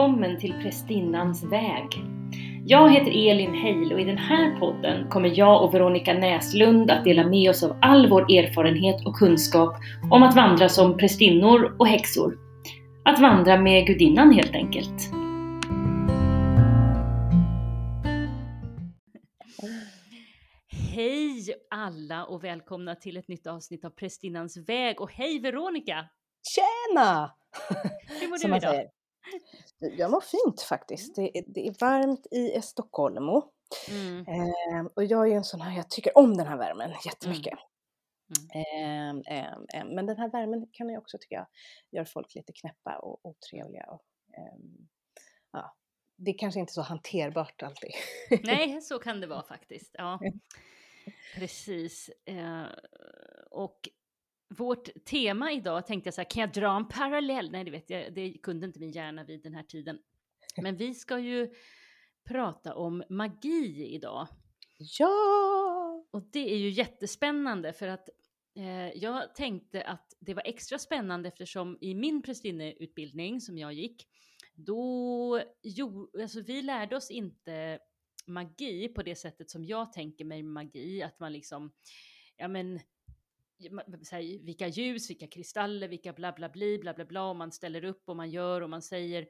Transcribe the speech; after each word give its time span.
välkommen 0.00 0.40
till 0.40 0.52
Prästinnans 0.52 1.44
väg. 1.44 1.86
Jag 2.66 2.92
heter 2.92 3.30
Elin 3.30 3.54
Heil 3.54 3.92
och 3.92 4.00
i 4.00 4.04
den 4.04 4.18
här 4.18 4.58
podden 4.58 5.08
kommer 5.08 5.38
jag 5.38 5.64
och 5.64 5.74
Veronica 5.74 6.14
Näslund 6.14 6.90
att 6.90 7.04
dela 7.04 7.26
med 7.26 7.50
oss 7.50 7.62
av 7.62 7.78
all 7.82 8.10
vår 8.10 8.22
erfarenhet 8.22 9.06
och 9.06 9.14
kunskap 9.14 9.76
om 10.10 10.22
att 10.22 10.36
vandra 10.36 10.68
som 10.68 10.96
prästinnor 10.96 11.76
och 11.78 11.86
häxor. 11.86 12.38
Att 13.04 13.20
vandra 13.20 13.60
med 13.60 13.86
gudinnan 13.86 14.32
helt 14.32 14.54
enkelt. 14.54 15.10
Hej 20.94 21.54
alla 21.70 22.24
och 22.24 22.44
välkomna 22.44 22.94
till 22.94 23.16
ett 23.16 23.28
nytt 23.28 23.46
avsnitt 23.46 23.84
av 23.84 23.90
Prästinnans 23.90 24.68
väg 24.68 25.00
och 25.00 25.12
hej 25.12 25.40
Veronica! 25.40 26.08
Tjena! 26.54 27.30
Hur 28.20 28.28
mår 28.28 28.38
du 28.38 28.56
idag? 28.56 28.60
säger. 28.60 28.99
Jag 29.78 30.10
mår 30.10 30.20
fint 30.20 30.60
faktiskt. 30.60 31.16
Det 31.16 31.38
är, 31.38 31.44
det 31.46 31.66
är 31.66 31.74
varmt 31.80 32.26
i 32.30 32.62
Stockholm. 32.62 33.28
Mm. 33.90 34.26
Eh, 34.28 34.86
och 34.94 35.04
jag 35.04 35.22
är 35.22 35.30
ju 35.30 35.36
en 35.36 35.44
sån 35.44 35.60
här, 35.60 35.76
jag 35.76 35.90
tycker 35.90 36.18
om 36.18 36.36
den 36.36 36.46
här 36.46 36.56
värmen 36.56 36.90
jättemycket. 37.04 37.58
Mm. 38.54 39.22
Eh, 39.26 39.38
eh, 39.38 39.52
eh, 39.74 39.84
men 39.84 40.06
den 40.06 40.16
här 40.16 40.30
värmen 40.30 40.66
kan 40.72 40.88
ju 40.88 40.98
också 40.98 41.18
tycka 41.18 41.46
jag 41.90 42.00
gör 42.00 42.04
folk 42.04 42.34
lite 42.34 42.52
knäppa 42.52 42.98
och 42.98 43.20
otrevliga. 43.22 43.86
Och, 43.86 44.04
ehm, 44.36 44.88
ja, 45.52 45.76
det 46.16 46.30
är 46.30 46.38
kanske 46.38 46.60
inte 46.60 46.72
så 46.72 46.82
hanterbart 46.82 47.62
alltid. 47.62 47.90
Nej, 48.42 48.82
så 48.82 48.98
kan 48.98 49.20
det 49.20 49.26
vara 49.26 49.42
faktiskt. 49.48 49.94
Ja, 49.98 50.20
precis. 51.34 52.10
Eh, 52.24 52.66
och 53.50 53.88
vårt 54.50 55.04
tema 55.04 55.52
idag 55.52 55.86
tänkte 55.86 56.06
jag 56.06 56.14
så 56.14 56.20
här, 56.20 56.30
kan 56.30 56.40
jag 56.40 56.52
dra 56.52 56.76
en 56.76 56.88
parallell? 56.88 57.50
Nej, 57.50 57.64
det 57.64 57.70
vet 57.70 57.90
jag, 57.90 58.14
det 58.14 58.32
kunde 58.42 58.66
inte 58.66 58.80
min 58.80 58.90
hjärna 58.90 59.24
vid 59.24 59.42
den 59.42 59.54
här 59.54 59.62
tiden. 59.62 59.98
Men 60.56 60.76
vi 60.76 60.94
ska 60.94 61.18
ju 61.18 61.54
prata 62.24 62.74
om 62.74 63.02
magi 63.08 63.86
idag. 63.94 64.28
ja! 64.98 66.06
Och 66.10 66.22
det 66.32 66.52
är 66.52 66.56
ju 66.56 66.70
jättespännande 66.70 67.72
för 67.72 67.88
att 67.88 68.08
eh, 68.56 68.88
jag 68.88 69.34
tänkte 69.34 69.82
att 69.82 70.14
det 70.20 70.34
var 70.34 70.42
extra 70.46 70.78
spännande 70.78 71.28
eftersom 71.28 71.78
i 71.80 71.94
min 71.94 72.22
prästinneutbildning 72.22 73.40
som 73.40 73.58
jag 73.58 73.72
gick, 73.72 74.06
då, 74.54 75.42
jo, 75.62 76.10
alltså 76.20 76.40
vi 76.40 76.62
lärde 76.62 76.96
oss 76.96 77.10
inte 77.10 77.78
magi 78.26 78.88
på 78.88 79.02
det 79.02 79.14
sättet 79.14 79.50
som 79.50 79.64
jag 79.64 79.92
tänker 79.92 80.24
mig 80.24 80.42
magi, 80.42 81.02
att 81.02 81.20
man 81.20 81.32
liksom, 81.32 81.72
ja 82.36 82.48
men, 82.48 82.80
så 84.02 84.16
här, 84.16 84.44
vilka 84.44 84.68
ljus, 84.68 85.10
vilka 85.10 85.26
kristaller, 85.26 85.88
vilka 85.88 86.12
bla 86.12 86.32
bla 86.32 86.48
bli, 86.48 86.78
bla 86.78 86.94
bla 86.94 87.04
bla, 87.04 87.28
och 87.28 87.36
man 87.36 87.52
ställer 87.52 87.84
upp 87.84 88.08
och 88.08 88.16
man 88.16 88.30
gör 88.30 88.60
och 88.60 88.70
man 88.70 88.82
säger. 88.82 89.28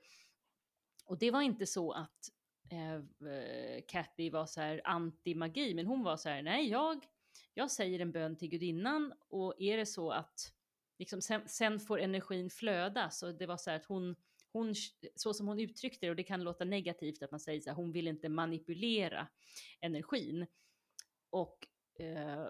Och 1.06 1.18
det 1.18 1.30
var 1.30 1.42
inte 1.42 1.66
så 1.66 1.92
att 1.92 2.30
eh, 2.70 2.94
eh, 3.32 3.82
Kathy 3.88 4.30
var 4.30 4.46
så 4.46 4.60
här 4.60 4.80
anti-magi, 4.84 5.74
men 5.74 5.86
hon 5.86 6.02
var 6.02 6.16
så 6.16 6.28
här, 6.28 6.42
nej 6.42 6.68
jag, 6.68 7.04
jag 7.54 7.70
säger 7.70 8.00
en 8.00 8.12
bön 8.12 8.36
till 8.36 8.48
gudinnan 8.48 9.12
och 9.28 9.54
är 9.58 9.76
det 9.76 9.86
så 9.86 10.10
att 10.10 10.52
liksom, 10.98 11.22
sen, 11.22 11.48
sen 11.48 11.80
får 11.80 12.00
energin 12.00 12.50
flöda, 12.50 13.10
så 13.10 13.32
det 13.32 13.46
var 13.46 13.56
så 13.56 13.70
här 13.70 13.76
att 13.76 13.84
hon, 13.84 14.16
hon, 14.52 14.74
så 15.14 15.34
som 15.34 15.48
hon 15.48 15.60
uttryckte 15.60 16.06
det, 16.06 16.10
och 16.10 16.16
det 16.16 16.22
kan 16.22 16.44
låta 16.44 16.64
negativt 16.64 17.22
att 17.22 17.30
man 17.30 17.40
säger 17.40 17.60
så 17.60 17.70
här, 17.70 17.76
hon 17.76 17.92
vill 17.92 18.08
inte 18.08 18.28
manipulera 18.28 19.28
energin. 19.80 20.46
Och, 21.30 21.66
eh, 21.98 22.46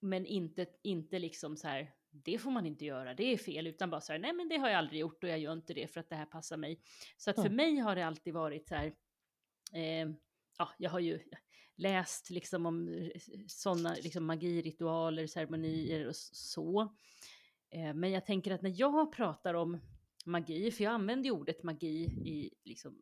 men 0.00 0.26
inte, 0.26 0.66
inte 0.82 1.18
liksom 1.18 1.56
så 1.56 1.68
här, 1.68 1.94
det 2.10 2.38
får 2.38 2.50
man 2.50 2.66
inte 2.66 2.84
göra, 2.84 3.14
det 3.14 3.24
är 3.32 3.36
fel, 3.36 3.66
utan 3.66 3.90
bara 3.90 4.00
så 4.00 4.12
här, 4.12 4.18
nej 4.18 4.32
men 4.32 4.48
det 4.48 4.56
har 4.56 4.68
jag 4.68 4.78
aldrig 4.78 5.00
gjort 5.00 5.24
och 5.24 5.30
jag 5.30 5.38
gör 5.38 5.52
inte 5.52 5.74
det 5.74 5.92
för 5.92 6.00
att 6.00 6.08
det 6.08 6.16
här 6.16 6.26
passar 6.26 6.56
mig. 6.56 6.80
Så 7.16 7.30
att 7.30 7.36
för 7.36 7.42
Mm. 7.46 7.56
mig 7.56 7.76
har 7.76 7.96
det 7.96 8.06
alltid 8.06 8.34
varit 8.34 8.68
så 8.68 8.74
här, 8.74 8.86
eh, 9.74 10.08
ja, 10.58 10.68
jag 10.78 10.90
har 10.90 11.00
ju 11.00 11.20
läst 11.76 12.30
liksom 12.30 12.66
om 12.66 13.10
sådana 13.46 13.94
liksom 13.94 14.24
magiritualer, 14.24 15.26
ceremonier 15.26 16.08
och 16.08 16.16
så. 16.16 16.80
Eh, 17.70 17.94
men 17.94 18.10
jag 18.10 18.26
tänker 18.26 18.50
att 18.50 18.62
när 18.62 18.74
jag 18.80 19.12
pratar 19.12 19.54
om 19.54 19.78
magi, 20.26 20.70
för 20.70 20.84
jag 20.84 20.92
använder 20.92 21.24
ju 21.24 21.30
ordet 21.30 21.62
magi 21.62 22.04
i 22.24 22.50
liksom 22.64 22.98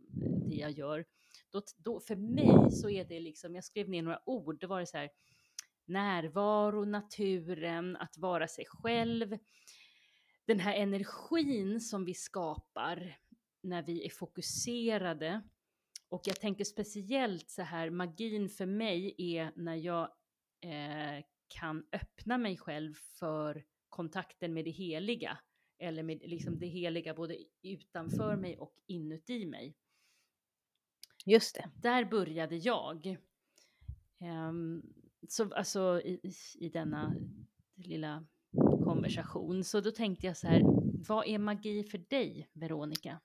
det 0.48 0.56
jag 0.56 0.71
gör, 0.71 1.04
då, 1.50 1.62
då 1.76 2.00
för 2.00 2.16
mig 2.16 2.71
så 2.71 2.91
är 2.91 3.04
det 3.04 3.21
liksom, 3.21 3.54
jag 3.54 3.65
skrev 3.65 3.88
ner 3.88 4.03
några 4.03 4.21
ord, 4.28 4.60
då 4.60 4.66
var 4.66 4.81
det 4.81 4.87
så 4.87 4.97
här 4.97 5.10
närvaro, 5.88 6.84
naturen, 6.84 7.97
att 7.97 8.19
vara 8.19 8.48
sig 8.48 8.64
själv, 8.69 9.38
den 10.47 10.60
här 10.60 10.74
energin 10.74 11.80
som 11.80 12.04
vi 12.04 12.14
skapar 12.14 13.19
när 13.62 13.82
vi 13.82 14.06
är 14.06 14.10
fokuserade. 14.10 15.42
Och 16.08 16.22
jag 16.24 16.41
tänker 16.41 16.64
speciellt 16.64 17.50
så 17.50 17.62
här, 17.62 17.91
magin 17.91 18.48
för 18.48 18.66
mig 18.66 19.14
är 19.19 19.52
när 19.56 19.74
jag 19.74 20.02
eh, 20.60 21.24
kan 21.48 21.86
öppna 21.92 22.38
mig 22.38 22.56
själv 22.56 22.94
för 22.94 23.64
kontakten 23.88 24.54
med 24.54 24.64
det 24.64 24.70
heliga. 24.70 25.38
Eller 25.78 26.03
med 26.03 26.22
liksom 26.24 26.58
det 26.58 26.66
heliga 26.66 27.14
både 27.14 27.36
utanför 27.62 28.36
mig 28.36 28.58
och 28.58 28.74
inuti 28.86 29.47
mig. 29.47 29.76
Just 31.24 31.54
det. 31.54 31.70
Där 31.74 32.04
började 32.04 32.56
jag. 32.56 33.16
Ehm, 34.20 34.82
så 35.28 35.54
alltså 35.54 36.00
i, 36.04 36.32
i 36.59 36.69
denna 36.69 37.15
lilla 37.77 38.27
konversation. 38.84 39.65
Så 39.65 39.81
då 39.81 39.91
tänkte 39.91 40.27
jag 40.27 40.37
så 40.37 40.47
här, 40.47 40.60
vad 41.09 41.27
är 41.27 41.38
magi 41.38 41.84
för 41.84 41.99
dig, 41.99 42.49
Veronica? 42.53 43.21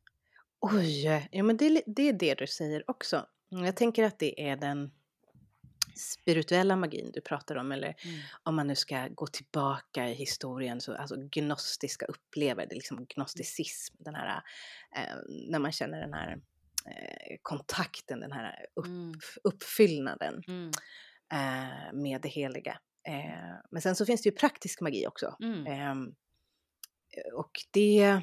Oj, 0.60 1.28
ja 1.32 1.44
men 1.44 1.58
det, 1.58 1.84
det 1.88 2.10
är 2.10 2.14
det 2.14 2.34
du 2.34 2.48
säger 2.48 2.90
också. 2.90 3.26
Mm, 3.52 3.66
Jag 3.66 3.76
tänker 3.76 4.04
att 4.04 4.20
det 4.20 4.50
är 4.50 4.56
den 4.58 4.92
spirituella 5.96 6.76
magin 6.76 7.12
du 7.14 7.22
pratar 7.22 7.56
om, 7.56 7.72
eller 7.72 7.96
om 8.44 8.56
man 8.56 8.68
nu 8.68 8.76
ska 8.76 9.08
gå 9.08 9.28
tillbaka 9.28 10.10
i 10.10 10.14
historien, 10.14 10.82
så, 10.82 10.96
alltså 10.96 11.16
gnostiska 11.18 12.06
upplevelse, 12.06 12.76
liksom 12.76 13.06
gnosticism, 13.16 13.96
den 14.00 14.16
här, 14.16 14.44
eh, 14.96 15.16
när 15.50 15.60
man 15.60 15.72
känner 15.72 16.02
den 16.02 16.14
här 16.14 16.32
eh, 16.86 17.38
kontakten, 17.42 18.20
den 18.20 18.32
här 18.32 18.66
upp, 18.76 18.86
Mm. 18.86 19.14
uppfyllnaden 19.44 20.44
Mm, 20.48 20.72
eh, 21.32 21.94
med 21.94 22.22
det 22.22 22.30
heliga. 22.30 22.80
Eh, 23.08 23.56
men 23.72 23.82
sen 23.82 23.96
så 23.96 24.06
finns 24.06 24.22
det 24.22 24.30
ju 24.30 24.36
praktisk 24.36 24.82
magi 24.82 25.08
också. 25.08 25.36
mm, 25.44 25.68
Ehm, 25.68 26.16
och 27.34 27.52
det, 27.72 28.22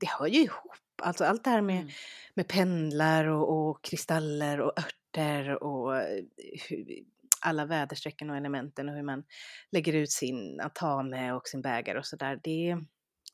det 0.00 0.08
hör 0.18 0.26
ju 0.26 0.40
ihop. 0.40 0.78
Alltså 1.02 1.24
allt 1.24 1.44
det 1.44 1.50
här 1.50 1.62
med, 1.62 1.80
mm, 1.80 1.92
med 2.34 2.48
pendlar 2.48 3.24
och, 3.24 3.70
och 3.70 3.84
kristaller 3.84 4.60
och 4.60 4.72
örter 4.78 5.62
och 5.62 5.96
eh, 5.96 6.24
hur, 6.68 7.04
alla 7.40 7.66
väderstrecken 7.66 8.30
och 8.30 8.36
elementen 8.36 8.88
och 8.88 8.94
hur 8.94 9.02
man 9.02 9.24
lägger 9.70 9.92
ut 9.92 10.10
sin 10.10 10.60
atame 10.60 11.32
och 11.32 11.48
sin 11.48 11.62
bägare 11.62 11.98
och 11.98 12.06
sådär. 12.06 12.40
Det, 12.42 12.76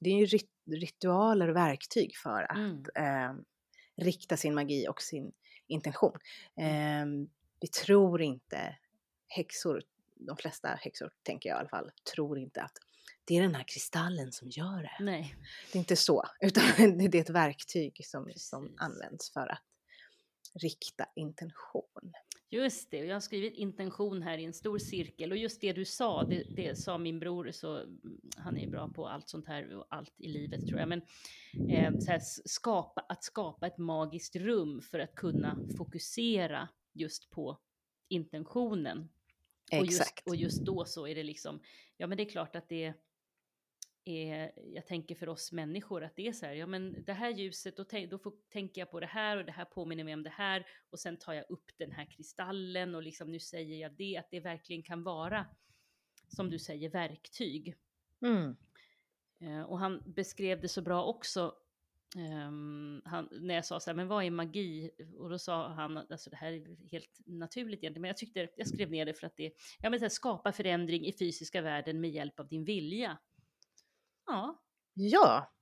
det 0.00 0.10
är 0.10 0.18
ju 0.18 0.26
rit, 0.26 0.50
ritualer 0.70 1.48
och 1.48 1.56
verktyg 1.56 2.16
för 2.16 2.42
att 2.42 2.56
mm, 2.56 2.84
eh, 2.94 3.34
rikta 4.04 4.36
sin 4.36 4.54
magi 4.54 4.88
och 4.88 5.02
sin 5.02 5.32
intention. 5.66 6.18
Eh, 6.60 7.06
vi 7.60 7.68
tror 7.68 8.22
inte, 8.22 8.76
häxor, 9.30 9.82
de 10.14 10.36
flesta 10.36 10.68
häxor 10.68 11.10
tänker 11.22 11.48
jag 11.48 11.56
i 11.56 11.60
alla 11.60 11.68
fall, 11.68 11.90
tror 12.14 12.38
inte 12.38 12.62
att 12.62 12.78
det 13.24 13.36
är 13.36 13.42
den 13.42 13.54
här 13.54 13.64
kristallen 13.68 14.32
som 14.32 14.48
gör 14.48 14.82
det. 14.82 15.04
nej, 15.04 15.36
Det 15.72 15.78
är 15.78 15.80
inte 15.80 15.96
så, 15.96 16.24
utan 16.40 16.64
det 17.10 17.18
är 17.18 17.20
ett 17.20 17.30
verktyg 17.30 18.06
som, 18.06 18.32
som 18.36 18.74
används 18.76 19.32
för 19.32 19.46
att 19.46 19.62
rikta 20.62 21.06
intention. 21.16 22.12
just 22.50 22.90
det. 22.90 22.96
Jag 22.96 23.14
har 23.14 23.20
skrivit 23.20 23.54
intention 23.54 24.22
här 24.22 24.38
i 24.38 24.44
en 24.44 24.52
stor 24.52 24.78
cirkel 24.78 25.32
och 25.32 25.38
just 25.38 25.60
det 25.60 25.72
du 25.72 25.84
sa, 25.84 26.24
det, 26.24 26.42
det 26.56 26.78
sa 26.78 26.98
min 26.98 27.18
bror, 27.18 27.50
så 27.52 27.76
mm, 27.76 28.20
han 28.36 28.58
är 28.58 28.70
bra 28.70 28.88
på 28.88 29.08
allt 29.08 29.28
sånt 29.28 29.46
här 29.46 29.74
och 29.74 29.86
allt 29.90 30.14
i 30.16 30.28
livet 30.28 30.66
tror 30.66 30.80
jag. 30.80 30.88
Men 30.88 31.02
eh, 31.70 31.98
så 31.98 32.10
här, 32.10 32.20
skapa, 32.44 33.00
att 33.08 33.24
skapa 33.24 33.66
ett 33.66 33.78
magiskt 33.78 34.36
rum 34.36 34.80
för 34.80 34.98
att 34.98 35.14
kunna 35.14 35.58
fokusera 35.76 36.68
just 36.92 37.30
på 37.30 37.58
intentionen. 38.08 39.08
Och 39.78 39.86
just, 39.86 40.22
och 40.26 40.36
just 40.36 40.64
då 40.64 40.84
så 40.84 41.06
är 41.06 41.14
det 41.14 41.22
liksom, 41.22 41.60
ja 41.96 42.06
men 42.06 42.16
det 42.16 42.22
är 42.22 42.30
klart 42.30 42.56
att 42.56 42.68
det 42.68 42.94
är, 44.04 44.52
jag 44.74 44.86
tänker 44.86 45.14
för 45.14 45.28
oss 45.28 45.52
människor 45.52 46.04
att 46.04 46.16
det 46.16 46.28
är 46.28 46.32
så 46.32 46.46
här, 46.46 46.52
ja 46.52 46.66
men 46.66 47.04
det 47.04 47.12
här 47.12 47.30
ljuset, 47.30 47.76
då, 47.76 47.84
då 48.10 48.18
får, 48.18 48.32
tänker 48.52 48.80
jag 48.80 48.90
på 48.90 49.00
det 49.00 49.06
här 49.06 49.36
och 49.36 49.44
det 49.44 49.52
här 49.52 49.64
påminner 49.64 50.04
mig 50.04 50.14
om 50.14 50.22
det 50.22 50.30
här 50.30 50.66
och 50.90 50.98
sen 50.98 51.16
tar 51.16 51.32
jag 51.32 51.50
upp 51.50 51.70
den 51.76 51.92
här 51.92 52.04
kristallen 52.04 52.94
och 52.94 53.02
liksom 53.02 53.30
nu 53.30 53.40
säger 53.40 53.76
jag 53.76 53.92
det, 53.92 54.16
att 54.16 54.30
det 54.30 54.40
verkligen 54.40 54.82
kan 54.82 55.02
vara, 55.02 55.46
som 56.28 56.50
du 56.50 56.58
säger, 56.58 56.90
verktyg. 56.90 57.74
Mm. 58.22 58.56
Eh, 59.40 59.62
och 59.62 59.78
han 59.78 60.02
beskrev 60.06 60.60
det 60.60 60.68
så 60.68 60.82
bra 60.82 61.04
också, 61.04 61.54
ehm, 62.16 63.02
han, 63.04 63.28
när 63.32 63.54
jag 63.54 63.64
sa 63.64 63.80
så 63.80 63.90
här, 63.90 63.96
men 63.96 64.08
vad 64.08 64.24
är 64.24 64.30
magi? 64.30 64.90
Och 65.18 65.30
då 65.30 65.38
sa 65.38 65.68
han, 65.68 65.96
att, 65.96 66.12
alltså 66.12 66.30
det 66.30 66.36
här 66.36 66.52
är 66.52 66.88
helt 66.90 67.20
naturligt 67.26 67.78
egentligen, 67.78 68.02
men 68.02 68.08
jag 68.08 68.16
tyckte, 68.16 68.48
jag 68.56 68.68
skrev 68.68 68.90
ner 68.90 69.06
det 69.06 69.14
för 69.14 69.26
att 69.26 69.36
det, 69.36 69.52
ja 69.80 69.90
men 69.90 69.98
så 69.98 70.04
här, 70.04 70.10
skapa 70.10 70.52
förändring 70.52 71.06
i 71.06 71.12
fysiska 71.12 71.60
världen 71.62 72.00
med 72.00 72.10
hjälp 72.10 72.40
av 72.40 72.48
din 72.48 72.64
vilja. 72.64 73.18
Ja, 74.26 74.62
Ja, 74.94 75.52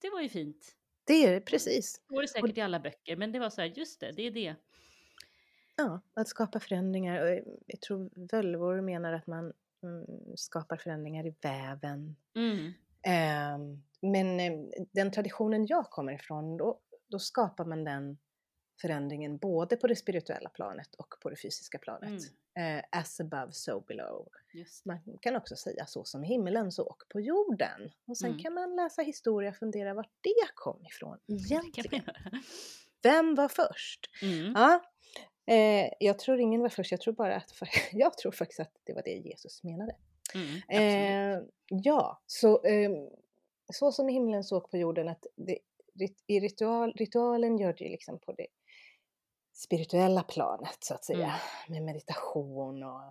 det 0.00 0.10
var 0.10 0.20
ju 0.20 0.28
fint. 0.28 0.76
det 1.04 1.26
är 1.26 1.32
det 1.32 1.40
precis. 1.40 2.02
Det 2.08 2.14
går 2.14 2.22
det 2.22 2.28
säkert 2.28 2.58
i 2.58 2.60
alla 2.60 2.80
böcker, 2.80 3.16
men 3.16 3.32
det 3.32 3.38
var 3.38 3.50
så 3.50 3.60
här, 3.60 3.68
just 3.68 4.00
det, 4.00 4.12
det 4.12 4.22
är 4.22 4.30
det. 4.30 4.54
Ja, 5.76 6.00
att 6.14 6.28
skapa 6.28 6.60
förändringar. 6.60 7.22
Och 7.22 7.42
jag 7.66 7.80
tror 7.80 8.10
völvor 8.32 8.80
menar 8.80 9.12
att 9.12 9.26
man 9.26 9.52
mm, 9.82 10.06
skapar 10.36 10.76
förändringar 10.76 11.26
i 11.26 11.34
väven. 11.42 12.16
Mm. 12.36 12.72
Eh, 13.06 13.58
men 14.02 14.40
eh, 14.40 14.52
den 14.92 15.10
traditionen 15.10 15.66
jag 15.66 15.84
kommer 15.90 16.12
ifrån, 16.12 16.56
då, 16.56 16.80
då 17.08 17.18
skapar 17.18 17.64
man 17.64 17.84
den 17.84 18.18
förändringen 18.80 19.36
både 19.38 19.76
på 19.76 19.86
det 19.86 19.96
spirituella 19.96 20.48
planet 20.48 20.94
och 20.94 21.14
på 21.22 21.30
det 21.30 21.36
fysiska 21.36 21.78
planet. 21.78 22.10
Mm. 22.56 22.78
Eh, 22.78 22.84
as 22.90 23.20
above, 23.20 23.52
so 23.52 23.80
below. 23.80 24.28
Man 24.84 25.00
kan 25.20 25.36
också 25.36 25.56
säga 25.56 25.86
så 25.86 26.04
som 26.04 26.24
i 26.24 26.28
himmelen, 26.28 26.72
så 26.72 26.86
och 26.86 27.02
på 27.08 27.20
jorden. 27.20 27.90
Och 28.06 28.18
sen 28.18 28.30
Mm. 28.30 28.42
kan 28.42 28.54
man 28.54 28.76
läsa 28.76 29.02
historia 29.02 29.50
och 29.50 29.56
fundera 29.56 29.94
vart 29.94 30.12
det 30.20 30.48
kom 30.54 30.86
ifrån 30.86 31.18
man 31.26 31.38
egentligen. 31.38 32.04
Vem 33.02 33.34
var 33.34 33.48
först? 33.48 34.10
Mm. 34.22 34.52
Ja, 34.56 34.82
eh, 35.54 35.90
jag 36.00 36.18
tror 36.18 36.40
ingen 36.40 36.60
var 36.60 36.68
först, 36.68 36.90
jag 36.90 37.00
tror 37.00 37.14
bara 37.14 37.36
att, 37.36 37.52
jag 37.92 38.18
tror 38.18 38.32
faktiskt 38.32 38.60
att 38.60 38.72
det 38.84 38.92
var 38.92 39.02
det 39.02 39.10
Jesus 39.10 39.62
menade. 39.64 39.96
Mm. 40.34 40.60
Eh, 40.68 41.42
ja, 41.68 42.22
så, 42.26 42.62
eh, 42.64 42.90
så 43.72 43.92
som 43.92 44.08
i 44.08 44.12
himlen 44.12 44.44
så 44.44 44.56
och 44.56 44.70
på 44.70 44.76
jorden, 44.76 45.08
att 45.08 45.26
det, 45.36 45.58
i 46.26 46.40
ritual, 46.40 46.92
ritualen 46.92 47.58
gör 47.58 47.72
det 47.72 47.84
ju 47.84 47.90
liksom 47.90 48.18
på 48.18 48.32
det 48.32 48.46
spirituella 49.52 50.22
planet 50.22 50.76
så 50.80 50.94
att 50.94 51.04
säga, 51.04 51.34
med 51.68 51.82
meditation 51.82 52.82
och 52.82 53.02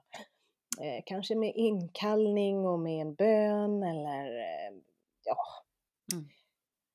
eh, 0.83 1.03
kanske 1.05 1.35
med 1.35 1.51
inkallning 1.55 2.65
och 2.65 2.79
med 2.79 3.01
en 3.01 3.15
bön 3.15 3.83
eller 3.83 4.25
eh, 4.39 4.73
ja, 5.23 5.37
Mm. 6.13 6.25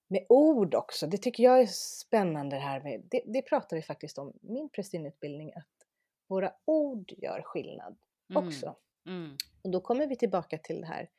med 0.08 0.26
ord 0.28 0.74
också. 0.74 1.06
Det 1.06 1.18
tycker 1.18 1.42
jag 1.42 1.60
är 1.60 1.66
spännande 1.66 2.56
det 2.56 2.60
här 2.62 2.80
med, 2.80 3.02
det, 3.10 3.22
det 3.26 3.42
pratar 3.42 3.76
vi 3.76 3.82
faktiskt 3.82 4.18
om 4.18 4.32
min 4.40 4.68
prästinneutbildning, 4.68 5.52
att 5.54 5.86
våra 6.28 6.52
ord 6.64 7.12
gör 7.18 7.42
skillnad 7.42 7.96
Mm. 8.30 8.46
också. 8.46 8.76
Mm. 9.06 9.36
Och 9.62 9.70
då 9.70 9.80
kommer 9.80 10.06
vi 10.06 10.16
tillbaka 10.16 10.58
till 10.58 10.80
det 10.80 10.86
här 10.86 11.10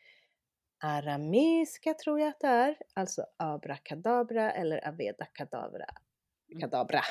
arameiska 0.83 1.93
tror 1.93 2.19
jag 2.19 2.29
att 2.29 2.39
det 2.39 2.47
är, 2.47 2.77
alltså 2.93 3.25
abrakadabra 3.37 4.51
eller 4.51 4.87
aveda 4.87 5.25
kadabra. 5.25 5.85
Mm. 6.51 6.61
kadabra. 6.61 7.01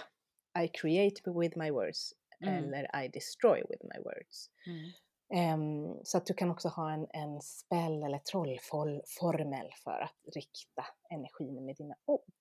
I 0.64 0.68
create 0.68 1.30
with 1.30 1.58
my 1.58 1.70
words 1.70 2.14
Mm. 2.42 2.54
eller 2.74 3.04
I 3.04 3.08
destroy 3.08 3.62
with 3.68 3.84
my 3.84 4.02
words. 4.04 4.50
Mm. 4.66 4.90
Ehm, 5.34 6.04
så 6.04 6.18
att 6.18 6.26
du 6.26 6.34
kan 6.34 6.50
också 6.50 6.68
ha 6.68 6.92
en, 6.92 7.06
en 7.10 7.40
spell 7.40 8.02
eller 8.02 8.18
trollformel 8.18 9.70
för 9.84 10.00
att 10.00 10.34
rikta 10.34 10.86
energin 11.10 11.64
med 11.64 11.76
dina 11.76 11.94
ord. 12.04 12.34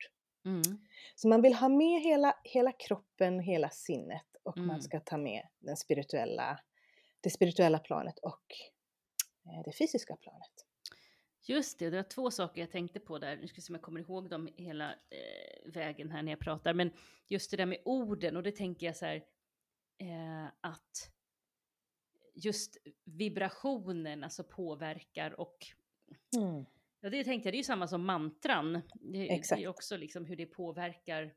Mm. 0.45 0.61
Så 1.15 1.27
man 1.27 1.41
vill 1.41 1.53
ha 1.53 1.69
med 1.69 2.01
hela, 2.01 2.35
hela 2.43 2.71
kroppen, 2.71 3.39
hela 3.39 3.69
sinnet 3.69 4.25
och 4.43 4.57
Mm. 4.57 4.67
man 4.67 4.81
ska 4.81 4.99
ta 4.99 5.17
med 5.17 5.47
den 5.59 5.77
spirituella, 5.77 6.59
det 7.21 7.29
spirituella 7.29 7.79
planet 7.79 8.19
och 8.19 8.45
eh, 9.45 9.63
det 9.65 9.71
fysiska 9.71 10.15
planet. 10.15 10.65
Just 11.41 11.79
det, 11.79 11.89
det 11.89 11.97
var 11.97 12.03
två 12.03 12.31
saker 12.31 12.61
jag 12.61 12.71
tänkte 12.71 12.99
på 12.99 13.19
där. 13.19 13.37
Nu 13.37 13.47
ska 13.47 13.55
vi 13.55 13.61
se 13.61 13.73
om 13.73 13.75
jag 13.75 13.83
kommer 13.83 13.99
ihåg 13.99 14.29
dem 14.29 14.49
hela 14.55 14.91
eh, 14.91 15.71
vägen 15.71 16.11
här 16.11 16.23
när 16.23 16.31
jag 16.31 16.39
pratar. 16.39 16.73
Men 16.73 16.91
just 17.27 17.51
det 17.51 17.57
där 17.57 17.65
med 17.65 17.81
orden 17.85 18.37
och 18.37 18.43
det 18.43 18.51
tänker 18.51 18.85
jag 18.85 18.95
så 18.95 19.05
här 19.05 19.15
eh, 19.97 20.45
att 20.61 21.11
just 22.33 22.77
vibrationen 23.03 24.23
alltså 24.23 24.43
påverkar 24.43 25.39
och 25.39 25.57
ja, 26.99 27.09
det 27.09 27.23
tänkte 27.23 27.47
jag, 27.47 27.53
det 27.53 27.55
är 27.55 27.59
ju 27.59 27.63
samma 27.63 27.87
som 27.87 28.05
mantran. 28.05 28.73
Det, 28.73 28.81
det 29.01 29.33
Exakt. 29.33 29.61
är 29.61 29.67
också 29.67 29.97
liksom 29.97 30.25
hur 30.25 30.35
det 30.35 30.45
påverkar 30.45 31.33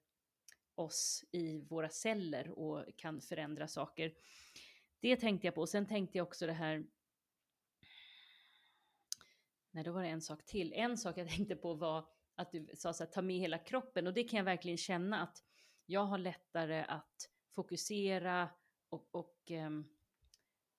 oss 0.74 1.24
i 1.32 1.60
våra 1.60 1.88
celler 1.88 2.50
och 2.58 2.84
kan 2.96 3.20
förändra 3.20 3.68
saker. 3.68 4.14
Det 5.02 5.16
tänkte 5.16 5.46
jag 5.46 5.54
på. 5.54 5.66
Sen 5.66 5.86
tänkte 5.86 6.18
jag 6.18 6.26
också 6.26 6.46
det 6.46 6.52
här 6.52 6.84
Nej, 9.70 9.84
då 9.84 9.92
var 9.92 10.02
det 10.02 10.08
en 10.08 10.22
sak 10.22 10.44
till. 10.46 10.72
En 10.72 10.98
sak 10.98 11.18
jag 11.18 11.28
tänkte 11.36 11.56
på 11.56 11.74
var 11.74 12.08
att 12.34 12.52
du 12.52 12.68
sa 12.74 12.92
så 12.92 13.04
här, 13.04 13.10
ta 13.10 13.22
med 13.22 13.36
hela 13.36 13.58
kroppen 13.58 14.06
och 14.06 14.14
det 14.14 14.24
kan 14.24 14.36
jag 14.36 14.44
verkligen 14.44 14.78
känna 14.78 15.22
att 15.22 15.38
jag 15.86 16.04
har 16.04 16.18
lättare 16.18 16.84
att 16.88 17.30
fokusera 17.54 18.48
och, 18.88 19.08
och 19.10 19.36
ehm, 19.50 19.84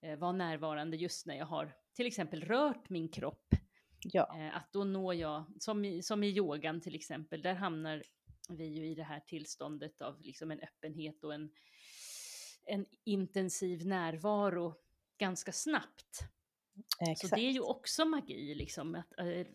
eh, 0.01 0.19
vara 0.19 0.31
närvarande 0.31 0.97
just 0.97 1.25
när 1.25 1.35
jag 1.35 1.45
har 1.45 1.75
till 1.93 2.07
exempel 2.07 2.41
rört 2.41 2.89
min 2.89 3.09
kropp. 3.09 3.55
Ja, 4.03 4.37
Eh, 4.37 4.57
att 4.57 4.73
då 4.73 4.83
når 4.83 5.13
jag, 5.13 5.45
som 5.59 5.85
i, 5.85 6.03
som 6.03 6.23
i 6.23 6.27
yogan 6.27 6.81
till 6.81 6.95
exempel, 6.95 7.41
där 7.41 7.53
hamnar 7.53 8.03
vi 8.49 8.65
ju 8.65 8.85
i 8.85 8.95
det 8.95 9.03
här 9.03 9.19
tillståndet 9.19 10.01
av 10.01 10.21
liksom 10.21 10.51
en 10.51 10.59
öppenhet 10.59 11.23
och 11.23 11.33
en, 11.33 11.51
en 12.65 12.85
intensiv 13.03 13.85
närvaro 13.87 14.75
ganska 15.17 15.51
snabbt. 15.51 16.19
exakt. 16.99 17.29
Så 17.29 17.35
det 17.35 17.41
är 17.41 17.51
ju 17.51 17.59
också 17.61 18.05
magi, 18.05 18.55
liksom. 18.55 18.95
Att, 18.95 19.19
eh, 19.19 19.47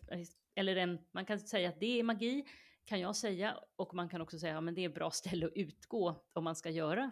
eller 0.55 0.75
en, 0.75 0.99
man 1.11 1.25
kan 1.25 1.39
säga 1.39 1.69
att 1.69 1.79
det 1.79 1.99
är 1.99 2.03
magi, 2.03 2.45
kan 2.85 2.99
jag 2.99 3.15
säga. 3.15 3.57
Och 3.75 3.93
man 3.93 4.09
kan 4.09 4.21
också 4.21 4.39
säga 4.39 4.57
att 4.57 4.65
ja, 4.65 4.71
det 4.71 4.81
är 4.85 4.89
ett 4.89 4.95
bra 4.95 5.11
ställe 5.11 5.45
att 5.45 5.51
utgå 5.55 6.15
om 6.33 6.43
man 6.43 6.55
ska 6.55 6.69
göra 6.69 7.11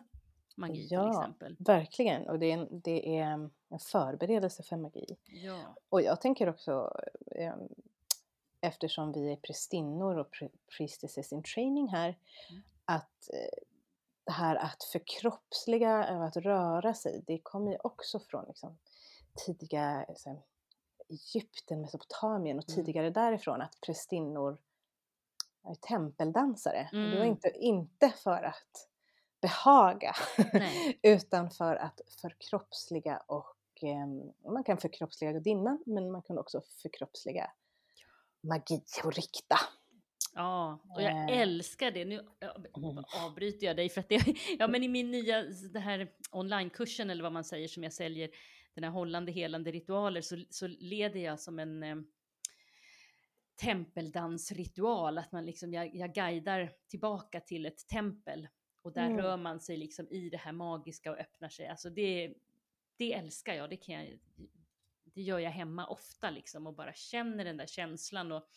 magi 0.56 0.74
till 0.88 0.88
Ja. 0.92 1.10
exempel. 1.22 1.56
Verkligen, 1.60 2.28
och 2.30 2.40
det 2.40 2.46
är, 2.52 2.54
en, 2.58 2.82
det 2.82 3.18
är 3.18 3.24
en 3.24 3.52
förberedelse 3.92 4.64
för 4.64 4.78
magi. 4.78 5.18
Ja. 5.26 5.76
Och 5.90 6.02
jag 6.02 6.22
tänker 6.22 6.50
också, 6.50 6.92
eh, 7.36 7.56
eftersom 8.62 9.12
vi 9.12 9.32
är 9.32 9.36
prästinnor 9.36 10.18
och 10.18 10.36
priestesses 10.78 11.34
in 11.34 11.44
training 11.44 11.88
här, 11.88 12.18
Mm. 12.50 12.64
att 12.86 13.30
eh, 13.34 13.64
det 14.28 14.34
här 14.34 14.56
att 14.56 14.84
förkroppsliga, 14.84 16.04
att 16.04 16.38
röra 16.38 16.94
sig, 16.94 17.24
det 17.28 17.40
kommer 17.44 17.72
ju 17.72 17.78
också 17.84 18.20
från 18.20 18.46
liksom, 18.48 18.78
tidiga 19.46 20.06
alltså, 20.10 20.38
Egypten, 21.10 21.82
Mesopotamien 21.82 22.58
och 22.60 22.70
Mm. 22.70 22.76
tidigare 22.76 23.10
därifrån, 23.10 23.62
att 23.62 23.82
prästinnor 23.86 24.58
är 25.64 25.76
tempeldansare. 25.76 26.90
Och 26.92 26.98
Det 27.10 27.18
var 27.18 27.26
Mm. 27.26 27.28
inte, 27.28 27.50
inte 27.50 28.10
för 28.10 28.44
att 28.44 28.90
behaga, 29.42 30.14
utan 31.02 31.52
för 31.52 31.76
att 31.76 32.02
förkroppsliga 32.22 33.18
och 33.28 33.56
ehm, 33.82 34.32
man 34.54 34.64
kan 34.64 34.78
förkroppsliga 34.78 35.32
gudinnan 35.32 35.84
men 35.86 36.12
man 36.12 36.22
kan 36.22 36.38
också 36.38 36.62
förkroppsliga 36.82 37.52
magi 38.42 38.82
och 39.04 39.14
rikta. 39.14 39.58
Ja, 40.38 40.80
och 40.96 41.02
jag 41.02 41.12
Eh. 41.32 41.40
älskar 41.40 41.92
det. 41.92 42.06
Nu 42.06 42.16
Mm. 42.78 43.04
avbryter 43.26 43.68
jag 43.68 43.76
dig 43.76 43.90
för 43.90 44.00
att 44.02 44.10
det, 44.10 44.16
ja 44.60 44.68
men 44.68 44.84
i 44.84 44.88
min 44.88 45.12
nya, 45.12 45.42
det 45.74 45.80
här 45.80 46.12
onlinekursen 46.32 47.10
eller 47.10 47.24
vad 47.24 47.32
man 47.32 47.44
säger 47.44 47.68
som 47.68 47.84
jag 47.84 47.94
säljer, 47.94 48.30
den 48.74 48.84
här 48.84 48.92
hållande 48.92 49.32
helande 49.32 49.72
ritualer, 49.72 50.22
så, 50.22 50.44
så 50.50 50.68
leder 50.68 51.20
jag 51.20 51.40
som 51.40 51.60
en 51.60 51.84
eh, 51.84 51.96
tempeldansritual, 53.56 55.18
att 55.18 55.32
man 55.32 55.46
liksom, 55.46 55.74
jag, 55.74 55.96
jag 55.96 56.14
guidar 56.14 56.72
tillbaka 56.88 57.40
till 57.40 57.66
ett 57.66 57.88
tempel 57.88 58.48
och 58.82 58.94
där 58.94 59.06
Mm. 59.06 59.18
rör 59.18 59.38
man 59.38 59.60
sig 59.60 59.78
liksom 59.78 60.08
i 60.10 60.30
det 60.30 60.38
här 60.38 60.52
magiska 60.52 61.12
och 61.12 61.18
öppnar 61.18 61.50
sig. 61.50 61.68
Alltså 61.68 61.90
det, 61.90 62.34
det 62.98 63.14
älskar 63.14 63.54
jag, 63.54 63.70
det 63.70 63.78
kan 63.78 63.96
jag, 63.96 64.20
det 65.04 65.22
gör 65.22 65.40
jag 65.40 65.52
hemma 65.52 65.88
ofta 65.88 66.30
liksom 66.30 66.68
och 66.68 66.74
bara 66.74 66.94
känner 66.94 67.46
den 67.46 67.58
där 67.58 67.66
känslan 67.66 68.32
och 68.32 68.48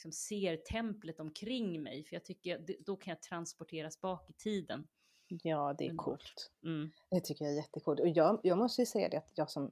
liksom 0.00 0.12
ser 0.12 0.56
templet 0.56 1.20
omkring 1.20 1.82
mig, 1.82 2.04
för 2.04 2.16
jag 2.16 2.24
tycker 2.24 2.76
då 2.80 2.96
kan 2.96 3.10
jag 3.10 3.22
transporteras 3.22 4.00
bak 4.00 4.30
i 4.30 4.32
tiden. 4.32 4.88
Ja, 5.28 5.74
det 5.78 5.86
är 5.86 5.96
coolt. 5.96 6.50
Mm. 6.64 6.90
Det 7.10 7.20
tycker 7.20 7.44
jag 7.44 7.52
är 7.52 7.56
jättecoolt. 7.56 8.00
Och 8.00 8.08
jag, 8.08 8.40
jag 8.42 8.58
måste 8.58 8.82
ju 8.82 8.86
säga 8.86 9.08
det 9.08 9.16
att 9.16 9.32
jag 9.34 9.50
som 9.50 9.70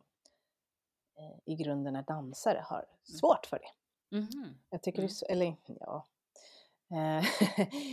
eh, 1.18 1.38
i 1.44 1.54
grunden 1.54 1.96
är 1.96 2.02
dansare 2.02 2.64
har 2.66 2.86
svårt 3.02 3.46
för 3.46 3.58
det. 3.58 4.16
Mhm. 4.16 4.58
Jag 4.70 4.82
tycker 4.82 5.02
det 5.02 5.02
Mm. 5.02 5.10
är 5.10 5.14
så, 5.14 5.26
eller 5.26 5.56
ja, 5.66 6.06
eh, 6.90 7.24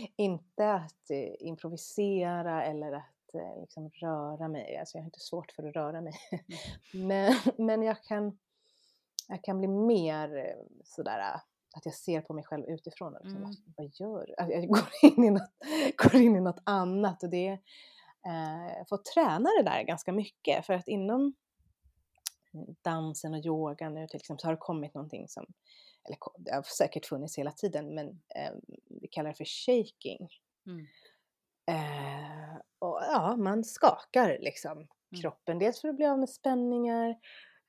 inte 0.15 0.73
att 0.73 1.09
eh, 1.11 1.33
improvisera 1.39 2.63
eller 2.65 2.91
att 2.91 3.33
eh, 3.33 3.61
liksom 3.61 3.89
röra 3.89 4.47
mig. 4.47 4.77
Alltså 4.77 4.97
jag 4.97 5.01
har 5.01 5.07
inte 5.07 5.19
svårt 5.19 5.51
för 5.51 5.63
att 5.63 5.75
röra 5.75 6.01
mig. 6.01 6.13
men, 6.93 7.35
men 7.57 7.81
jag 7.83 8.03
kan, 8.03 8.37
jag 9.27 9.43
kan 9.43 9.57
bli 9.57 9.67
mer 9.67 10.35
eh, 10.37 10.65
sådär 10.83 11.41
att 11.75 11.85
jag 11.85 11.93
ser 11.93 12.21
på 12.21 12.33
mig 12.33 12.43
själv 12.43 12.65
utifrån 12.67 13.13
liksom, 13.13 13.37
Mm. 13.37 13.43
vad, 13.43 13.55
vad 13.77 13.91
gör 13.93 14.25
du? 14.27 14.35
Att 14.37 14.49
jag 14.49 14.67
går 14.67 14.89
in 15.01 15.23
i 15.23 15.29
något, 15.29 15.51
går 15.97 16.15
in 16.21 16.35
i 16.35 16.41
något 16.41 16.61
annat 16.63 17.23
och 17.23 17.29
det 17.29 17.47
eh, 18.27 18.77
jag 18.77 18.89
får 18.89 18.97
träna 18.97 19.49
det 19.57 19.63
där 19.63 19.83
ganska 19.83 20.11
mycket 20.11 20.65
för 20.65 20.73
att 20.73 20.87
inom 20.87 21.33
dansen 22.81 23.33
och 23.33 23.45
yogan 23.45 23.93
nu 23.93 24.07
till 24.07 24.17
exempel 24.17 24.41
så 24.41 24.47
har 24.47 24.53
det 24.53 24.57
kommit 24.59 24.93
någonting 24.93 25.27
som, 25.27 25.45
eller 26.03 26.17
det 26.37 26.53
har 26.55 26.63
säkert 26.63 27.05
funnits 27.05 27.37
hela 27.37 27.51
tiden 27.51 27.95
men 27.95 28.07
eh, 28.09 28.53
vi 29.01 29.07
kallar 29.07 29.29
det 29.29 29.35
för 29.35 29.45
shaking. 29.45 30.29
Mm. 30.65 30.85
Eh, 31.67 32.55
och 32.79 32.99
ja, 33.01 33.35
man 33.35 33.63
skakar 33.63 34.37
liksom 34.41 34.87
kroppen, 35.21 35.59
dels 35.59 35.81
för 35.81 35.87
att 35.87 35.95
bli 35.95 36.05
av 36.05 36.19
med 36.19 36.29
spänningar 36.29 37.09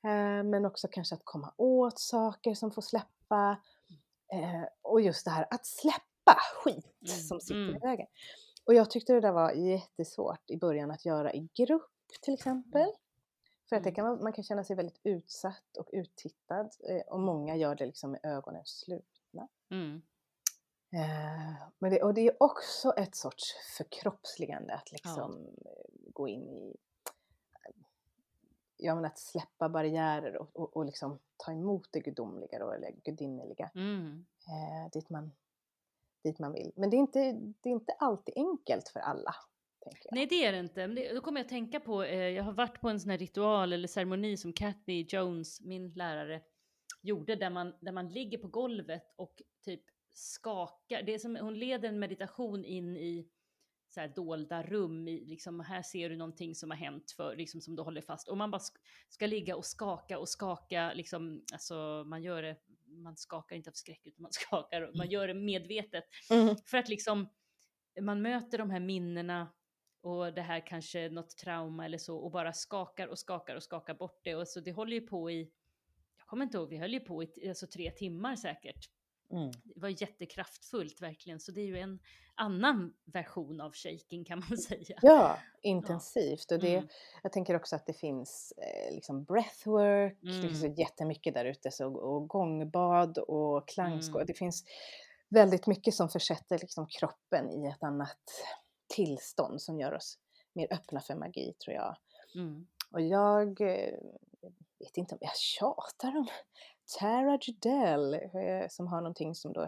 eh, 0.03 0.43
men 0.43 0.65
också 0.65 0.87
kanske 0.91 1.15
att 1.15 1.21
komma 1.23 1.53
åt 1.57 1.99
saker 1.99 2.53
som 2.53 2.71
får 2.71 2.81
släppa. 2.81 3.57
Eh, 4.33 4.63
och 4.81 5.01
just 5.01 5.25
det 5.25 5.31
här 5.31 5.47
att 5.49 5.65
släppa 5.65 6.37
skit 6.63 6.85
Mm, 7.07 7.17
som 7.17 7.39
sitter 7.39 7.61
mm. 7.61 7.75
i 7.75 7.79
vägen. 7.79 8.07
Och 8.65 8.73
jag 8.73 8.91
tyckte 8.91 9.13
det 9.13 9.21
där 9.21 9.31
var 9.31 9.51
jättesvårt 9.51 10.49
i 10.49 10.57
början 10.57 10.91
att 10.91 11.05
göra 11.05 11.33
i 11.33 11.49
grupp 11.53 11.91
till 12.21 12.33
exempel. 12.33 12.87
För 13.69 13.75
att 13.75 13.83
det 13.83 13.89
Mm. 13.89 13.95
kan, 14.15 14.23
man 14.23 14.33
kan 14.33 14.43
känna 14.43 14.63
sig 14.63 14.75
väldigt 14.75 14.99
utsatt 15.03 15.77
och 15.79 15.89
uttittad 15.91 16.69
eh, 16.89 17.01
och 17.07 17.19
många 17.19 17.55
gör 17.55 17.75
det 17.75 17.85
liksom 17.85 18.11
med 18.11 18.19
ögonen 18.23 18.61
slutna. 18.65 19.47
Mm. 19.71 20.01
Eh, 20.93 21.53
men 21.79 21.91
det, 21.91 22.03
och 22.03 22.13
det 22.13 22.27
är 22.27 22.43
också 22.43 22.93
ett 22.97 23.15
sorts 23.15 23.43
förkroppsligande 23.77 24.73
att 24.73 24.91
liksom 24.91 25.47
eh, 25.65 26.11
gå 26.13 26.27
in 26.27 26.49
i, 26.49 26.75
ja 28.77 28.95
men 28.95 29.05
att 29.05 29.19
släppa 29.19 29.69
barriärer 29.69 30.37
och, 30.37 30.49
och, 30.53 30.77
och 30.77 30.85
liksom 30.85 31.19
ta 31.37 31.51
emot 31.51 31.87
det 31.91 31.99
gudomliga 31.99 32.59
då, 32.59 32.71
eller 32.71 32.91
gudinneliga 33.03 33.71
Mm. 33.75 34.25
eh, 34.47 34.91
dit, 34.93 35.09
man, 35.09 35.31
dit 36.23 36.39
man 36.39 36.53
vill. 36.53 36.71
Men 36.75 36.89
det 36.89 36.95
är, 36.97 36.99
inte, 36.99 37.19
det 37.61 37.69
är 37.69 37.73
inte 37.73 37.93
alltid 37.93 38.33
enkelt 38.37 38.89
för 38.89 38.99
alla. 38.99 39.35
Nej 40.11 40.25
det 40.25 40.45
är 40.45 40.51
det 40.51 40.59
inte. 40.59 40.87
Men 40.87 40.95
det, 40.95 41.13
då 41.13 41.21
kommer 41.21 41.39
jag 41.39 41.45
att 41.45 41.49
tänka 41.49 41.79
på, 41.79 42.03
eh, 42.03 42.29
jag 42.29 42.43
har 42.43 42.51
varit 42.53 42.81
på 42.81 42.89
en 42.89 42.99
sån 42.99 43.11
här 43.11 43.17
ritual 43.17 43.73
eller 43.73 43.87
ceremoni 43.87 44.37
som 44.37 44.53
Kathy 44.53 45.05
Jones, 45.09 45.61
min 45.61 45.89
lärare, 45.91 46.41
gjorde 47.01 47.35
där 47.35 47.49
man, 47.49 47.73
där 47.81 47.91
man 47.91 48.09
ligger 48.09 48.37
på 48.37 48.47
golvet 48.47 49.13
och 49.15 49.41
typ 49.65 49.83
skakar. 50.13 51.01
Det 51.03 51.13
är 51.13 51.19
som, 51.19 51.35
hon 51.35 51.59
leder 51.59 51.89
en 51.89 51.99
meditation 51.99 52.65
in 52.65 52.97
i 52.97 53.29
så 53.89 53.99
här 53.99 54.07
dolda 54.07 54.63
rum, 54.63 55.07
i, 55.07 55.25
liksom, 55.25 55.59
här 55.59 55.81
ser 55.81 56.09
du 56.09 56.15
någonting 56.15 56.55
som 56.55 56.69
har 56.71 56.77
hänt 56.77 57.11
för, 57.11 57.35
liksom, 57.35 57.61
som 57.61 57.75
du 57.75 57.81
håller 57.81 58.01
fast. 58.01 58.27
Och 58.29 58.37
man 58.37 58.51
bara 58.51 58.61
sk- 58.61 58.79
ska 59.09 59.27
ligga 59.27 59.55
och 59.55 59.65
skaka 59.65 60.19
och 60.19 60.29
skaka, 60.29 60.93
liksom, 60.93 61.43
alltså 61.53 62.03
man 62.07 62.23
gör 62.23 62.41
det, 62.41 62.57
man 62.85 63.17
skakar 63.17 63.55
inte 63.55 63.69
av 63.69 63.73
skräck 63.73 64.01
utan 64.03 64.21
man 64.21 64.31
skakar, 64.33 64.81
och 64.81 64.95
man 64.95 65.09
gör 65.09 65.27
det 65.27 65.33
medvetet. 65.33 66.03
Mm. 66.29 66.55
För 66.65 66.77
att 66.77 66.89
liksom, 66.89 67.29
man 68.01 68.21
möter 68.21 68.57
de 68.57 68.69
här 68.69 68.79
minnena 68.79 69.47
och 70.01 70.33
det 70.33 70.41
här 70.41 70.67
kanske 70.67 71.09
något 71.09 71.37
trauma 71.37 71.85
eller 71.85 71.97
så 71.97 72.17
och 72.17 72.31
bara 72.31 72.53
skakar 72.53 73.07
och 73.07 73.19
skakar 73.19 73.55
och 73.55 73.63
skakar 73.63 73.93
bort 73.93 74.19
det. 74.23 74.35
Och 74.35 74.47
så 74.47 74.59
det 74.59 74.71
håller 74.71 74.93
ju 74.93 75.01
på 75.01 75.31
i, 75.31 75.51
jag 76.17 76.27
kommer 76.27 76.45
inte 76.45 76.57
ihåg, 76.57 76.69
vi 76.69 76.77
höll 76.77 76.93
ju 76.93 76.99
på 76.99 77.23
i 77.23 77.49
alltså 77.49 77.67
tre 77.67 77.91
timmar 77.91 78.35
säkert. 78.35 78.89
Mm. 79.31 79.51
Det 79.63 79.79
var 79.81 80.01
jättekraftfullt 80.01 81.01
verkligen, 81.01 81.39
så 81.39 81.51
det 81.51 81.61
är 81.61 81.65
ju 81.65 81.79
en 81.79 81.99
annan 82.35 82.93
version 83.05 83.61
av 83.61 83.73
shaking 83.73 84.25
kan 84.25 84.39
man 84.49 84.57
säga. 84.67 84.99
Ja, 85.01 85.39
intensivt. 85.61 86.51
Och 86.51 86.59
det, 86.59 86.75
Mm. 86.75 86.87
Jag 87.23 87.31
tänker 87.31 87.55
också 87.55 87.75
att 87.75 87.85
det 87.85 87.93
finns 87.93 88.53
eh, 88.57 88.95
liksom 88.95 89.23
breathwork, 89.23 90.17
det 90.21 90.41
finns 90.47 90.63
Mm. 90.63 90.75
jättemycket 90.75 91.33
där 91.33 91.45
ute, 91.45 91.71
så, 91.71 91.93
och 91.95 92.27
gångbad 92.27 93.17
och 93.17 93.67
klangskål. 93.67 94.21
Mm. 94.21 94.27
Det 94.27 94.33
finns 94.33 94.63
väldigt 95.29 95.67
mycket 95.67 95.93
som 95.93 96.09
försätter 96.09 96.59
liksom 96.59 96.87
kroppen 96.87 97.49
i 97.51 97.67
ett 97.67 97.83
annat 97.83 98.19
tillstånd 98.95 99.61
som 99.61 99.79
gör 99.79 99.93
oss 99.93 100.17
mer 100.53 100.67
öppna 100.73 101.01
för 101.01 101.15
magi 101.15 101.53
tror 101.65 101.75
jag. 101.75 101.97
Mm. 102.35 102.67
Och 102.91 103.01
jag 103.01 103.61
eh, 103.61 103.99
vet 104.79 104.97
inte 104.97 105.15
om 105.15 105.19
jag 105.21 105.35
tjatar 105.35 106.17
om 106.17 106.27
Tara 106.99 107.39
Judell 107.41 108.13
eh, 108.13 108.67
som 108.69 108.87
har 108.87 109.01
någonting 109.01 109.35
som 109.35 109.53
då, 109.53 109.67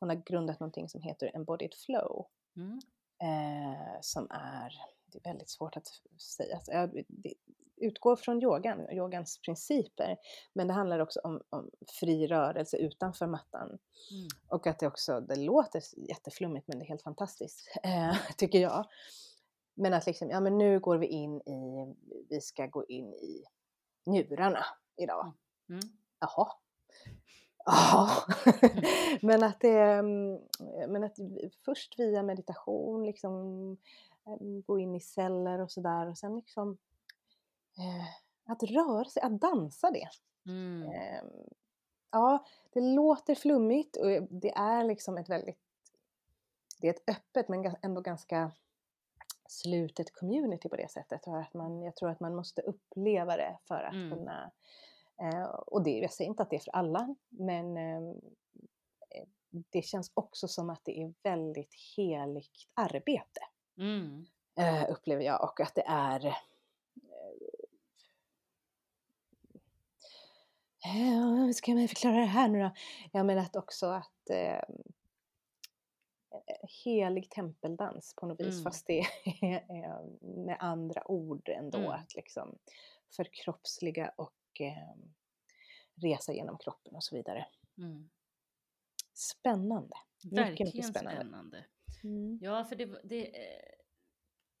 hon 0.00 0.08
har 0.08 0.16
grundat 0.16 0.60
någonting 0.60 0.88
som 0.88 1.02
heter 1.02 1.30
Embodied 1.34 1.74
Flow. 1.74 2.26
Mm. 2.56 2.80
Eh, 3.22 3.98
som 4.00 4.30
är, 4.30 4.74
det 5.06 5.18
är 5.18 5.30
väldigt 5.30 5.50
svårt 5.50 5.76
att 5.76 5.86
säga, 6.20 6.54
Alltså, 6.54 6.72
ja, 6.72 6.86
det 7.08 7.34
utgår 7.80 8.16
från 8.16 8.42
yogan, 8.42 8.90
yogans 8.90 9.38
principer. 9.38 10.16
Men 10.52 10.66
det 10.66 10.72
handlar 10.72 10.98
också 10.98 11.20
om, 11.20 11.42
om 11.50 11.70
fri 12.00 12.26
rörelse 12.26 12.76
utanför 12.76 13.26
mattan. 13.26 13.68
Mm. 13.68 14.28
Och 14.48 14.66
att 14.66 14.78
det 14.78 14.86
också, 14.86 15.20
det 15.20 15.36
låter 15.36 15.82
jätteflummigt 16.08 16.68
men 16.68 16.78
det 16.78 16.84
är 16.84 16.88
helt 16.88 17.02
fantastiskt, 17.02 17.78
eh, 17.82 18.16
tycker 18.36 18.58
jag. 18.58 18.86
Men 19.74 19.94
att 19.94 20.06
liksom, 20.06 20.30
ja 20.30 20.40
men 20.40 20.58
nu 20.58 20.80
går 20.80 20.98
vi 20.98 21.06
in 21.06 21.40
i, 21.40 21.94
vi 22.28 22.40
ska 22.40 22.66
gå 22.66 22.84
in 22.86 23.14
i 23.14 23.44
njurarna 24.06 24.64
idag. 24.96 25.32
Mm. 25.68 25.80
Jaha. 26.20 26.52
Ja, 27.64 28.10
men 29.22 29.42
att 29.42 29.60
det, 29.60 29.80
mm, 29.80 30.40
men 30.88 31.04
att 31.04 31.16
först 31.64 31.98
via 31.98 32.22
meditation 32.22 33.06
liksom 33.06 33.32
eh, 34.26 34.36
gå 34.66 34.78
in 34.78 34.94
i 34.94 35.00
celler 35.00 35.60
och 35.60 35.70
sådär 35.72 36.06
och 36.08 36.18
sen 36.18 36.36
liksom 36.36 36.78
eh, 37.78 38.52
att 38.52 38.62
röra 38.62 39.04
sig, 39.04 39.22
att 39.22 39.40
dansa 39.40 39.90
det. 39.90 40.08
Mm. 40.46 40.82
Eh, 40.92 41.22
ja, 42.10 42.44
det 42.72 42.80
låter 42.80 43.34
flummigt 43.34 43.96
och 43.96 44.22
det 44.30 44.50
är 44.50 44.84
liksom 44.84 45.18
ett 45.18 45.28
väldigt, 45.28 45.60
det 46.80 46.86
är 46.88 46.94
ett 46.94 47.10
öppet 47.10 47.48
men 47.48 47.74
ändå 47.82 48.00
ganska 48.00 48.52
slutet 49.48 50.12
community 50.12 50.68
på 50.68 50.76
det 50.76 50.90
sättet. 50.90 51.28
Att 51.28 51.54
man, 51.54 51.82
jag 51.82 51.96
tror 51.96 52.10
att 52.10 52.20
man 52.20 52.34
måste 52.34 52.62
uppleva 52.62 53.36
det 53.36 53.58
för 53.64 53.82
att 53.82 53.94
Mm. 53.94 54.10
kunna 54.18 54.50
och 55.66 55.82
det, 55.82 55.98
jag 55.98 56.12
säger 56.12 56.30
inte 56.30 56.42
att 56.42 56.50
det 56.50 56.56
är 56.56 56.60
för 56.60 56.76
alla, 56.76 57.14
men 57.28 57.76
eh, 57.76 58.14
det 59.50 59.82
känns 59.82 60.10
också 60.14 60.48
som 60.48 60.70
att 60.70 60.80
det 60.84 61.02
är 61.02 61.14
väldigt 61.22 61.74
heligt 61.96 62.68
arbete, 62.74 63.40
Mm. 63.78 64.26
eh, 64.58 64.90
upplever 64.90 65.22
jag. 65.22 65.44
Och 65.44 65.60
att 65.60 65.74
det 65.74 65.84
är... 65.86 66.26
Eh, 70.84 71.34
hur 71.36 71.52
ska 71.52 71.74
man 71.74 71.88
förklara 71.88 72.16
det 72.16 72.24
här 72.24 72.48
nu 72.48 72.60
då? 72.60 72.70
Jag 73.12 73.26
menar 73.26 73.42
att 73.42 73.56
också 73.56 73.86
att 73.86 74.30
eh, 74.30 74.62
helig 76.84 77.30
tempeldans 77.30 78.14
på 78.16 78.26
något 78.26 78.40
vis, 78.40 78.54
Mm. 78.54 78.64
fast 78.64 78.86
det 78.86 78.98
är 79.42 79.54
eh, 79.54 80.00
med 80.20 80.56
andra 80.60 81.10
ord 81.10 81.48
ändå. 81.48 81.78
Mm. 81.78 81.90
Att 81.90 82.14
liksom 82.14 82.58
förkroppsliga 83.16 84.12
och 84.16 84.32
eh, 84.60 84.96
resa 85.94 86.32
genom 86.32 86.58
kroppen 86.58 86.96
och 86.96 87.04
så 87.04 87.16
vidare. 87.16 87.46
Mm. 87.78 88.10
Spännande. 89.14 89.96
Verkligen 90.30 90.68
mycket 90.68 90.86
spännande. 90.86 91.20
spännande. 91.20 91.64
Mm. 92.04 92.38
Ja, 92.42 92.64
för 92.64 92.76
det, 92.76 93.00
det, 93.04 93.36
eh, 93.36 93.74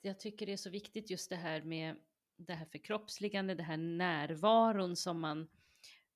jag 0.00 0.20
tycker 0.20 0.46
det 0.46 0.52
är 0.52 0.56
så 0.56 0.70
viktigt 0.70 1.10
just 1.10 1.30
det 1.30 1.36
här 1.36 1.62
med 1.62 1.96
det 2.36 2.54
här 2.54 2.66
förkroppsligande, 2.66 3.54
det 3.54 3.62
här 3.62 3.76
närvaron 3.76 4.96
som 4.96 5.20
man, 5.20 5.48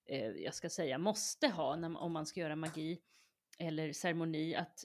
eh, 0.05 0.27
jag 0.27 0.55
ska 0.55 0.71
säga, 0.71 0.99
måste 0.99 1.49
ha 1.49 1.77
när, 1.77 1.99
om 1.99 2.13
man 2.13 2.27
ska 2.27 2.41
göra 2.41 2.57
magi 2.57 3.01
eller 3.59 3.93
ceremoni. 3.93 4.55
Att 4.55 4.85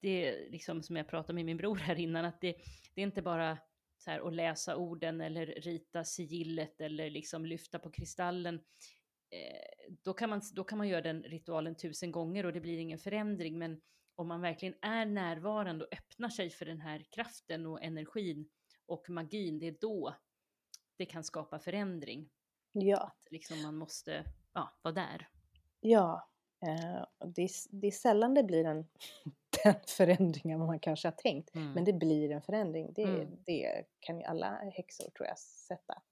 det 0.00 0.28
är 0.28 0.50
liksom 0.50 0.82
som 0.82 0.96
jag 0.96 1.08
pratade 1.08 1.34
med 1.34 1.44
min 1.44 1.56
bror 1.56 1.76
här 1.76 2.00
innan, 2.00 2.24
att 2.24 2.40
det, 2.40 2.56
det 2.94 3.00
är 3.00 3.06
inte 3.06 3.22
bara 3.22 3.58
så 4.04 4.10
här 4.10 4.26
att 4.26 4.34
läsa 4.34 4.76
orden 4.76 5.20
eller 5.20 5.46
rita 5.46 6.04
sigillet 6.04 6.80
eller 6.80 7.10
liksom 7.10 7.46
lyfta 7.46 7.78
på 7.78 7.90
kristallen. 7.90 8.54
Eh, 9.30 9.94
då, 10.04 10.14
kan 10.14 10.30
man, 10.30 10.40
då 10.52 10.64
kan 10.64 10.78
man 10.78 10.88
göra 10.88 11.02
den 11.02 11.22
ritualen 11.22 11.76
tusen 11.76 12.12
gånger 12.12 12.46
och 12.46 12.52
det 12.52 12.60
blir 12.60 12.78
ingen 12.78 12.98
förändring. 12.98 13.58
Men 13.58 13.80
om 14.14 14.28
man 14.28 14.40
verkligen 14.40 14.74
är 14.82 15.06
närvarande 15.06 15.84
och 15.84 15.92
öppnar 15.92 16.28
sig 16.28 16.50
för 16.50 16.66
den 16.66 16.80
här 16.80 17.06
kraften 17.10 17.66
och 17.66 17.82
energin 17.82 18.48
och 18.86 19.10
magin, 19.10 19.58
det 19.58 19.66
är 19.66 19.76
då 19.80 20.16
det 20.96 21.06
kan 21.06 21.24
skapa 21.24 21.58
förändring. 21.58 22.30
Ja, 22.72 22.98
Att 22.98 23.30
liksom 23.30 23.62
man 23.62 23.76
måste 23.76 24.24
ja, 24.52 24.78
vara 24.82 24.94
där. 24.94 25.28
ja. 25.80 26.30
Eh, 26.66 27.04
det, 27.26 27.42
är, 27.42 27.50
det 27.70 27.86
är 27.86 27.90
sällan 27.90 28.34
det 28.34 28.42
blir 28.42 28.64
en, 28.64 28.86
den 29.64 29.74
förändringen 29.86 30.58
man 30.58 30.78
kanske 30.78 31.08
har 31.08 31.12
tänkt. 31.12 31.54
Mm. 31.54 31.72
Men 31.72 31.84
det 31.84 31.92
blir 31.92 32.30
en 32.30 32.42
förändring. 32.42 32.92
Det, 32.92 33.02
Mm. 33.02 33.36
det 33.46 33.84
kan 34.00 34.18
ju 34.18 34.24
alla 34.24 34.56
häxor 34.56 35.10
tror 35.10 35.26
jag 35.28 35.38
sätta, 35.38 36.02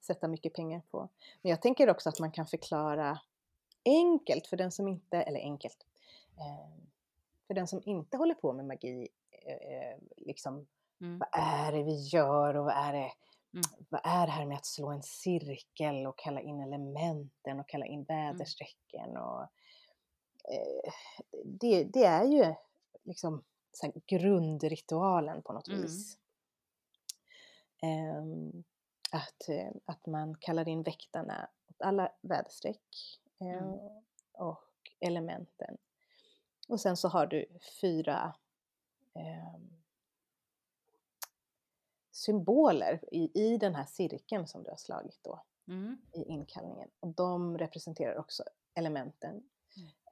sätta 0.00 0.28
mycket 0.28 0.54
pengar 0.54 0.82
på. 0.90 1.08
Men 1.42 1.50
jag 1.50 1.62
tänker 1.62 1.90
också 1.90 2.08
att 2.08 2.18
man 2.20 2.32
kan 2.32 2.46
förklara 2.46 3.20
enkelt 3.84 4.46
för 4.46 4.56
den 4.56 4.72
som 4.72 4.88
inte, 4.88 5.22
eller 5.22 5.40
enkelt, 5.40 5.86
eh, 6.38 6.84
för 7.46 7.54
den 7.54 7.66
som 7.68 7.82
inte 7.84 8.16
håller 8.16 8.34
på 8.34 8.52
med 8.52 8.64
magi, 8.66 9.08
eh, 9.46 9.98
liksom 10.16 10.66
Mm. 11.02 11.18
vad 11.18 11.28
är 11.32 11.72
det 11.72 11.82
vi 11.82 11.94
gör 12.08 12.56
och 12.56 12.64
vad 12.64 12.74
är 12.74 12.92
det, 12.92 13.12
Mm. 13.52 13.62
vad 13.88 14.00
är 14.04 14.26
det 14.26 14.32
här 14.32 14.46
med 14.46 14.56
att 14.56 14.66
slå 14.66 14.88
en 14.90 15.02
cirkel 15.02 16.06
och 16.06 16.18
kalla 16.18 16.40
in 16.40 16.60
elementen 16.60 17.60
och 17.60 17.68
kalla 17.68 17.86
in 17.86 18.04
väderstrecken 18.04 19.16
och 19.16 19.46
det, 21.44 21.84
det 21.84 22.04
är 22.04 22.24
ju 22.24 22.54
liksom 23.02 23.44
så 23.72 23.92
grundritualen 24.06 25.42
på 25.42 25.52
något 25.52 25.68
Mm. 25.68 25.82
vis. 25.82 26.18
Ehm, 27.82 28.64
att, 29.12 29.48
eh, 29.48 29.70
att 29.84 30.06
man 30.06 30.34
kallar 30.40 30.68
in 30.68 30.82
väktarna 30.82 31.48
åt 31.68 31.82
alla 31.82 32.12
väderstreck 32.20 33.18
eh, 33.40 33.46
Mm. 33.46 33.78
och 34.32 34.64
elementen. 35.00 35.76
Och 36.68 36.80
sen 36.80 36.96
så 36.96 37.08
har 37.08 37.26
du 37.26 37.46
fyra 37.80 38.34
ehm, 39.14 39.70
symboler 42.10 43.04
i, 43.12 43.30
i 43.44 43.56
den 43.58 43.74
här 43.74 43.84
cirkeln 43.86 44.46
som 44.46 44.62
du 44.62 44.70
har 44.70 44.76
slagit 44.76 45.18
då 45.22 45.42
Mm. 45.68 46.00
i 46.12 46.22
inkallningen. 46.22 46.90
Och 47.00 47.08
de 47.08 47.58
representerar 47.58 48.18
också 48.18 48.42
elementen. 48.74 49.50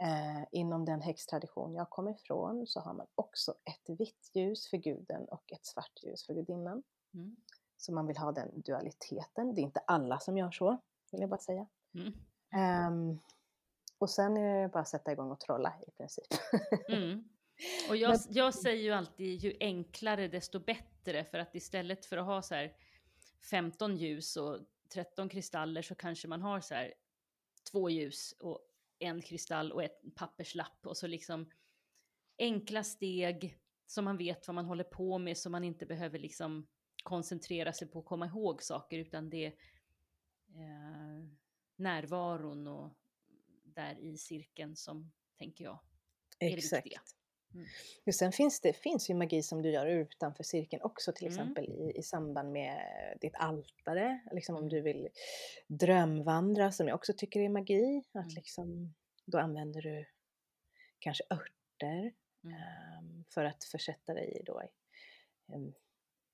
Eh, 0.00 0.44
inom 0.52 0.84
den 0.84 1.00
häxtradition 1.00 1.74
jag 1.74 1.90
kommer 1.90 2.10
ifrån 2.10 2.66
så 2.66 2.80
har 2.80 2.94
man 2.94 3.06
också 3.14 3.54
ett 3.64 3.98
vitt 3.98 4.30
ljus 4.34 4.70
för 4.70 4.76
guden 4.76 5.24
och 5.24 5.52
ett 5.52 5.66
svart 5.66 6.02
ljus 6.02 6.26
för 6.26 6.34
gudinnan. 6.34 6.82
Mm. 7.14 7.36
Så 7.76 7.92
man 7.92 8.06
vill 8.06 8.16
ha 8.16 8.32
den 8.32 8.60
dualiteten. 8.60 9.54
Det 9.54 9.60
är 9.60 9.62
inte 9.62 9.80
alla 9.80 10.18
som 10.18 10.38
gör 10.38 10.50
så, 10.50 10.78
vill 11.12 11.20
jag 11.20 11.30
bara 11.30 11.40
säga. 11.40 11.66
Mm. 11.94 12.12
Um, 12.92 13.20
och 13.98 14.10
sen 14.10 14.36
är 14.36 14.62
det 14.62 14.68
bara 14.68 14.80
att 14.80 14.88
sätta 14.88 15.12
igång 15.12 15.30
och 15.30 15.40
trolla 15.40 15.74
i 15.86 15.90
princip. 15.90 16.26
Mm. 16.88 17.28
Och 17.88 17.96
jag, 17.96 18.18
jag 18.28 18.54
säger 18.54 18.82
ju 18.82 18.92
alltid 18.92 19.38
ju 19.38 19.56
enklare 19.60 20.28
desto 20.28 20.58
bättre 20.58 21.24
för 21.24 21.38
att 21.38 21.54
istället 21.54 22.06
för 22.06 22.16
att 22.16 22.26
ha 22.26 22.42
så 22.42 22.54
här 22.54 22.76
15 23.50 23.96
ljus 23.96 24.36
och 24.36 24.58
13 24.88 25.28
kristaller 25.28 25.82
så 25.82 25.94
kanske 25.94 26.28
man 26.28 26.42
har 26.42 26.60
så 26.60 26.74
här 26.74 26.94
två 27.70 27.90
ljus 27.90 28.34
och 28.40 28.67
en 28.98 29.22
kristall 29.22 29.72
och 29.72 29.84
ett 29.84 30.00
papperslapp 30.14 30.86
och 30.86 30.96
så 30.96 31.06
liksom 31.06 31.50
enkla 32.38 32.84
steg 32.84 33.58
så 33.86 34.02
man 34.02 34.16
vet 34.16 34.48
vad 34.48 34.54
man 34.54 34.64
håller 34.64 34.84
på 34.84 35.18
med 35.18 35.38
så 35.38 35.50
man 35.50 35.64
inte 35.64 35.86
behöver 35.86 36.18
liksom 36.18 36.66
koncentrera 37.02 37.72
sig 37.72 37.88
på 37.88 37.98
att 37.98 38.04
komma 38.04 38.26
ihåg 38.26 38.62
saker 38.62 38.98
utan 38.98 39.30
det 39.30 39.46
är 39.46 39.52
eh, 40.54 41.28
närvaron 41.76 42.66
och 42.66 42.98
där 43.64 43.98
i 43.98 44.18
cirkeln 44.18 44.76
som, 44.76 45.12
tänker 45.38 45.64
jag, 45.64 45.80
är 46.38 46.56
Exakt. 46.56 46.70
det 46.70 46.88
viktiga. 46.88 47.00
Mm. 47.54 47.66
Sen 48.12 48.32
finns 48.32 48.60
det 48.60 48.72
finns 48.72 49.10
ju 49.10 49.14
magi 49.14 49.42
som 49.42 49.62
du 49.62 49.70
gör 49.70 49.86
utanför 49.86 50.44
cirkeln 50.44 50.82
också, 50.82 51.12
till 51.12 51.26
mm. 51.26 51.38
exempel 51.38 51.64
i, 51.64 51.92
i 51.98 52.02
samband 52.02 52.52
med 52.52 52.82
ditt 53.20 53.34
altare. 53.34 54.20
Liksom 54.32 54.54
om 54.54 54.62
mm. 54.62 54.70
du 54.70 54.80
vill 54.80 55.08
drömvandra, 55.66 56.72
som 56.72 56.88
jag 56.88 56.94
också 56.94 57.12
tycker 57.12 57.40
är 57.40 57.48
magi. 57.48 58.02
Att 58.12 58.24
mm. 58.24 58.34
liksom, 58.34 58.94
då 59.26 59.38
använder 59.38 59.82
du 59.82 60.06
kanske 60.98 61.24
örter 61.30 62.12
um, 62.42 63.24
för 63.34 63.44
att 63.44 63.64
försätta 63.64 64.14
dig 64.14 64.42
då 64.46 64.62
i 64.62 64.68
um, 65.54 65.74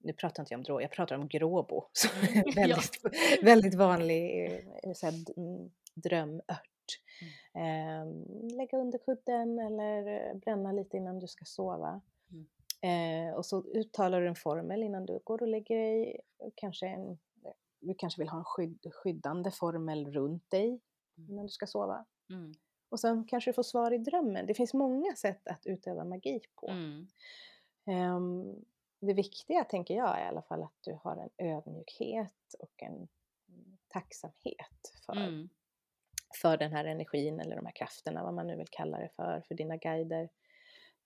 nu 0.04 0.12
pratar 0.12 0.42
inte 0.42 0.52
jag 0.52 0.58
om 0.58 0.64
drå, 0.64 0.80
jag 0.80 0.90
pratar 0.90 1.16
om 1.16 1.28
gråbo. 1.28 1.84
Mm. 2.34 2.44
väldigt, 2.54 3.00
väldigt 3.42 3.74
vanlig 3.74 4.44
eh, 4.82 4.92
så 4.94 5.06
här, 5.06 5.14
drömört. 5.94 6.73
Mm. 7.54 7.64
Eh, 7.64 8.56
lägga 8.56 8.78
under 8.78 8.98
kudden 8.98 9.58
eller 9.58 10.06
eh, 10.06 10.36
bränna 10.36 10.72
lite 10.72 10.96
innan 10.96 11.18
du 11.18 11.28
ska 11.28 11.44
sova. 11.44 12.00
Mm. 12.30 13.28
Eh, 13.28 13.34
och 13.34 13.46
så 13.46 13.62
uttalar 13.62 14.20
du 14.20 14.28
en 14.28 14.34
formel 14.34 14.82
innan 14.82 15.06
du 15.06 15.20
går 15.24 15.42
och 15.42 15.48
lägger 15.48 15.76
dig. 15.76 16.20
Kanske 16.54 16.86
en, 16.86 17.18
du 17.80 17.94
kanske 17.94 18.20
vill 18.20 18.28
ha 18.28 18.38
en 18.38 18.44
skydd, 18.44 18.86
skyddande 18.92 19.50
formel 19.50 20.12
runt 20.12 20.50
dig 20.50 20.80
mm. 21.18 21.30
innan 21.30 21.46
du 21.46 21.52
ska 21.52 21.66
sova. 21.66 22.04
Mm. 22.30 22.52
Och 22.88 23.00
sen 23.00 23.24
kanske 23.24 23.50
du 23.50 23.54
får 23.54 23.62
svar 23.62 23.92
i 23.92 23.98
drömmen. 23.98 24.46
Det 24.46 24.54
finns 24.54 24.74
många 24.74 25.16
sätt 25.16 25.48
att 25.48 25.66
utöva 25.66 26.04
magi 26.04 26.40
på. 26.54 26.66
Um, 27.86 28.64
det 29.00 29.14
viktiga 29.14 29.64
tänker 29.64 29.94
jag 29.94 30.18
är 30.18 30.24
i 30.24 30.28
alla 30.28 30.42
fall 30.42 30.62
att 30.62 30.78
du 30.80 30.98
har 31.02 31.16
en 31.16 31.48
ödmjukhet 31.48 32.54
och 32.58 32.82
en 32.82 33.08
tacksamhet 33.88 34.92
för 35.06 35.14
för 36.36 36.56
den 36.56 36.72
här 36.72 36.84
energin 36.84 37.40
eller 37.40 37.56
de 37.56 37.66
här 37.66 37.72
krafterna, 37.72 38.24
vad 38.24 38.34
man 38.34 38.46
nu 38.46 38.56
vill 38.56 38.68
kalla 38.70 38.98
det 38.98 39.08
för, 39.16 39.44
för 39.48 39.54
dina 39.54 39.76
guider. 39.76 40.28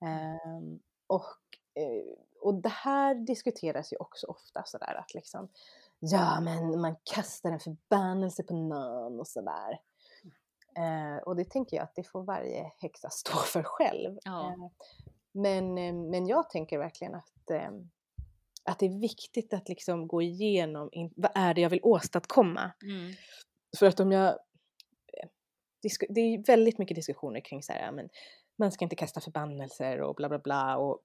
Um, 0.00 0.80
och, 1.06 1.22
uh, 1.80 2.14
och 2.40 2.54
det 2.54 2.68
här 2.68 3.14
diskuteras 3.14 3.92
ju 3.92 3.96
också 3.96 4.26
ofta 4.26 4.62
sådär 4.64 4.94
att 4.94 5.14
liksom, 5.14 5.48
ja 5.98 6.40
men 6.40 6.80
man 6.80 6.96
kastar 7.14 7.50
en 7.50 7.60
förbannelse 7.60 8.42
på 8.42 8.54
någon 8.54 9.20
och 9.20 9.28
sådär. 9.28 9.80
Uh, 10.78 11.16
och 11.16 11.36
det 11.36 11.50
tänker 11.50 11.76
jag 11.76 11.84
att 11.84 11.94
det 11.94 12.04
får 12.04 12.22
varje 12.22 12.72
häxa 12.78 13.10
stå 13.10 13.36
för 13.36 13.62
själv. 13.62 14.18
Ja. 14.24 14.54
Uh, 14.56 14.68
men, 15.32 15.74
men 16.10 16.26
jag 16.26 16.50
tänker 16.50 16.78
verkligen 16.78 17.14
att, 17.14 17.50
att 18.64 18.78
det 18.78 18.86
är 18.86 19.00
viktigt 19.00 19.54
att 19.54 19.68
liksom 19.68 20.08
gå 20.08 20.22
igenom 20.22 20.88
in, 20.92 21.12
vad 21.16 21.30
är 21.34 21.54
det 21.54 21.60
jag 21.60 21.70
vill 21.70 21.80
åstadkomma. 21.82 22.72
Mm. 22.82 23.12
För 23.78 23.86
att 23.86 24.00
om 24.00 24.12
jag 24.12 24.38
det 26.08 26.20
är 26.20 26.46
väldigt 26.46 26.78
mycket 26.78 26.94
diskussioner 26.94 27.40
kring 27.40 27.62
så 27.62 27.72
här, 27.72 27.92
men 27.92 28.08
man 28.58 28.72
ska 28.72 28.84
inte 28.84 28.96
kasta 28.96 29.20
förbannelser 29.20 30.00
och 30.00 30.14
bla 30.14 30.28
bla 30.28 30.38
bla 30.38 30.76
och 30.76 31.00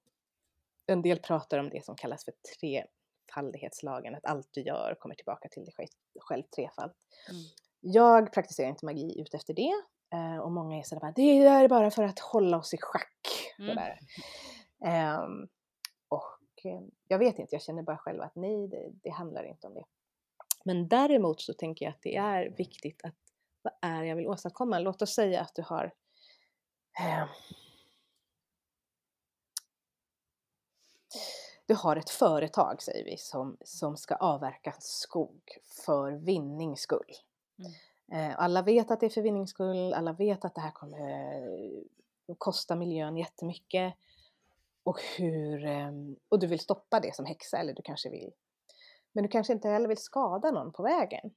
en 0.86 1.02
del 1.02 1.18
pratar 1.18 1.58
om 1.58 1.70
det 1.70 1.84
som 1.84 1.96
kallas 1.96 2.24
för 2.24 2.34
trefaldighetslagen, 2.58 4.14
att 4.14 4.24
allt 4.24 4.48
du 4.50 4.60
gör 4.60 4.96
kommer 5.00 5.14
tillbaka 5.14 5.48
till 5.48 5.64
dig 5.64 5.74
själv 6.20 6.42
trefalt. 6.42 6.96
Mm. 7.30 7.42
Jag 7.80 8.32
praktiserar 8.32 8.68
inte 8.68 8.84
magi 8.84 9.20
ut 9.20 9.34
efter 9.34 9.54
det 9.54 9.72
eh, 10.14 10.38
och 10.38 10.52
många 10.52 10.78
är 10.78 10.82
sådär 10.82 11.12
det 11.16 11.38
är 11.38 11.68
bara 11.68 11.90
för 11.90 12.02
att 12.02 12.18
hålla 12.18 12.58
oss 12.58 12.74
i 12.74 12.78
schack. 12.80 13.54
Mm. 13.58 13.78
Um, 15.20 15.48
och 16.08 16.64
eh, 16.64 16.80
jag 17.08 17.18
vet 17.18 17.38
inte, 17.38 17.54
jag 17.54 17.62
känner 17.62 17.82
bara 17.82 17.98
själv 17.98 18.20
att 18.22 18.34
nej, 18.34 18.68
det, 18.68 18.90
det 19.02 19.10
handlar 19.10 19.44
inte 19.44 19.66
om 19.66 19.74
det. 19.74 19.84
Men 20.64 20.88
däremot 20.88 21.40
så 21.40 21.54
tänker 21.54 21.84
jag 21.84 21.92
att 21.92 22.02
det 22.02 22.16
är 22.16 22.50
viktigt 22.50 23.04
att 23.04 23.14
vad 23.64 23.72
är 23.92 24.02
jag 24.02 24.16
vill 24.16 24.28
åstadkomma? 24.28 24.78
Låt 24.78 25.02
oss 25.02 25.14
säga 25.14 25.40
att 25.40 25.54
du 25.54 25.62
har 25.62 25.94
eh, 26.98 27.26
du 31.66 31.74
har 31.74 31.96
ett 31.96 32.10
företag, 32.10 32.82
säger 32.82 33.04
vi, 33.04 33.16
som, 33.16 33.56
som 33.64 33.96
ska 33.96 34.14
avverka 34.14 34.74
skog 34.78 35.58
för 35.84 36.12
vinnings 36.12 36.80
skull. 36.80 37.12
Mm. 37.58 38.30
Eh, 38.30 38.38
alla 38.38 38.62
vet 38.62 38.90
att 38.90 39.00
det 39.00 39.06
är 39.06 39.10
för 39.10 39.22
vinnings 39.22 39.50
skull, 39.50 39.94
alla 39.94 40.12
vet 40.12 40.44
att 40.44 40.54
det 40.54 40.60
här 40.60 40.70
kommer 40.70 41.00
eh, 42.28 42.34
kosta 42.38 42.76
miljön 42.76 43.16
jättemycket. 43.16 43.94
Och, 44.82 45.00
hur, 45.16 45.64
eh, 45.64 45.90
och 46.28 46.38
du 46.38 46.46
vill 46.46 46.60
stoppa 46.60 47.00
det 47.00 47.14
som 47.14 47.24
häxa, 47.24 47.58
eller 47.58 47.74
du 47.74 47.82
kanske 47.82 48.10
vill 48.10 48.32
men 49.14 49.22
du 49.22 49.28
kanske 49.28 49.52
inte 49.52 49.68
heller 49.68 49.88
vill 49.88 49.98
skada 49.98 50.50
någon 50.50 50.72
på 50.72 50.82
vägen. 50.82 51.30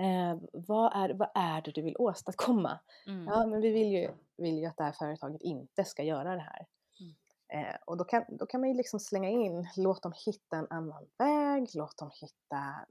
Eh, 0.00 0.38
vad, 0.52 0.92
är, 1.04 1.14
vad 1.14 1.28
är 1.34 1.62
det 1.62 1.70
du 1.70 1.82
vill 1.82 1.96
åstadkomma? 1.98 2.80
Mm. 3.06 3.26
Ja, 3.26 3.46
men 3.46 3.60
vi 3.60 3.70
vill 3.70 3.92
ju, 3.92 4.10
vill 4.36 4.58
ju 4.58 4.66
att 4.66 4.76
det 4.76 4.84
här 4.84 4.92
företaget 4.92 5.42
inte 5.42 5.84
ska 5.84 6.02
göra 6.02 6.34
det 6.34 6.40
här. 6.40 6.66
Mm. 7.00 7.14
Eh, 7.48 7.76
och 7.84 7.96
då 7.96 8.04
kan, 8.04 8.24
då 8.28 8.46
kan 8.46 8.60
man 8.60 8.70
ju 8.70 8.76
liksom 8.76 9.00
slänga 9.00 9.28
in, 9.28 9.68
låt 9.76 10.02
dem 10.02 10.12
hitta 10.26 10.56
en 10.56 10.66
annan 10.70 11.06
väg, 11.18 11.68
låt 11.74 11.98
dem 11.98 12.10
hitta 12.20 12.86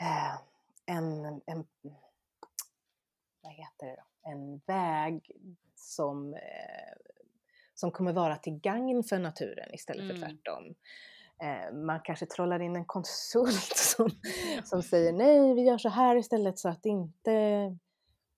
eh, 0.00 0.34
en, 0.86 1.24
en, 1.46 1.66
vad 3.40 3.52
heter 3.52 3.86
det 3.86 3.96
då? 3.96 4.30
en 4.30 4.60
väg 4.66 5.30
som, 5.74 6.34
eh, 6.34 6.92
som 7.74 7.90
kommer 7.90 8.12
vara 8.12 8.36
till 8.36 8.60
gagn 8.60 9.04
för 9.04 9.18
naturen 9.18 9.74
istället 9.74 10.06
för 10.06 10.16
mm. 10.16 10.28
tvärtom. 10.28 10.74
Eh, 11.42 11.72
man 11.72 12.00
kanske 12.00 12.26
trollar 12.26 12.62
in 12.62 12.76
en 12.76 12.84
konsult 12.84 13.76
som, 13.76 14.10
som 14.64 14.82
säger 14.82 15.12
nej, 15.12 15.54
vi 15.54 15.62
gör 15.62 15.78
så 15.78 15.88
här 15.88 16.16
istället 16.16 16.58
så 16.58 16.68
att 16.68 16.86
inte 16.86 17.76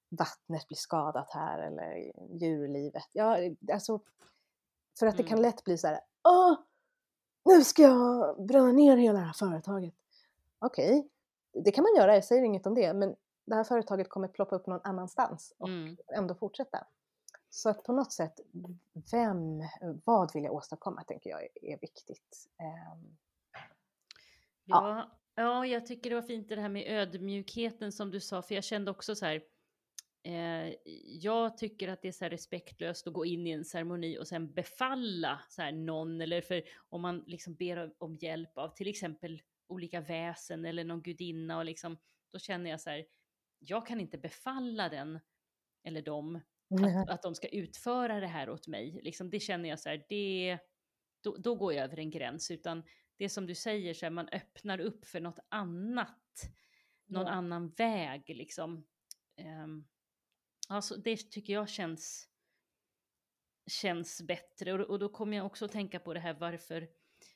vattnet 0.09 0.69
blir 0.69 0.77
skadat 0.77 1.31
här 1.31 1.59
eller 1.59 2.13
djurlivet. 2.41 3.09
Ja, 3.13 3.39
alltså, 3.73 4.01
för 4.99 5.07
att 5.07 5.17
det 5.17 5.23
kan 5.23 5.39
mm. 5.39 5.43
lätt 5.43 5.65
bli 5.65 5.79
så 5.79 5.87
här, 5.87 6.01
åh, 6.29 6.55
nu 7.45 7.65
ska 7.65 7.83
jag 7.83 8.47
bränna 8.47 8.73
ner 8.73 8.97
hela 8.97 9.19
det 9.19 9.25
här 9.25 9.33
företaget. 9.33 9.95
Okej, 10.59 10.99
okay, 10.99 11.63
det 11.63 11.71
kan 11.71 11.83
man 11.83 11.97
göra, 11.97 12.15
jag 12.15 12.25
säger 12.25 12.43
inget 12.43 12.67
om 12.67 12.75
det, 12.75 12.95
men 12.95 13.17
det 13.47 13.55
här 13.55 13.65
företaget 13.65 14.09
kommer 14.09 14.29
ploppa 14.29 14.57
upp 14.57 14.67
någon 14.67 14.81
annanstans 14.85 15.55
och 15.59 15.69
mm. 15.69 15.97
ändå 16.15 16.35
fortsätta. 16.35 16.87
Så 17.55 17.69
att 17.69 17.83
på 17.83 17.93
något 17.93 18.13
sätt, 18.13 18.41
vem, 19.13 19.63
vad 20.05 20.35
vill 20.35 20.45
jag 20.45 20.53
åstadkomma 20.53 21.05
tänker 21.05 21.31
jag 21.31 21.43
är 21.63 21.79
viktigt. 21.81 22.49
Ehm, 22.59 23.17
ja. 24.65 25.11
ja, 25.35 25.67
jag 25.67 25.87
tycker 25.87 26.11
det 26.11 26.17
var 26.17 26.23
fint 26.23 26.49
det 26.49 26.61
här 26.61 26.69
med 26.69 26.87
ödmjukheten 26.89 27.93
som 27.93 28.11
du 28.11 28.21
sa, 28.21 28.43
för 28.43 28.55
jag 28.55 28.65
kände 28.65 28.91
också 28.91 29.15
så 29.15 29.27
här, 29.27 29.43
eh, 30.23 30.75
jag 31.07 31.57
tycker 31.57 31.89
att 31.89 32.03
det 32.03 32.09
är 32.09 32.13
så 32.13 32.25
respektlöst 32.25 33.07
att 33.07 33.13
gå 33.13 33.25
in 33.25 33.47
i 33.47 33.51
en 33.51 33.65
ceremoni 33.65 34.19
och 34.19 34.29
sen 34.29 34.53
befalla 34.53 35.41
så 35.49 35.63
här 35.63 35.73
någon, 35.73 36.21
eller 36.21 36.41
för 36.41 36.63
om 36.89 37.03
man 37.03 37.25
liksom 37.27 37.55
ber 37.55 37.95
om 37.99 38.17
hjälp 38.17 38.59
av 38.59 38.69
till 38.69 38.89
exempel 38.89 39.43
olika 39.67 40.01
väsen 40.01 40.65
eller 40.65 40.85
någon 40.85 41.03
gudinna 41.03 41.59
och 41.59 41.65
liksom, 41.65 41.99
då 42.33 42.39
känner 42.39 42.71
jag 42.71 42.81
så 42.81 42.91
här, 42.91 43.07
jag 43.59 43.87
kan 43.87 44.01
inte 44.01 44.19
befalla 44.19 44.89
den 44.89 45.21
eller 45.83 46.03
dem 46.03 46.41
att, 46.75 47.11
att 47.11 47.23
de 47.23 47.35
ska 47.35 47.49
utföra 47.49 48.21
det 48.21 48.27
här 48.27 48.51
åt 48.51 48.67
mig. 48.67 49.01
Liksom, 49.03 49.31
det 49.31 49.41
känner 49.41 49.69
jag 49.69 49.81
så 49.81 49.89
här, 49.89 50.07
det, 50.09 50.59
då, 51.21 51.37
då 51.37 51.55
går 51.55 51.73
jag 51.73 51.85
över 51.85 51.99
en 51.99 52.11
gräns. 52.11 52.51
Utan 52.51 52.83
det 53.17 53.29
som 53.29 53.47
du 53.47 53.55
säger, 53.55 53.95
så 53.95 54.07
här, 54.07 54.11
man 54.11 54.29
öppnar 54.29 54.81
upp 54.81 55.05
för 55.05 55.21
något 55.21 55.39
annat. 55.49 56.51
Någon 57.07 57.27
ja. 57.27 57.33
annan 57.33 57.69
väg 57.69 58.29
liksom. 58.29 58.87
Um, 59.65 59.89
alltså, 60.69 60.97
det 60.97 61.31
tycker 61.31 61.53
jag 61.53 61.69
känns, 61.69 62.29
känns 63.67 64.23
bättre. 64.23 64.73
Och, 64.73 64.81
och 64.81 64.99
då 64.99 65.09
kommer 65.09 65.37
jag 65.37 65.47
också 65.47 65.65
att 65.65 65.73
tänka 65.73 66.01
på 66.01 66.15
det 66.15 66.21
här 66.21 66.35
varför, 66.35 66.89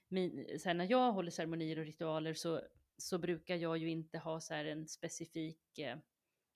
min, 0.09 0.59
så 0.59 0.69
här, 0.69 0.75
när 0.75 0.91
jag 0.91 1.13
håller 1.13 1.31
ceremonier 1.31 1.79
och 1.79 1.85
ritualer 1.85 2.35
så, 2.35 2.63
så 2.97 3.19
brukar 3.19 3.57
jag 3.57 3.79
ju 3.79 3.91
inte 3.91 4.19
ha 4.19 4.41
så 4.41 4.55
här 4.55 4.65
en 4.65 4.89
specifik 4.89 5.79
eh, 5.79 5.99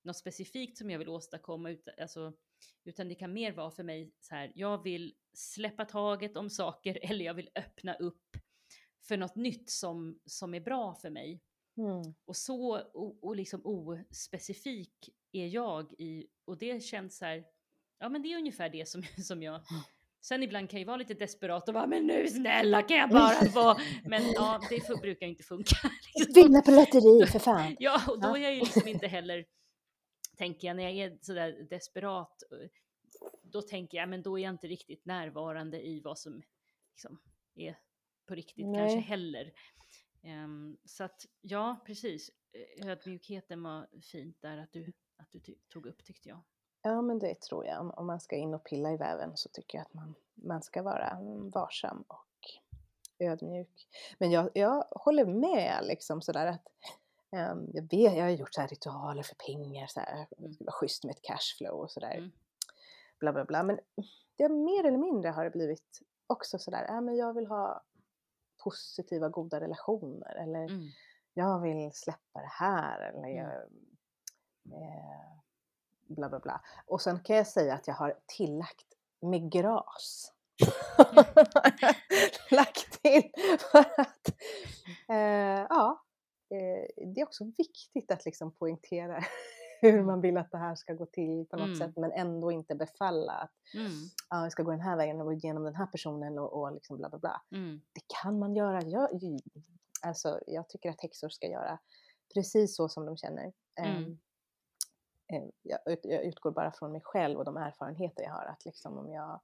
något 0.03 0.16
specifikt 0.16 0.79
som 0.79 0.90
jag 0.90 0.99
vill 0.99 1.09
åstadkomma, 1.09 1.71
utan, 1.71 1.95
alltså, 2.01 2.33
utan 2.85 3.09
det 3.09 3.14
kan 3.14 3.33
mer 3.33 3.53
vara 3.53 3.70
för 3.70 3.83
mig 3.83 4.12
så 4.20 4.35
här, 4.35 4.53
jag 4.55 4.83
vill 4.83 5.14
släppa 5.33 5.85
taget 5.85 6.37
om 6.37 6.51
saker 6.51 6.98
eller 7.03 7.25
jag 7.25 7.35
vill 7.35 7.51
öppna 7.55 7.94
upp 7.94 8.37
för 9.03 9.16
något 9.16 9.37
nytt 9.37 9.70
som, 9.70 10.20
som 10.27 10.55
är 10.55 10.61
bra 10.61 10.94
för 10.94 11.11
mig. 11.11 11.40
Mm. 11.77 12.14
Och 12.25 12.37
så 12.37 12.81
och, 12.81 13.25
och 13.25 13.37
liksom 13.37 13.61
ospecifik 13.66 15.11
är 15.33 15.46
jag 15.46 15.92
i, 15.98 16.27
och 16.44 16.59
det 16.59 16.83
känns 16.83 17.18
så 17.18 17.25
här, 17.25 17.44
ja 17.98 18.09
men 18.09 18.22
det 18.22 18.33
är 18.33 18.38
ungefär 18.38 18.68
det 18.68 18.88
som, 18.88 19.03
som 19.22 19.42
jag 19.42 19.61
Sen 20.25 20.42
ibland 20.42 20.70
kan 20.70 20.81
jag 20.81 20.87
vara 20.87 20.96
lite 20.96 21.14
desperat 21.14 21.68
och 21.68 21.75
bara, 21.75 21.87
men 21.87 22.07
nu 22.07 22.29
snälla 22.29 22.83
kan 22.83 22.96
jag 22.96 23.11
bara 23.11 23.35
få, 23.53 23.81
men 24.05 24.22
ja, 24.33 24.61
det 24.70 25.01
brukar 25.01 25.27
inte 25.27 25.42
funka. 25.42 25.77
Liksom. 26.14 26.33
Vinna 26.35 26.62
på 26.62 26.70
lotteri 26.70 27.27
för 27.27 27.38
fan! 27.38 27.77
Ja, 27.79 28.01
och 28.09 28.20
då 28.20 28.37
är 28.37 28.40
jag 28.40 28.55
ju 28.55 28.61
liksom 28.61 28.88
inte 28.88 29.07
heller, 29.07 29.44
tänker 30.37 30.68
jag, 30.68 30.77
när 30.77 30.83
jag 30.83 30.92
är 30.92 31.18
sådär 31.21 31.66
desperat, 31.71 32.42
då 33.42 33.62
tänker 33.62 33.99
jag, 33.99 34.09
men 34.09 34.23
då 34.23 34.38
är 34.38 34.42
jag 34.42 34.51
inte 34.51 34.66
riktigt 34.66 35.07
närvarande 35.07 35.87
i 35.87 36.01
vad 36.01 36.18
som 36.18 36.42
liksom 36.90 37.18
är 37.55 37.79
på 38.27 38.35
riktigt 38.35 38.66
Nej. 38.66 38.81
kanske 38.81 39.09
heller. 39.09 39.53
Um, 40.23 40.77
så 40.85 41.05
att 41.05 41.27
ja, 41.40 41.77
precis. 41.87 42.31
Ödmjukheten 42.85 43.62
var 43.62 43.88
fint 44.12 44.37
där 44.40 44.59
att 44.59 44.73
du, 44.73 44.92
att 45.16 45.31
du 45.31 45.40
tog 45.68 45.87
upp 45.87 46.05
tyckte 46.05 46.29
jag. 46.29 46.40
Ja, 46.83 47.03
men 47.03 47.18
det 47.18 47.40
tror 47.40 47.66
jag. 47.66 47.81
Om, 47.81 47.90
om 47.90 48.07
man 48.07 48.21
ska 48.21 48.37
in 48.37 48.55
och 48.55 48.64
pilla 48.64 48.92
i 48.92 48.97
väven 48.97 49.37
så 49.37 49.49
tycker 49.49 49.79
jag 49.79 49.83
att 49.87 49.95
man, 49.95 50.14
man 50.35 50.62
ska 50.62 50.83
vara 50.83 51.11
mm, 51.11 51.51
varsam 51.51 52.05
och 52.09 52.27
ödmjuk. 53.18 53.88
Men 54.18 54.31
jag, 54.31 54.51
jag 54.55 54.85
håller 54.90 55.25
med 55.25 55.79
liksom 55.83 56.23
sådär 56.23 56.47
att 56.47 56.68
jag, 57.37 57.83
vet, 57.90 58.16
jag 58.16 58.23
har 58.25 58.31
gjort 58.31 58.55
så 58.55 58.61
här 58.61 58.68
ritualer 58.68 59.23
för 59.23 59.35
pengar, 59.35 59.87
så 59.87 60.01
här, 60.01 60.27
det 60.38 60.55
ska 60.55 60.64
vara 60.64 60.73
schysst 60.73 61.05
med 61.05 61.11
ett 61.14 61.23
cashflow 61.23 61.81
och 61.81 61.90
sådär. 61.90 62.14
Mm. 62.14 62.33
Bla 63.21 63.33
bla 63.33 63.45
bla. 63.45 63.62
Men 63.62 63.79
det 64.37 64.49
mer 64.49 64.87
eller 64.87 64.99
mindre 64.99 65.31
har 65.31 65.45
det 65.45 65.51
blivit 65.51 66.01
också 66.27 66.59
sådär, 66.59 66.87
äh, 66.88 67.01
men 67.01 67.16
jag 67.16 67.35
vill 67.35 67.47
ha 67.47 67.83
positiva 68.64 69.29
goda 69.29 69.61
relationer 69.61 70.35
eller 70.37 70.64
Mm. 70.64 70.88
jag 71.35 71.61
vill 71.61 71.90
släppa 71.95 72.40
det 72.40 72.51
här 72.53 73.01
eller 73.01 73.29
Mm. 73.29 73.37
jag, 73.37 73.53
eh, 74.83 75.33
bla 76.07 76.29
bla 76.29 76.38
bla. 76.38 76.61
Och 76.87 77.01
sen 77.01 77.21
kan 77.21 77.37
jag 77.37 77.47
säga 77.47 77.75
att 77.75 77.87
jag 77.87 77.95
har 77.95 78.18
tillagt 78.27 78.87
med 79.21 79.53
gras. 79.53 80.33
Lagt 82.51 83.03
till 83.03 83.31
för 83.73 83.79
att 84.01 84.29
eh, 85.09 85.66
ja, 85.68 86.03
det 87.15 87.21
är 87.21 87.25
också 87.25 87.45
viktigt 87.45 88.11
att 88.11 88.25
liksom 88.25 88.53
poängtera 88.53 89.25
hur 89.81 90.03
man 90.03 90.21
vill 90.21 90.37
att 90.37 90.51
det 90.51 90.59
här 90.59 90.75
ska 90.75 90.93
gå 90.95 91.07
till 91.07 91.47
på 91.51 91.57
något 91.57 91.67
Mm. 91.67 91.79
sätt 91.79 91.97
men 91.97 92.12
ändå 92.12 92.53
inte 92.53 92.75
befalla 92.75 93.33
att 93.33 93.53
Mm. 93.75 93.91
ja, 94.31 94.43
jag 94.43 94.53
ska 94.53 94.62
gå 94.62 94.71
den 94.71 94.81
här 94.81 94.97
vägen 94.97 95.21
och 95.21 95.27
gå 95.27 95.33
igenom 95.33 95.65
den 95.65 95.75
här 95.75 95.87
personen 95.87 96.38
och, 96.38 96.53
och 96.53 96.73
liksom 96.73 96.97
bla 96.97 97.09
bla 97.09 97.19
bla 97.19 97.43
Mm. 97.51 97.81
det 97.93 98.01
kan 98.23 98.38
man 98.38 98.55
göra. 98.57 98.83
Jag, 98.83 99.09
alltså, 100.03 100.41
jag 100.47 100.69
tycker 100.69 100.91
att 100.91 101.01
häxor 101.03 101.29
ska 101.29 101.47
göra 101.47 101.79
precis 102.35 102.77
så 102.77 102.88
som 102.88 103.07
de 103.07 103.17
känner. 103.17 103.53
Mm. 103.79 104.19
Eh, 105.33 105.43
Jag, 105.62 105.79
jag 106.03 106.25
utgår 106.25 106.51
bara 106.51 106.73
från 106.73 106.93
mig 106.93 107.01
själv 107.05 107.38
och 107.38 107.45
de 107.45 107.57
erfarenheter 107.57 108.23
jag 108.23 108.31
har. 108.33 108.45
Att 108.45 108.65
liksom 108.65 108.99
om 108.99 109.12
jag 109.12 109.41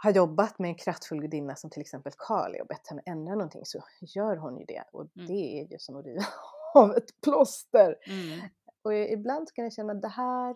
har 0.00 0.12
jobbat 0.12 0.58
med 0.58 0.68
en 0.68 0.74
kraftfull 0.74 1.20
gudinna 1.20 1.56
som 1.56 1.70
till 1.70 1.80
exempel 1.80 2.12
Kali 2.18 2.60
och 2.62 2.66
bett 2.66 2.88
henne 2.88 3.02
ändra 3.06 3.32
någonting 3.34 3.64
så 3.64 3.82
gör 4.00 4.36
hon 4.36 4.58
ju 4.58 4.64
det. 4.64 4.84
Och 4.92 5.06
Mm. 5.16 5.26
det 5.26 5.60
är 5.60 5.72
ju 5.72 5.78
som 5.78 5.96
att 5.96 6.04
riva 6.06 6.24
av 6.74 6.96
ett 6.96 7.20
plåster. 7.20 7.96
Mm. 8.06 8.40
Och 8.82 8.94
ibland 8.94 9.52
kan 9.52 9.64
jag 9.64 9.72
känna 9.72 9.92
att 9.92 10.02
det 10.02 10.08
här 10.08 10.50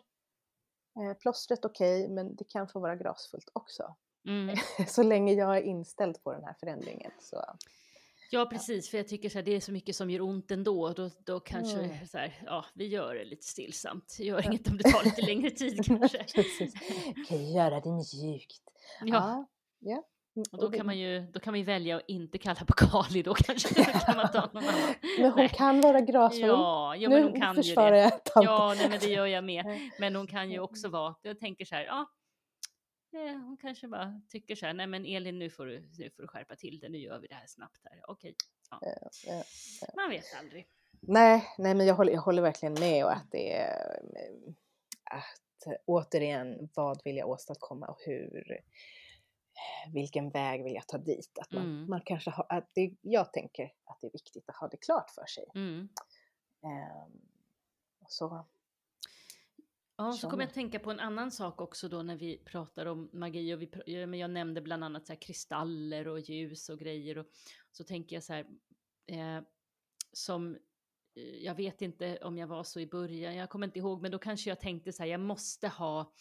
eh, 1.01 1.15
plåstret 1.21 1.65
okej, 1.65 2.09
men 2.09 2.37
det 2.37 2.45
kan 2.45 2.69
få 2.69 2.81
vara 2.81 2.97
grasfullt 2.97 3.51
också. 3.53 3.95
Mm. 4.29 4.57
Så 4.89 5.03
länge 5.03 5.33
jag 5.33 5.57
är 5.57 5.63
inställd 5.63 6.23
på 6.25 6.33
den 6.33 6.45
här 6.45 6.55
förändringen 6.61 7.11
så 7.21 7.45
Ja, 8.35 8.47
precis, 8.47 8.91
för 8.91 8.97
jag 8.99 9.09
tycker 9.09 9.29
så 9.29 9.39
här, 9.39 9.43
det 9.45 9.57
är 9.57 9.61
så 9.61 9.73
mycket 9.73 9.97
som 9.97 10.11
gör 10.11 10.21
ont 10.21 10.51
ändå. 10.51 10.89
Då, 10.93 11.11
då 11.27 11.41
kanske 11.41 11.79
Mm. 11.79 12.07
så 12.07 12.19
här, 12.19 12.43
ja, 12.47 12.65
vi 12.75 12.87
gör 12.87 13.15
det 13.15 13.25
lite 13.25 13.47
stillsamt. 13.47 14.17
Gör 14.19 14.47
inget 14.47 14.69
om 14.69 14.77
det 14.77 14.91
tar 14.91 15.05
lite 15.05 15.23
längre 15.23 15.51
tid 15.51 15.85
kanske. 15.87 16.25
Precis. 16.35 16.75
Kan 17.29 17.53
göra 17.53 17.81
det 17.81 17.91
mjukt. 17.93 18.63
Ja, 19.01 19.47
ja. 19.79 20.03
Mm, 20.37 20.45
och 20.53 20.59
då 20.59 20.71
kan 20.71 20.87
man 20.87 20.99
ju 20.99 21.21
då 21.21 21.41
kan 21.41 21.53
man 21.53 21.59
ju 21.59 21.65
välja 21.65 21.97
att 21.97 22.03
inte 22.09 22.39
kalla 22.39 22.65
på 22.65 22.73
Kali 22.73 23.23
då 23.23 23.35
kanske. 23.39 23.75
Då 23.75 23.85
kan 23.85 24.17
man 24.17 24.33
ta 24.33 24.51
någon 24.53 24.65
annan. 24.65 24.95
Men 25.19 25.31
hon 25.31 25.37
Nej. 25.37 25.49
kan 25.49 25.81
vara 25.81 26.01
grasfull. 26.01 26.49
Ja, 26.49 26.97
jo, 26.97 27.11
men 27.11 27.23
hon 27.23 27.33
nu 27.33 27.39
kan 27.39 27.63
ju 27.63 27.75
det. 27.75 27.99
jag 27.99 28.25
tanten. 28.25 28.43
Ja, 28.43 28.75
nej, 28.77 28.89
men 28.89 28.99
det 29.01 29.07
gör 29.07 29.27
jag 29.27 29.45
med. 29.45 29.91
Men 29.99 30.17
hon 30.17 30.27
kan 30.27 30.51
ju 30.51 30.61
också 30.61 30.89
vara, 30.89 31.15
jag 31.23 31.41
tänker 31.41 31.65
så 31.65 31.75
här, 31.75 31.85
ja, 31.85 32.07
hon 33.45 33.57
kanske 33.57 33.89
bara 33.89 34.21
tycker 34.29 34.57
så 34.57 34.67
här, 34.67 34.75
nej 34.75 34.87
men 34.87 35.07
Elin 35.07 35.39
nu 35.39 35.51
får 35.51 35.67
du, 35.67 35.81
nu 35.99 36.11
får 36.11 36.23
du 36.23 36.29
skärpa 36.29 36.57
till 36.57 36.79
det, 36.81 36.89
nu 36.89 36.99
gör 36.99 37.19
vi 37.19 37.27
det 37.27 37.35
här 37.35 37.47
snabbt 37.47 37.81
här. 37.85 38.01
Okej, 38.09 38.35
ja. 38.71 38.79
Ja, 38.83 39.11
ja. 39.27 39.87
man 39.97 40.11
vet 40.11 40.25
aldrig. 40.39 40.67
Nej, 41.01 41.49
nej, 41.59 41.75
men 41.75 41.87
jag 41.87 41.95
håller, 41.95 42.13
jag 42.13 42.21
håller 42.21 42.43
verkligen 42.43 42.75
med 42.75 43.05
och 43.05 43.13
att 43.13 43.31
det 43.31 43.53
är 43.53 44.03
att 45.11 45.43
återigen, 45.87 46.69
vad 46.75 47.01
vill 47.05 47.17
jag 47.17 47.29
åstadkomma 47.29 47.87
och 47.87 47.99
hur, 48.07 48.53
eh, 48.53 49.93
vilken 49.93 50.31
väg 50.31 50.65
vill 50.65 50.75
jag 50.75 50.89
ta 50.89 50.99
dit? 50.99 51.39
Att 51.41 51.53
man, 51.53 51.63
Mm. 51.63 51.91
man 51.91 52.01
kanske 52.05 52.31
har, 52.31 52.47
att 52.49 52.71
det, 52.75 52.95
jag 53.01 53.33
tänker 53.33 53.65
att 53.85 53.99
det 54.01 54.07
är 54.07 54.13
viktigt 54.13 54.49
att 54.49 54.57
ha 54.57 54.69
det 54.69 54.77
klart 54.77 55.11
för 55.11 55.27
sig. 55.27 55.45
Mm. 55.55 55.89
Och 58.01 58.13
så, 58.13 58.47
Ja, 59.97 60.13
så 60.13 60.31
kommer 60.31 60.43
jag 60.43 60.49
att 60.49 60.55
tänka 60.55 60.79
på 60.79 60.91
en 60.91 61.01
annan 61.01 61.31
sak 61.31 61.61
också 61.61 61.89
då 61.89 62.03
när 62.03 62.17
vi 62.17 62.39
pratar 62.39 62.87
om 62.87 63.11
magi 63.13 63.55
och 63.55 63.63
vi, 63.63 64.07
men 64.07 64.19
jag 64.19 64.31
nämnde 64.31 64.61
bland 64.61 64.85
annat 64.85 65.07
så 65.07 65.17
kristaller 65.17 66.09
och 66.09 66.21
ljus 66.21 66.69
och 66.69 66.79
grejer 66.79 67.19
och 67.19 67.27
så 67.73 67.85
tänker 67.85 68.17
jag 68.17 68.23
så 68.23 68.33
här 68.33 68.47
eh, 69.07 69.43
som 70.13 70.55
eh, 70.55 70.61
Eh, 71.17 71.45
jag 71.45 71.55
vet 71.55 71.83
inte 71.83 72.17
om 72.17 72.39
jag 72.39 72.47
var 72.47 72.65
så 72.65 72.81
i 72.81 72.87
början, 72.87 73.37
jag 73.37 73.51
kommer 73.51 73.67
inte 73.67 73.79
ihåg, 73.79 74.03
men 74.03 74.11
då 74.11 74.19
kanske 74.19 74.51
jag 74.51 74.61
tänkte 74.61 74.93
så 74.93 75.03
här, 75.03 75.11
jag 75.11 75.21
måste 75.21 75.69
ha 75.69 76.13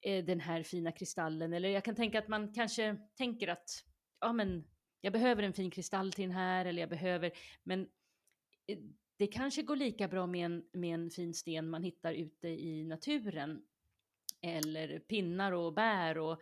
eh, 0.00 0.24
den 0.24 0.40
här 0.40 0.62
fina 0.62 0.92
kristallen, 0.92 1.52
eller 1.52 1.68
jag 1.68 1.84
kan 1.84 1.94
tänka 1.94 2.18
att 2.18 2.28
man 2.28 2.52
kanske 2.52 2.96
tänker 3.16 3.48
att 3.48 3.84
ja, 4.20 4.32
men 4.32 4.64
jag 5.00 5.12
behöver 5.12 5.42
en 5.42 5.52
fin 5.52 5.70
kristall 5.70 6.12
till 6.12 6.24
den 6.24 6.36
här, 6.36 6.64
eller 6.64 6.80
jag 6.80 6.90
behöver, 6.90 7.32
men 7.62 7.80
eh, 8.66 8.78
det 9.16 9.26
kanske 9.26 9.62
går 9.62 9.76
lika 9.76 10.08
bra 10.08 10.26
med 10.26 10.44
en, 10.46 10.64
med 10.72 10.94
en 10.94 11.10
fin 11.10 11.34
sten 11.34 11.70
man 11.70 11.82
hittar 11.82 12.12
ute 12.12 12.48
i 12.48 12.84
naturen. 12.84 13.62
Eller 14.42 14.98
pinnar 14.98 15.52
och 15.52 15.74
bär 15.74 16.18
och 16.18 16.40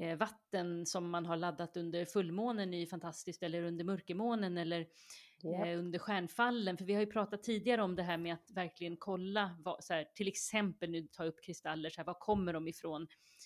eh, 0.00 0.16
vatten 0.16 0.86
som 0.86 1.10
man 1.10 1.26
har 1.26 1.36
laddat 1.36 1.76
under 1.76 2.04
fullmånen 2.04 2.74
är 2.74 2.78
ju 2.78 2.86
fantastiskt, 2.86 3.42
eller 3.42 3.62
under 3.62 3.84
mörkermånen 3.84 4.58
eller 4.58 4.86
ja. 5.44 5.66
eh, 5.66 5.78
under 5.78 5.98
stjärnfallen. 5.98 6.76
För 6.76 6.84
vi 6.84 6.94
har 6.94 7.00
ju 7.00 7.06
pratat 7.06 7.42
tidigare 7.42 7.82
om 7.82 7.96
det 7.96 8.02
här 8.02 8.16
med 8.18 8.34
att 8.34 8.50
verkligen 8.50 8.96
kolla, 8.96 9.56
vad, 9.64 9.84
så 9.84 9.94
här, 9.94 10.04
till 10.14 10.28
exempel 10.28 10.90
nu 10.90 11.02
ta 11.06 11.24
upp 11.24 11.42
kristaller, 11.44 11.90
så 11.90 11.96
här, 12.00 12.06
var 12.06 12.14
kommer 12.14 12.52
de 12.52 12.68
ifrån? 12.68 13.02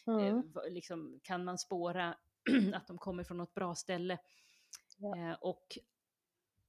Eh, 0.07 0.15
Mm. 0.15 0.53
vad- 0.53 0.73
liksom, 0.73 1.21
kan 1.23 1.45
man 1.45 1.59
spåra 1.59 2.17
att 2.75 2.87
de 2.87 2.99
kommer 2.99 3.25
från 3.25 3.37
något 3.37 3.55
bra 3.55 3.75
ställe? 3.75 4.19
Ja. 4.97 5.17
Eh, 5.31 5.33
och 5.41 5.79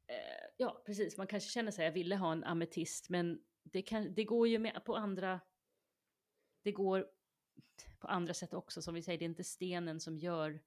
eh, 0.08 0.50
ja, 0.58 0.82
precis, 0.86 1.18
man 1.18 1.28
kanske 1.28 1.50
känner 1.50 1.72
sig 1.72 1.86
jag 1.86 1.92
ville 1.92 2.16
ha 2.16 2.32
en 2.32 2.44
ametist, 2.44 3.10
men 3.10 3.44
det, 3.64 3.82
kan, 3.82 4.14
det 4.14 4.24
går 4.24 4.48
ju 4.48 4.60
med 4.60 4.82
på 4.86 4.96
andra, 4.96 5.40
det 6.64 6.72
går 6.72 7.08
på 8.00 8.08
andra 8.08 8.34
sätt 8.34 8.54
också, 8.54 8.82
som 8.82 8.94
vi 8.94 9.02
säger, 9.02 9.20
det 9.20 9.26
är 9.26 9.30
inte 9.30 9.44
stenen 9.44 10.00
som 10.00 10.18
gör, 10.18 10.60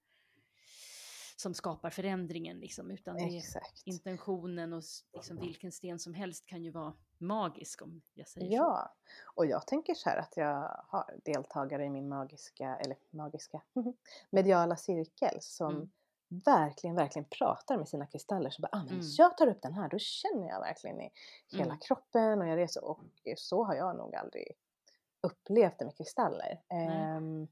som 1.42 1.54
skapar 1.54 1.90
förändringen 1.90 2.58
liksom, 2.60 2.90
utan 2.90 3.16
det 3.16 3.22
är 3.22 3.42
intentionen 3.84 4.72
och 4.72 4.82
liksom 5.14 5.36
vilken 5.36 5.72
sten 5.72 5.98
som 5.98 6.14
helst 6.14 6.46
kan 6.46 6.62
ju 6.64 6.70
vara 6.70 6.92
magisk 7.18 7.82
om 7.82 8.02
jag 8.14 8.28
säger 8.28 8.46
så. 8.50 8.54
Ja, 8.56 8.94
och 9.34 9.46
jag 9.46 9.66
tänker 9.66 9.94
så 9.94 10.10
här 10.10 10.16
att 10.16 10.36
jag 10.36 10.84
har 10.88 11.14
deltagare 11.24 11.84
i 11.84 11.90
min 11.90 12.08
magiska, 12.08 12.76
eller 12.76 12.96
magiska, 13.10 13.62
mediala 14.30 14.76
cirkel 14.76 15.38
som 15.40 15.74
Mm. 15.74 15.90
verkligen, 16.44 16.96
verkligen 16.96 17.26
pratar 17.28 17.76
med 17.78 17.88
sina 17.88 18.06
kristaller. 18.06 18.50
Så 18.50 18.62
bara, 18.62 18.68
ah, 18.72 18.84
men 18.84 18.92
Mm. 18.94 19.06
jag 19.18 19.36
tar 19.36 19.46
upp 19.46 19.62
den 19.62 19.72
här, 19.74 19.88
då 19.88 19.98
känner 19.98 20.48
jag 20.48 20.60
verkligen 20.60 21.00
i 21.00 21.10
hela 21.52 21.64
Mm. 21.64 21.78
kroppen 21.78 22.40
och 22.40 22.46
jag 22.48 22.56
reser. 22.58 22.84
Och 22.84 23.00
så 23.36 23.64
har 23.64 23.74
jag 23.74 23.96
nog 23.96 24.14
aldrig 24.16 24.52
upplevt 25.20 25.78
det 25.78 25.84
med 25.84 25.96
kristaller. 25.96 26.62
Ehm, 26.68 27.48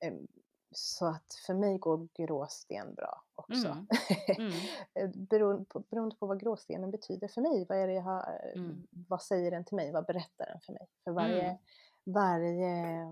ehm, 0.00 0.26
så 0.70 1.06
att 1.06 1.34
för 1.46 1.54
mig 1.54 1.78
går 1.78 2.08
gråsten 2.14 2.94
bra 2.94 3.22
också. 3.34 3.68
Mm. 3.68 3.86
Mm. 4.38 4.52
Eh, 4.94 5.10
beroende, 5.10 5.64
på, 5.64 5.80
beroende 5.80 6.16
på 6.16 6.26
vad 6.26 6.40
gråstenen 6.40 6.90
betyder 6.90 7.28
för 7.28 7.40
mig. 7.40 7.66
Vad, 7.68 7.78
är 7.78 7.86
det 7.86 7.92
jag 7.92 8.02
har, 8.02 8.40
eh, 8.54 8.60
Mm. 8.60 8.86
vad 8.90 9.22
säger 9.22 9.50
den 9.50 9.64
till 9.64 9.76
mig? 9.76 9.92
Vad 9.92 10.06
berättar 10.06 10.46
den 10.46 10.60
för 10.60 10.72
mig? 10.72 10.88
För 11.04 11.10
varje, 11.10 11.42
Mm. 11.42 11.58
varje 12.04 13.02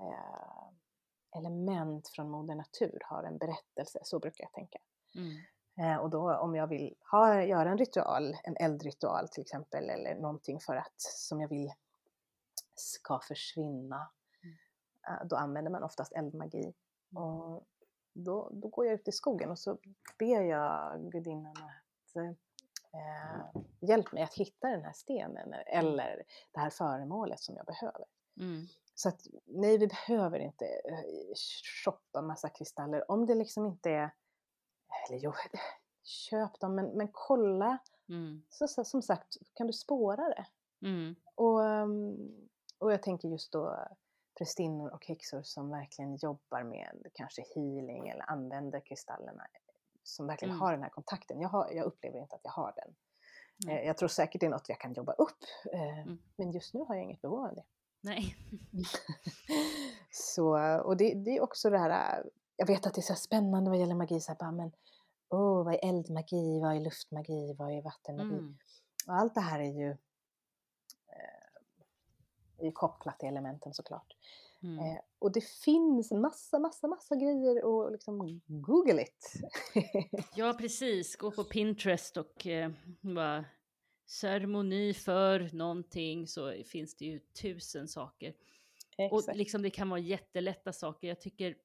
eh, 0.00 0.68
element 1.36 2.08
från 2.08 2.30
Moder 2.30 2.54
Natur 2.54 2.98
har 3.04 3.22
en 3.22 3.38
berättelse, 3.38 3.98
så 4.02 4.18
brukar 4.18 4.44
jag 4.44 4.52
tänka. 4.52 4.78
Eh, 5.78 5.96
och 5.96 6.10
då 6.10 6.36
om 6.36 6.54
jag 6.54 6.66
vill 6.66 6.94
ha, 7.10 7.42
göra 7.42 7.70
en 7.70 7.78
ritual, 7.78 8.36
en 8.44 8.56
eldritual 8.56 9.28
till 9.28 9.42
exempel, 9.42 9.90
eller 9.90 10.14
någonting 10.14 10.60
för 10.60 10.76
att, 10.76 10.94
som 11.00 11.40
jag 11.40 11.48
vill 11.48 11.72
ska 12.74 13.20
försvinna. 13.20 14.10
Eh, 15.08 15.26
Då 15.26 15.36
använder 15.36 15.70
man 15.70 15.82
oftast 15.82 16.12
eldmagi. 16.12 16.74
Mm. 17.12 17.22
Och 17.22 17.66
då, 18.14 18.50
då 18.52 18.68
går 18.68 18.86
jag 18.86 18.94
ut 18.94 19.08
i 19.08 19.12
skogen 19.12 19.50
och 19.50 19.58
så 19.58 19.78
ber 20.18 20.42
jag 20.42 21.00
gudinnan 21.12 21.56
att 21.56 22.16
eh, 22.16 23.62
hjälp 23.80 24.12
mig 24.12 24.22
att 24.22 24.34
hitta 24.34 24.68
den 24.68 24.84
här 24.84 24.92
stenen 24.92 25.54
eller 25.66 26.22
det 26.52 26.60
här 26.60 26.70
föremålet 26.70 27.40
som 27.40 27.56
jag 27.56 27.66
behöver. 27.66 28.04
Mm. 28.40 28.66
Så 28.94 29.08
att 29.08 29.20
nej, 29.44 29.78
vi 29.78 29.86
behöver 29.86 30.38
inte 30.38 30.64
eh, 30.64 31.34
shoppa 31.84 32.22
massa 32.22 32.48
kristaller 32.48 33.10
om 33.10 33.26
det 33.26 33.34
liksom 33.34 33.66
inte 33.66 33.90
är, 33.90 34.10
eller 35.08 35.18
jo, 35.18 35.32
köp 36.02 36.60
dem, 36.60 36.74
men, 36.74 36.86
men 36.86 37.08
kolla. 37.12 37.78
Mm. 38.08 38.42
Så, 38.50 38.68
så, 38.68 38.84
som 38.84 39.02
sagt, 39.02 39.36
kan 39.54 39.66
du 39.66 39.72
spåra 39.72 40.28
det? 40.28 40.46
Mm. 40.86 41.14
Och, 41.34 41.64
ehm, 41.64 42.16
och 42.78 42.92
jag 42.92 43.02
tänker 43.02 43.28
just 43.28 43.52
då 43.52 43.86
prästinnor 44.38 44.90
och 44.90 45.06
häxor 45.06 45.42
som 45.42 45.70
verkligen 45.70 46.16
jobbar 46.16 46.62
med 46.62 47.06
kanske 47.14 47.42
healing 47.54 48.08
eller 48.08 48.30
använder 48.30 48.80
kristallerna 48.80 49.46
som 50.02 50.26
verkligen 50.26 50.50
Mm. 50.54 50.60
har 50.60 50.72
den 50.72 50.82
här 50.82 50.90
kontakten. 50.90 51.40
Jag, 51.40 51.48
har, 51.48 51.70
jag 51.72 51.84
upplever 51.84 52.18
inte 52.18 52.36
att 52.36 52.40
jag 52.44 52.50
har 52.52 52.72
den. 52.76 52.94
Eh, 53.72 53.82
Jag 53.86 53.96
tror 53.96 54.08
säkert 54.08 54.40
det 54.40 54.46
är 54.46 54.50
något 54.50 54.68
jag 54.68 54.80
kan 54.80 54.92
jobba 54.92 55.12
upp, 55.12 55.38
eh, 55.72 55.98
Mm. 55.98 56.18
men 56.36 56.52
just 56.52 56.74
nu 56.74 56.80
har 56.80 56.94
jag 56.94 57.04
inget 57.04 57.20
behov 57.22 57.44
av 57.44 57.54
det. 57.54 57.64
Nej. 58.00 58.36
Så, 60.10 60.78
och 60.82 60.96
det, 60.96 61.14
det 61.14 61.30
är 61.36 61.42
också 61.42 61.70
det 61.70 61.78
här, 61.78 62.24
jag 62.56 62.66
vet 62.66 62.86
att 62.86 62.94
det 62.94 63.00
är 63.00 63.02
så 63.02 63.14
spännande 63.14 63.70
vad 63.70 63.78
gäller 63.78 63.94
magi, 63.94 64.20
så 64.20 64.32
här, 64.32 64.38
bara, 64.38 64.52
men 64.52 64.72
åh, 65.28 65.64
vad 65.64 65.74
är 65.74 65.88
eldmagi, 65.88 66.60
vad 66.60 66.76
är 66.76 66.80
luftmagi, 66.80 67.54
vad 67.58 67.70
är 67.72 67.82
vattenmagi? 67.82 68.38
Mm. 68.38 68.56
Och 69.06 69.14
allt 69.14 69.34
det 69.34 69.40
här 69.40 69.60
är 69.60 69.72
ju, 69.72 69.90
eh, 69.90 69.96
är 72.64 72.68
ju 72.68 72.72
kopplat 72.72 73.18
till 73.18 73.28
elementen 73.28 73.74
såklart. 73.74 74.16
Mm. 74.62 74.78
Eh, 74.78 75.00
och 75.18 75.32
det 75.32 75.44
finns 75.44 76.12
massa, 76.12 76.58
massa, 76.58 76.88
massa 76.88 77.16
grejer 77.16 77.64
och 77.64 77.92
liksom 77.92 78.40
google 78.46 79.02
it. 79.02 79.32
Ja, 80.36 80.54
precis. 80.58 81.16
Gå 81.16 81.30
på 81.30 81.44
Pinterest 81.44 82.16
och 82.16 82.46
eh, 82.46 82.70
bara 83.00 83.44
ceremoni 84.06 84.94
för 84.94 85.50
någonting 85.52 86.26
så 86.26 86.62
finns 86.64 86.96
det 86.96 87.04
ju 87.04 87.18
tusen 87.18 87.88
saker. 87.88 88.34
Och 89.10 89.18
Exakt. 89.18 89.38
liksom 89.38 89.62
det 89.62 89.70
kan 89.70 89.90
vara 89.90 90.00
jättelätta 90.00 90.72
saker. 90.72 91.08
Jag 91.08 91.20
tycker, 91.20 91.56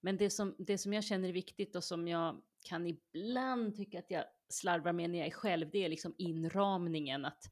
men 0.00 0.16
det 0.16 0.30
som, 0.30 0.54
det 0.58 0.78
som 0.78 0.92
jag 0.92 1.04
känner 1.04 1.28
är 1.28 1.32
viktigt 1.32 1.76
och 1.76 1.84
som 1.84 2.08
jag 2.08 2.42
kan 2.64 2.86
ibland 2.86 3.76
tycka 3.76 3.98
att 3.98 4.10
jag 4.10 4.24
slarvar 4.48 4.92
med 4.92 5.10
när 5.10 5.18
jag 5.18 5.26
är 5.26 5.32
själv, 5.32 5.70
det 5.70 5.84
är 5.84 5.88
liksom 5.88 6.14
inramningen. 6.18 7.24
Att 7.24 7.44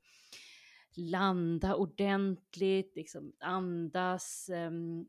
landa 0.97 1.75
ordentligt, 1.75 2.97
liksom 2.97 3.33
andas, 3.41 4.51
um, 4.53 5.09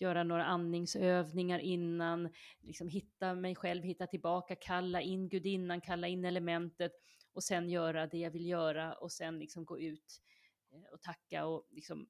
göra 0.00 0.24
några 0.24 0.44
andningsövningar 0.44 1.58
innan, 1.58 2.28
liksom 2.60 2.88
hitta 2.88 3.34
mig 3.34 3.54
själv, 3.54 3.82
hitta 3.82 4.06
tillbaka, 4.06 4.56
kalla 4.56 5.00
in 5.00 5.28
gudinnan, 5.28 5.80
kalla 5.80 6.08
in 6.08 6.24
elementet 6.24 6.92
och 7.32 7.44
sen 7.44 7.70
göra 7.70 8.06
det 8.06 8.18
jag 8.18 8.30
vill 8.30 8.46
göra 8.46 8.92
och 8.92 9.12
sen 9.12 9.38
liksom 9.38 9.64
gå 9.64 9.78
ut 9.78 10.22
eh, 10.72 10.92
och 10.92 11.02
tacka 11.02 11.46
och 11.46 11.66
liksom 11.70 12.08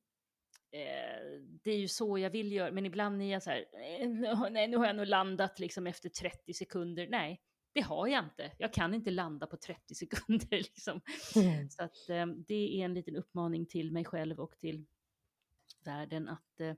eh, 0.70 1.40
det 1.62 1.70
är 1.70 1.78
ju 1.78 1.88
så 1.88 2.18
jag 2.18 2.30
vill 2.30 2.52
göra, 2.52 2.72
men 2.72 2.86
ibland 2.86 3.22
är 3.22 3.26
jag 3.26 3.42
så 3.42 3.50
här, 3.50 3.64
eh, 4.00 4.50
nej 4.50 4.68
nu 4.68 4.76
har 4.76 4.86
jag 4.86 4.96
nog 4.96 5.06
landat 5.06 5.58
liksom 5.58 5.86
efter 5.86 6.08
30 6.08 6.54
sekunder. 6.54 7.06
Nej, 7.10 7.40
det 7.78 7.82
har 7.84 8.06
jag 8.06 8.24
inte. 8.24 8.52
Jag 8.58 8.72
kan 8.72 8.94
inte 8.94 9.10
landa 9.10 9.46
på 9.46 9.56
30 9.56 9.94
sekunder 9.94 10.46
liksom. 10.50 11.00
Mm. 11.36 11.70
Så 11.70 11.82
att 11.82 12.08
eh, 12.08 12.26
det 12.26 12.80
är 12.80 12.84
en 12.84 12.94
liten 12.94 13.16
uppmaning 13.16 13.66
till 13.66 13.92
mig 13.92 14.04
själv 14.04 14.40
och 14.40 14.58
till 14.58 14.86
världen 15.84 16.28
att 16.28 16.60
eh, 16.60 16.74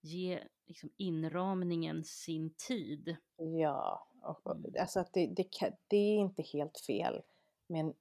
ge 0.00 0.42
liksom, 0.66 0.90
inramningen 0.96 2.04
sin 2.04 2.54
tid. 2.68 3.16
Ja, 3.36 4.08
och, 4.22 4.56
Mm. 4.56 4.72
alltså 4.80 5.00
att 5.00 5.12
det, 5.12 5.26
det, 5.26 5.44
kan, 5.44 5.72
det 5.88 5.96
är 5.96 6.16
inte 6.18 6.42
helt 6.42 6.78
fel 6.78 7.22
med 7.66 7.80
en 7.80 7.94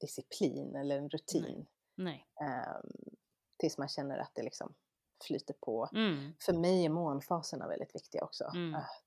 disciplin 0.00 0.76
eller 0.76 0.98
en 0.98 1.08
rutin. 1.08 1.66
Nej. 1.94 2.26
ehm, 2.40 2.90
tills 3.56 3.78
man 3.78 3.88
känner 3.88 4.18
att 4.18 4.34
det 4.34 4.42
liksom 4.42 4.74
flyter 5.26 5.54
på. 5.60 5.88
Mm. 5.92 6.32
För 6.40 6.52
mig 6.52 6.84
är 6.84 6.88
månfaserna 6.88 7.68
väldigt 7.68 7.94
viktiga 7.94 8.24
också. 8.24 8.44
Mm. 8.54 8.74
Att, 8.74 9.04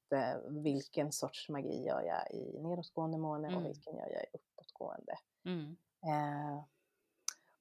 vilken 0.63 1.11
sorts 1.11 1.49
magi 1.49 1.83
gör 1.85 2.01
jag 2.01 2.31
i 2.31 2.59
nedåtgående 2.59 3.17
måne 3.17 3.47
Mm. 3.47 3.59
och 3.59 3.65
vilken 3.69 3.95
gör 3.95 4.09
jag 4.09 4.23
i 4.23 4.27
uppåtgående. 4.33 5.13
Mm. 5.45 5.77
Eh, 6.05 6.63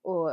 och 0.03 0.31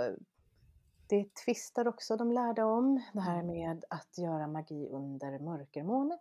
det 1.09 1.35
tvistar 1.45 1.87
också 1.87 2.15
de 2.17 2.31
lärda 2.31 2.65
om, 2.65 3.03
det 3.13 3.21
här 3.21 3.39
Mm. 3.39 3.47
med 3.47 3.85
att 3.89 4.17
göra 4.17 4.47
magi 4.47 4.89
under 4.89 5.39
mörkermåne. 5.39 6.17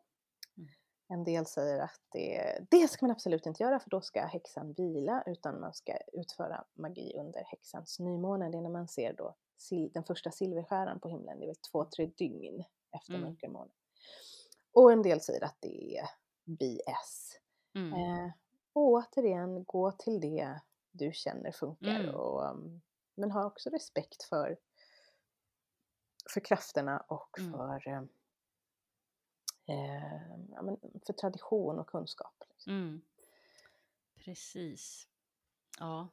Mm. 0.56 0.68
En 1.08 1.24
del 1.24 1.46
säger 1.46 1.80
att 1.80 2.00
det, 2.12 2.58
det 2.70 2.88
ska 2.88 3.06
man 3.06 3.10
absolut 3.10 3.46
inte 3.46 3.62
göra 3.62 3.78
för 3.80 3.90
då 3.90 4.00
ska 4.00 4.26
häxan 4.26 4.72
vila 4.72 5.22
utan 5.26 5.60
man 5.60 5.74
ska 5.74 5.96
utföra 6.12 6.64
magi 6.74 7.16
under 7.18 7.44
häxans 7.44 7.98
nymåne. 7.98 8.50
Det 8.50 8.58
är 8.58 8.62
när 8.62 8.70
man 8.70 8.88
ser 8.88 9.12
då 9.12 9.34
den 9.92 10.04
första 10.04 10.30
silverstjärnan 10.30 11.00
på 11.00 11.08
himlen, 11.08 11.38
det 11.38 11.44
är 11.44 11.46
väl 11.46 11.56
två, 11.56 11.84
tre 11.84 12.06
dygn 12.06 12.64
efter 12.90 13.14
Mm. 13.14 13.28
mörkermåne. 13.30 13.70
Och 14.76 14.92
en 14.92 15.02
del 15.02 15.20
säger 15.20 15.44
att 15.44 15.56
det 15.60 15.98
är 15.98 16.08
BS. 16.44 17.38
Mm. 17.74 17.92
Eh, 17.92 18.30
och 18.72 18.82
återigen, 18.82 19.64
gå 19.64 19.92
till 19.92 20.20
det 20.20 20.60
du 20.90 21.12
känner 21.12 21.52
funkar. 21.52 22.00
Mm. 22.00 22.14
Och, 22.14 22.56
men 23.14 23.30
ha 23.30 23.44
också 23.44 23.70
respekt 23.70 24.22
för, 24.22 24.56
för 26.32 26.40
krafterna 26.40 26.98
och 26.98 27.38
Mm. 27.38 27.52
för, 27.52 27.88
eh, 27.88 28.02
eh, 29.66 30.38
ja, 30.52 30.62
men 30.62 30.76
för 31.06 31.12
tradition 31.12 31.78
och 31.78 31.86
kunskap. 31.86 32.44
Liksom. 32.48 32.72
Mm. 32.72 33.00
Precis. 34.24 35.08
Ja, 35.78 36.08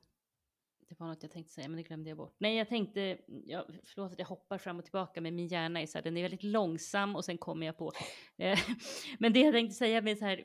det 0.94 1.00
var 1.00 1.08
något 1.08 1.24
jag 1.24 1.32
tänkte 1.32 1.54
säga, 1.54 1.68
men 1.68 1.78
det 1.78 1.84
glömde 1.84 2.10
jag 2.10 2.18
bort. 2.18 2.36
Nej, 2.38 2.58
jag 2.58 2.70
tänkte, 2.70 3.18
ja, 3.46 3.68
förlåt 3.84 4.12
att 4.12 4.20
jag 4.20 4.26
hoppar 4.26 4.58
fram 4.58 4.78
och 4.80 4.84
tillbaka, 4.84 5.22
men 5.22 5.36
min 5.36 5.48
hjärna 5.48 5.82
är 5.82 5.86
så 5.86 5.98
här, 5.98 6.04
den 6.04 6.18
är 6.18 6.22
väldigt 6.22 6.44
långsam 6.44 7.16
och 7.16 7.26
sen 7.26 7.38
kommer 7.38 7.66
jag 7.66 7.78
på. 7.78 7.92
Eh, 8.38 8.60
men 9.20 9.34
det 9.34 9.40
jag 9.40 9.54
tänkte 9.54 9.76
säga 9.76 10.02
med 10.02 10.18
så 10.18 10.26
här 10.26 10.44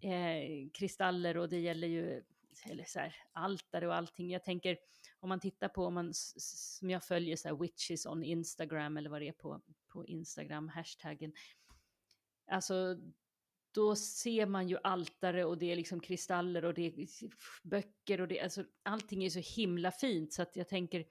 eh, 0.00 0.70
kristaller 0.74 1.36
och 1.36 1.48
det 1.48 1.58
gäller 1.58 1.88
ju 1.88 2.22
eller 2.64 2.84
så 2.84 2.98
här, 2.98 3.16
altare 3.32 3.86
och 3.86 3.94
allting. 3.94 4.30
Jag 4.30 4.44
tänker 4.44 4.78
om 5.20 5.28
man 5.28 5.40
tittar 5.40 5.68
på, 5.68 5.84
om 5.84 5.94
man, 5.94 6.10
som 6.14 6.90
jag 6.90 7.04
följer 7.04 7.36
så 7.36 7.48
här 7.48 7.56
witches 7.56 8.06
on 8.06 8.22
Instagram 8.22 8.96
eller 8.96 9.10
vad 9.10 9.20
det 9.20 9.28
är 9.28 9.32
på, 9.32 9.60
på 9.88 10.06
Instagram, 10.06 10.68
hashtaggen. 10.68 11.32
Alltså 12.50 12.96
då 13.78 13.96
ser 13.96 14.46
man 14.46 14.68
ju 14.68 14.76
altare 14.84 15.44
och 15.44 15.58
det 15.58 15.72
är 15.72 15.76
liksom 15.76 16.00
kristaller 16.00 16.64
och 16.64 16.74
det 16.74 16.86
är 16.86 17.06
böcker 17.62 18.20
och 18.20 18.28
det, 18.28 18.40
alltså 18.40 18.64
allting 18.82 19.24
är 19.24 19.30
så 19.30 19.60
himla 19.60 19.92
fint 19.92 20.32
så 20.32 20.42
att 20.42 20.56
jag 20.56 20.68
tänker 20.68 21.04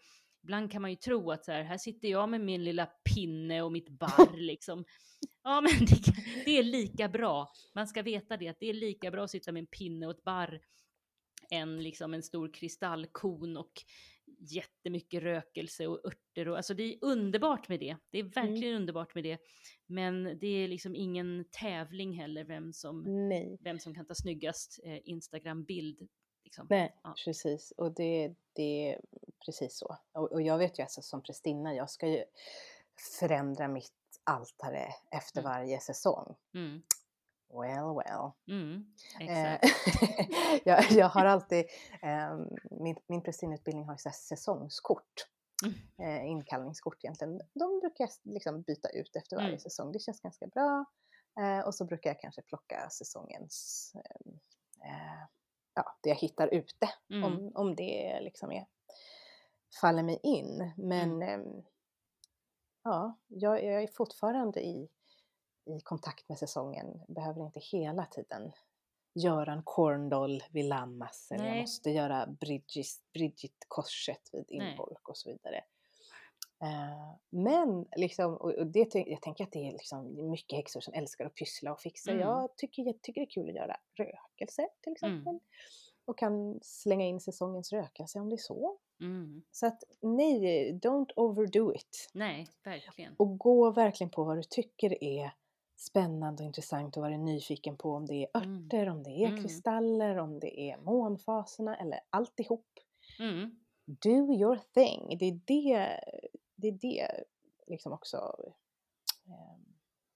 ibland 0.43 0.71
kan 0.71 0.81
man 0.81 0.91
ju 0.91 0.95
tro 0.95 1.31
att 1.31 1.45
så 1.45 1.51
här, 1.51 1.63
här 1.63 1.77
sitter 1.77 2.07
jag 2.07 2.29
med 2.29 2.41
min 2.41 2.63
lilla 2.63 2.85
pinne 2.85 3.61
och 3.61 3.71
mitt 3.71 3.89
barr 3.89 4.37
liksom. 4.37 4.85
Ja 5.43 5.61
men 5.61 5.85
det, 5.85 6.13
det 6.45 6.57
är 6.57 6.63
lika 6.63 7.09
bra, 7.09 7.53
man 7.75 7.87
ska 7.87 8.01
veta 8.01 8.37
det, 8.37 8.47
att 8.47 8.59
det 8.59 8.69
är 8.69 8.73
lika 8.73 9.11
bra 9.11 9.23
att 9.23 9.31
sitta 9.31 9.51
med 9.51 9.59
en 9.59 9.67
pinne 9.67 10.05
och 10.05 10.11
ett 10.11 10.23
barr 10.23 10.61
än 11.51 11.83
liksom 11.83 12.13
en 12.13 12.23
stor 12.23 12.53
kristallkon 12.53 13.57
och 13.57 13.71
jättemycket 14.37 15.23
rökelse 15.23 15.87
och 15.87 16.05
örter 16.05 16.47
och 16.47 16.57
alltså 16.57 16.73
det 16.73 16.83
är 16.83 16.97
underbart 17.01 17.69
med 17.69 17.79
det. 17.79 17.97
Det 18.09 18.19
är 18.19 18.23
verkligen 18.23 18.75
underbart 18.75 19.15
med 19.15 19.23
det. 19.23 19.37
Men 19.85 20.23
det 20.39 20.47
är 20.47 20.67
liksom 20.67 20.95
ingen 20.95 21.45
tävling 21.51 22.13
heller 22.19 22.43
vem 22.43 22.73
som, 22.73 23.27
Nej. 23.29 23.57
vem 23.61 23.79
som 23.79 23.95
kan 23.95 24.05
ta 24.05 24.15
snyggast 24.15 24.79
eh, 24.83 24.99
Instagram-bild. 25.09 26.07
Liksom. 26.43 26.67
Nej, 26.69 26.95
Ja. 27.03 27.13
precis. 27.25 27.73
Och 27.77 27.93
det, 27.95 28.35
det 28.53 28.91
är 28.91 29.01
precis 29.45 29.77
så. 29.77 29.97
Och, 30.13 30.31
och 30.31 30.41
jag 30.41 30.57
vet 30.57 30.79
ju 30.79 30.83
alltså 30.83 31.01
som 31.01 31.23
prästinna, 31.23 31.75
jag 31.75 31.89
ska 31.89 32.07
ju 32.07 32.23
förändra 33.19 33.67
mitt 33.67 33.91
altare 34.23 34.87
efter 35.11 35.39
Mm. 35.41 35.51
varje 35.51 35.79
säsong. 35.79 36.35
Mm, 36.53 36.81
Well, 37.49 37.95
well. 37.95 38.31
mm, 38.47 38.85
Eh, 39.21 39.59
jag, 40.65 40.91
jag 40.91 41.09
har 41.09 41.25
alltid, 41.25 41.65
eh, 42.01 42.37
min, 42.71 42.95
min 43.07 43.21
prästinneutbildning 43.23 43.85
har 43.85 43.93
ju 43.93 43.97
så 43.97 44.09
säsongskort. 44.09 45.27
Mm. 45.65 45.75
Eh, 46.01 46.25
inkallningskort 46.25 47.03
egentligen. 47.03 47.37
De 47.53 47.79
brukar 47.79 48.03
jag 48.03 48.33
liksom 48.33 48.61
byta 48.61 48.89
ut 48.89 49.15
efter 49.15 49.35
varje 49.35 49.47
Mm. 49.47 49.59
säsong. 49.59 49.91
Det 49.91 49.99
känns 49.99 50.19
ganska 50.21 50.47
bra. 50.47 50.85
Eh, 51.39 51.59
och 51.67 51.75
så 51.75 51.85
brukar 51.85 52.09
jag 52.09 52.19
kanske 52.19 52.41
plocka 52.41 52.89
säsongens, 52.89 53.91
eh, 53.95 54.33
eh, 54.91 55.23
ja, 55.73 55.97
det 56.01 56.09
jag 56.09 56.15
hittar 56.15 56.47
ute. 56.53 56.89
Mm. 57.09 57.23
Om, 57.23 57.51
om 57.55 57.75
det 57.75 58.19
liksom 58.21 58.51
är, 58.51 58.65
faller 59.81 60.03
mig 60.03 60.19
in. 60.23 60.71
Men 60.77 61.21
ehm, 61.21 61.63
ja, 62.83 63.17
jag, 63.27 63.63
jag 63.63 63.83
är 63.83 63.87
fortfarande 63.87 64.65
i, 64.65 64.89
i 65.67 65.81
kontakt 65.83 66.29
med 66.29 66.37
säsongen. 66.37 67.01
Behöver 67.07 67.45
inte 67.45 67.59
hela 67.59 68.05
tiden 68.05 68.51
göra 69.13 69.53
en 69.53 69.63
corndoll 69.63 70.43
vid 70.51 70.65
Lammas 70.65 71.31
eller 71.31 71.45
jag 71.45 71.51
Nej. 71.51 71.61
måste 71.61 71.89
göra 71.89 72.27
Bridget, 72.27 72.87
Bridget 73.13 73.57
korset 73.67 74.29
vid. 74.31 74.45
Inbolk 74.47 75.09
och 75.09 75.17
så 75.17 75.29
vidare. 75.29 75.63
Eh, 76.63 77.15
men 77.29 77.85
liksom, 77.95 78.33
och, 78.33 78.53
och 78.53 78.67
det, 78.67 78.95
jag 78.95 79.21
tänker 79.21 79.43
att 79.43 79.51
det 79.51 79.67
är 79.67 79.71
liksom 79.71 80.29
mycket 80.29 80.57
häxor 80.57 80.79
som 80.79 80.93
älskar 80.93 81.25
att 81.25 81.35
pyssla 81.35 81.71
och 81.71 81.79
fixa. 81.79 82.11
Mm. 82.11 82.21
Jag, 82.21 82.57
tycker, 82.57 82.83
jag 82.83 83.01
tycker 83.01 83.21
det 83.21 83.25
är 83.25 83.29
kul 83.29 83.49
att 83.49 83.55
göra 83.55 83.77
rökelse 83.97 84.67
till 84.81 84.93
exempel. 84.93 85.29
Mm. 85.29 85.39
Och 86.05 86.17
kan 86.17 86.59
slänga 86.61 87.05
in 87.05 87.19
säsongens 87.19 87.73
rökelse 87.73 88.19
om 88.19 88.29
det 88.29 88.35
är 88.35 88.37
så. 88.37 88.77
Mm. 88.99 89.43
Så 89.51 89.67
att 89.67 89.83
nej, 90.01 90.73
don't 90.83 91.11
overdo 91.15 91.73
it. 91.75 92.09
Nej, 92.13 92.47
verkligen. 92.63 93.15
Och 93.17 93.39
gå 93.39 93.71
verkligen 93.71 94.09
på 94.09 94.23
vad 94.23 94.37
du 94.37 94.43
tycker 94.43 95.03
är 95.03 95.31
spännande 95.77 96.43
och 96.43 96.47
intressant 96.47 96.97
och 96.97 97.07
är 97.07 97.17
nyfiken 97.17 97.77
på. 97.77 97.91
Om 97.93 98.05
det 98.05 98.13
är 98.13 98.37
Mm. 98.43 98.65
örter, 98.65 98.89
om 98.89 99.03
det 99.03 99.09
är 99.09 99.27
Mm. 99.27 99.41
kristaller, 99.43 100.17
om 100.17 100.39
det 100.39 100.59
är 100.61 100.77
månfaserna 100.77 101.77
eller 101.77 101.99
alltihop. 102.09 102.67
Mm. 103.19 103.59
Do 103.85 104.33
your 104.33 104.57
thing. 104.73 105.17
Det 105.17 105.25
är 105.25 105.39
det, 105.45 105.99
det, 106.55 106.71
är 106.71 106.79
det 106.81 107.23
liksom 107.67 107.93
också, 107.93 108.17
eh, 109.27 109.57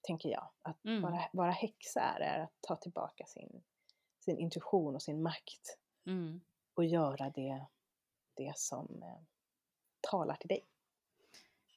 tänker 0.01 0.29
jag, 0.29 0.49
att 0.61 0.85
Mm. 0.85 1.01
vara, 1.01 1.21
vara 1.33 1.51
häxa 1.51 2.01
är, 2.01 2.19
är 2.21 2.39
att 2.43 2.53
ta 2.61 2.75
tillbaka 2.75 3.25
sin, 3.25 3.63
sin 4.19 4.37
intuition 4.37 4.95
och 4.95 5.01
sin 5.01 5.21
makt 5.23 5.77
Mm. 6.05 6.41
och 6.73 6.85
göra 6.85 7.29
det, 7.29 7.65
det 8.35 8.57
som 8.57 9.03
eh, 9.03 9.21
talar 10.01 10.35
till 10.35 10.47
dig. 10.47 10.65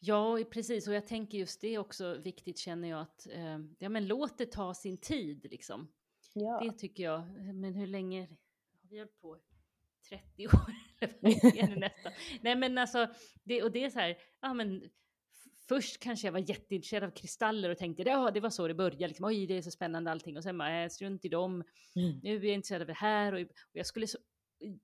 Ja, 0.06 0.38
precis. 0.50 0.88
Och 0.88 0.94
jag 0.94 1.06
tänker 1.06 1.38
just 1.38 1.60
det 1.60 1.74
är 1.74 1.78
också 1.78 2.14
viktigt 2.18 2.58
känner 2.58 2.88
jag 2.88 3.00
att 3.00 3.26
eh, 3.30 3.58
ja, 3.78 3.88
men 3.88 4.06
låt 4.06 4.38
det 4.38 4.46
ta 4.52 4.74
sin 4.74 4.98
tid 4.98 5.46
liksom. 5.50 5.88
Ja. 6.34 6.60
Det 6.62 6.72
tycker 6.78 7.02
jag. 7.02 7.26
Men 7.54 7.74
hur 7.74 7.86
länge 7.86 8.20
har 8.20 8.88
vi 8.90 8.98
hållit 8.98 9.20
på? 9.20 9.38
30 10.08 10.46
år 10.46 10.74
eller 11.00 11.14
vad 11.22 11.56
är 11.56 11.66
det 11.68 11.76
nästan? 11.80 12.12
Nej 12.40 12.56
men 12.56 12.78
alltså, 12.78 13.06
det, 13.44 13.62
och 13.62 13.72
det 13.72 13.84
är 13.84 13.90
så 13.90 13.98
här, 13.98 14.16
ja 14.40 14.54
men 14.54 14.90
först 15.68 15.98
kanske 16.00 16.26
jag 16.26 16.32
var 16.32 16.38
jätteintresserad 16.50 17.04
av 17.04 17.10
kristaller 17.10 17.70
och 17.70 17.78
tänkte 17.78 18.02
ja 18.02 18.30
det 18.30 18.40
var 18.40 18.50
så 18.50 18.68
det 18.68 18.74
började, 18.74 19.08
liksom, 19.08 19.26
oj 19.26 19.46
det 19.46 19.56
är 19.56 19.62
så 19.62 19.70
spännande 19.70 20.10
allting 20.10 20.36
och 20.36 20.42
sen 20.42 20.58
bara 20.58 20.82
äh, 20.82 20.88
strunt 20.88 21.24
i 21.24 21.28
dem, 21.28 21.64
Mm. 21.96 22.20
nu 22.22 22.36
är 22.36 22.44
jag 22.44 22.54
intresserad 22.54 22.80
av 22.80 22.86
det 22.86 22.92
här 22.92 23.32
och, 23.32 23.40
och 23.40 23.46
jag 23.72 23.86
skulle 23.86 24.06
så, 24.06 24.18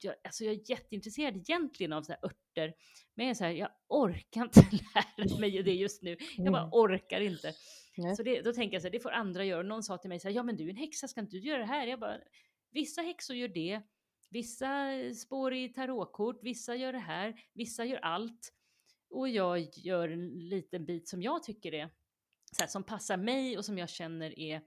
jag, 0.00 0.14
alltså 0.24 0.44
jag 0.44 0.54
är 0.54 0.70
jätteintresserad 0.70 1.36
egentligen 1.36 1.92
av 1.92 2.02
så 2.02 2.12
här 2.12 2.24
örter, 2.24 2.74
men 3.14 3.26
jag 3.26 3.30
är 3.30 3.34
så 3.34 3.44
här, 3.44 3.50
jag 3.50 3.70
orkar 3.88 4.42
inte 4.42 4.60
lära 4.94 5.38
mig 5.40 5.62
det 5.62 5.74
just 5.74 6.02
nu, 6.02 6.16
jag 6.36 6.52
bara 6.52 6.62
Mm. 6.62 6.72
orkar 6.72 7.20
inte. 7.20 7.54
Nej. 7.96 8.16
Så 8.16 8.22
det, 8.22 8.42
då 8.42 8.52
tänker 8.52 8.74
jag 8.74 8.82
så 8.82 8.88
här, 8.88 8.92
det 8.92 9.00
får 9.00 9.10
andra 9.10 9.44
göra. 9.44 9.62
Någon 9.62 9.82
sa 9.82 9.98
till 9.98 10.08
mig 10.08 10.20
så 10.20 10.28
här, 10.28 10.34
ja 10.34 10.42
men 10.42 10.56
du 10.56 10.64
är 10.66 10.70
en 10.70 10.76
häxa, 10.76 11.08
ska 11.08 11.20
inte 11.20 11.36
du 11.36 11.40
göra 11.48 11.58
det 11.58 11.64
här? 11.66 11.86
Jag 11.86 12.00
bara, 12.00 12.18
vissa 12.70 13.02
häxor 13.02 13.36
gör 13.36 13.48
det, 13.48 13.80
vissa 14.30 14.90
spår 15.14 15.54
i 15.54 15.68
tarotkort, 15.68 16.38
vissa 16.42 16.74
gör 16.76 16.92
det 16.92 16.98
här, 16.98 17.40
vissa 17.54 17.84
gör 17.84 17.98
allt. 17.98 18.52
Och 19.10 19.28
jag 19.28 19.68
gör 19.74 20.08
en 20.08 20.28
liten 20.48 20.84
bit 20.86 21.08
som 21.08 21.22
jag 21.22 21.42
tycker 21.42 21.74
är, 21.74 21.90
så 22.52 22.62
här, 22.62 22.66
som 22.68 22.84
passar 22.84 23.16
mig 23.16 23.58
och 23.58 23.64
som 23.64 23.78
jag 23.78 23.88
känner 23.88 24.38
är, 24.38 24.62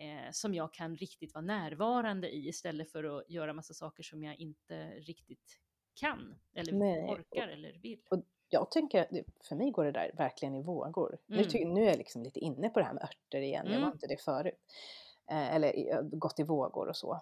eh, 0.00 0.30
som 0.32 0.54
jag 0.54 0.72
kan 0.72 0.96
riktigt 0.96 1.34
vara 1.34 1.44
närvarande 1.44 2.28
i 2.30 2.48
istället 2.48 2.92
för 2.92 3.18
att 3.18 3.30
göra 3.30 3.52
massa 3.52 3.74
saker 3.74 4.02
som 4.02 4.22
jag 4.24 4.36
inte 4.40 4.90
riktigt 4.90 5.60
kan, 5.94 6.34
eller 6.54 6.72
Nej, 6.72 7.10
orkar 7.10 7.48
eller 7.48 7.72
vill. 7.82 7.98
jag 8.48 8.70
tänker, 8.70 9.06
för 9.48 9.56
mig 9.56 9.70
går 9.70 9.84
det 9.84 9.92
där 9.92 10.10
verkligen 10.16 10.54
i 10.54 10.62
vågor. 10.62 11.18
Nu, 11.26 11.36
Mm. 11.36 11.48
ty, 11.48 11.64
nu 11.64 11.82
är 11.82 11.86
jag 11.88 11.98
liksom 11.98 12.22
lite 12.22 12.40
inne 12.40 12.68
på 12.68 12.78
det 12.78 12.84
här 12.84 12.92
med 12.94 13.02
örter 13.02 13.40
igen, 13.40 13.66
jag 13.66 13.72
var 13.74 13.78
Mm. 13.86 13.92
inte 13.92 14.06
det 14.06 14.22
förut. 14.22 14.58
Eh, 15.30 15.54
eller 15.54 16.02
gått 16.16 16.40
i 16.40 16.42
vågor 16.42 16.88
och 16.88 16.96
så. 16.96 17.12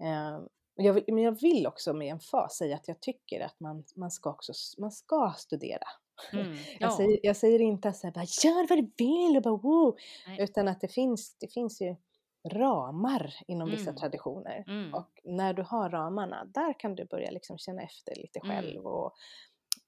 Eh, 0.00 0.40
men 0.76 0.86
jag 0.86 0.92
vill, 0.92 1.04
men 1.08 1.22
jag 1.24 1.40
vill 1.40 1.66
också 1.66 1.92
med 1.92 2.08
en 2.12 2.20
fas 2.20 2.56
säga 2.56 2.76
att 2.76 2.88
jag 2.88 3.00
tycker 3.00 3.40
att 3.40 3.60
man, 3.60 3.84
man, 3.94 4.10
ska, 4.10 4.30
också, 4.30 4.52
man 4.78 4.90
ska 4.92 5.34
studera. 5.38 5.84
Mm, 6.32 6.56
Jag, 6.80 6.92
säger, 6.92 7.20
jag 7.22 7.36
säger 7.36 7.60
inte 7.60 7.88
att 7.88 7.96
så 7.96 8.06
här, 8.06 8.14
bara, 8.14 8.24
gör 8.44 8.68
vad 8.68 8.78
du 8.78 8.90
vill 8.96 9.36
och 9.36 9.42
bara 9.42 9.56
wow, 9.56 9.96
utan 10.38 10.68
att 10.68 10.80
det 10.80 10.88
finns, 10.88 11.36
det 11.40 11.48
finns 11.52 11.80
ju 11.80 11.96
ramar 12.44 13.34
inom 13.46 13.70
vissa 13.70 13.90
Mm. 13.90 13.96
traditioner. 14.00 14.64
Mm. 14.66 14.94
Och 14.94 15.20
när 15.24 15.54
du 15.54 15.62
har 15.62 15.90
ramarna, 15.90 16.44
där 16.44 16.80
kan 16.80 16.94
du 16.94 17.04
börja 17.04 17.30
liksom 17.30 17.58
känna 17.58 17.82
efter 17.82 18.14
lite 18.14 18.38
Mm. 18.38 18.50
själv 18.50 18.86
och, 18.86 19.12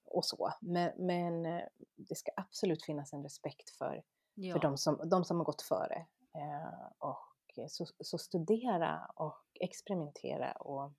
och 0.05 0.25
så. 0.25 0.53
Men, 0.61 0.91
men 0.97 1.45
eh, 1.45 1.63
det 1.95 2.15
ska 2.15 2.31
absolut 2.35 2.85
finnas 2.85 3.13
en 3.13 3.23
respekt 3.23 3.69
för, 3.69 4.03
ja. 4.33 4.53
för 4.53 4.59
de, 4.59 4.77
som, 4.77 5.09
de 5.09 5.23
som 5.25 5.37
har 5.37 5.45
gått 5.45 5.61
före. 5.61 6.05
Eh, 6.35 6.87
och 6.99 7.19
så, 7.69 7.85
så 7.99 8.17
studera 8.17 9.05
och 9.15 9.43
experimentera 9.59 10.51
och 10.51 10.93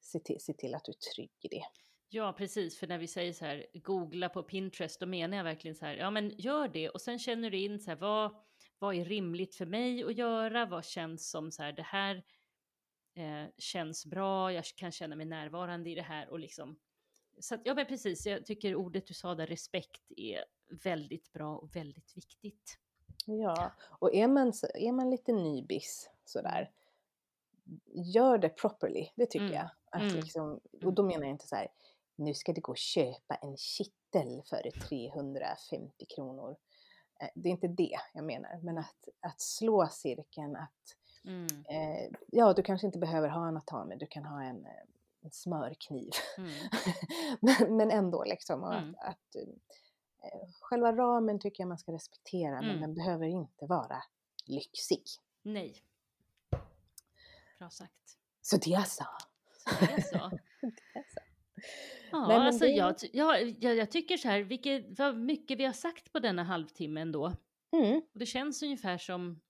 se 0.00 0.18
till, 0.18 0.40
se 0.40 0.52
till 0.52 0.74
att 0.74 0.84
du 0.84 0.92
är 0.92 1.14
trygg 1.14 1.32
i 1.40 1.48
det. 1.48 1.64
Ja, 2.08 2.32
precis. 2.32 2.78
För 2.78 2.86
när 2.86 2.98
vi 2.98 3.06
säger 3.08 3.32
så 3.32 3.44
här, 3.44 3.66
googla 3.74 4.28
på 4.28 4.42
Pinterest, 4.42 5.00
då 5.00 5.06
menar 5.06 5.36
jag 5.36 5.44
verkligen 5.44 5.74
så 5.74 5.86
här, 5.86 5.94
ja 5.94 6.10
men 6.10 6.30
gör 6.38 6.68
det 6.68 6.88
och 6.88 7.00
sen 7.00 7.18
känner 7.18 7.50
du 7.50 7.58
in 7.58 7.80
så 7.80 7.90
här, 7.90 7.98
vad, 7.98 8.36
vad 8.82 8.94
är 8.94 9.04
rimligt 9.04 9.54
för 9.54 9.66
mig 9.66 10.04
att 10.04 10.16
göra? 10.16 10.66
Vad 10.66 10.84
känns 10.84 11.30
som 11.30 11.52
så 11.52 11.62
här, 11.62 11.72
det 11.72 11.82
här 11.82 12.24
eh, 13.14 13.50
känns 13.58 14.06
bra, 14.06 14.52
jag 14.52 14.64
kan 14.64 14.92
känna 14.92 15.16
mig 15.16 15.26
närvarande 15.26 15.90
i 15.90 15.94
det 15.94 16.02
här 16.02 16.28
och 16.30 16.38
liksom. 16.38 16.78
Så 17.40 17.54
att, 17.54 17.60
ja 17.64 17.74
men 17.74 17.86
precis, 17.86 18.26
jag 18.26 18.46
tycker 18.46 18.74
ordet 18.74 19.06
du 19.06 19.14
sa 19.14 19.34
där, 19.34 19.46
respekt, 19.46 20.02
är 20.16 20.44
väldigt 20.84 21.32
bra 21.32 21.56
och 21.56 21.76
väldigt 21.76 22.16
viktigt. 22.16 22.78
Ja, 23.26 23.72
och 23.98 24.14
är 24.14 24.28
man, 24.28 24.52
är 24.74 24.92
man 24.92 25.10
lite 25.10 25.32
nybis 25.32 26.10
sådär, 26.24 26.70
gör 28.14 28.38
det 28.38 28.48
properly, 28.48 29.08
det 29.16 29.26
tycker 29.26 29.44
Mm, 29.46 29.56
jag. 29.56 29.70
Att 29.90 30.02
mm, 30.02 30.16
liksom, 30.16 30.60
och 30.72 30.82
mm. 30.82 30.94
då 30.94 31.02
menar 31.02 31.22
jag 31.22 31.30
inte 31.30 31.48
så 31.48 31.56
här, 31.56 31.68
nu 32.16 32.34
ska 32.34 32.52
du 32.52 32.60
gå 32.60 32.72
och 32.72 32.78
köpa 32.78 33.34
en 33.34 33.56
kittel 33.56 34.42
för 34.44 34.70
350 34.88 36.06
kronor. 36.16 36.56
Eh, 37.22 37.28
Det 37.34 37.48
är 37.48 37.50
inte 37.50 37.68
det 37.68 37.98
jag 38.14 38.24
menar, 38.24 38.58
men 38.62 38.78
att, 38.78 39.08
att 39.20 39.40
slå 39.40 39.88
cirkeln, 39.88 40.56
att 40.56 40.96
Mm, 41.24 41.46
eh, 41.68 42.10
ja, 42.32 42.52
du 42.52 42.62
kanske 42.62 42.86
inte 42.86 42.98
behöver 42.98 43.28
ha 43.28 43.48
en 43.48 43.56
atame, 43.56 43.96
du 43.96 44.06
kan 44.06 44.24
ha 44.24 44.42
en, 44.42 44.66
eh, 44.66 44.72
en 45.20 45.30
smörkniv. 45.30 46.10
mm, 46.38 46.50
men, 47.40 47.76
men 47.76 47.90
ändå 47.90 48.24
liksom, 48.24 48.64
Mm. 48.64 48.94
att, 48.98 49.06
att 49.08 49.36
eh, 49.36 50.48
själva 50.60 50.92
ramen 50.92 51.38
tycker 51.40 51.62
jag 51.62 51.68
man 51.68 51.78
ska 51.78 51.92
respektera, 51.92 52.54
men 52.54 52.70
Mm. 52.70 52.80
den 52.80 52.94
behöver 52.94 53.26
inte 53.26 53.66
vara 53.66 54.02
lyxig. 54.46 55.02
nej. 55.42 55.82
Bra 57.58 57.70
sagt. 57.70 58.18
Så 58.42 58.56
det 58.56 58.70
jag 58.70 58.86
sa. 58.88 59.06
Så 59.68 59.84
det 59.84 59.92
är 59.92 60.00
så. 60.00 60.30
Det 60.60 60.72
jag 60.94 61.04
sa. 61.14 61.20
Ja, 62.12 62.28
Nej, 62.28 62.36
alltså 62.36 62.64
det- 62.64 62.70
jag, 62.70 62.94
jag, 63.60 63.74
jag 63.76 63.90
tycker 63.90 64.16
så 64.16 64.28
här, 64.28 64.40
vilket, 64.40 64.98
vad 64.98 65.16
mycket 65.16 65.58
vi 65.58 65.64
har 65.64 65.72
sagt 65.72 66.12
på 66.12 66.18
denna 66.18 66.42
halvtimme 66.44 67.00
ändå. 67.00 67.32
Mm. 67.76 68.02
Det 68.12 68.26
känns 68.26 68.62
ungefär 68.62 68.98
som 68.98 69.40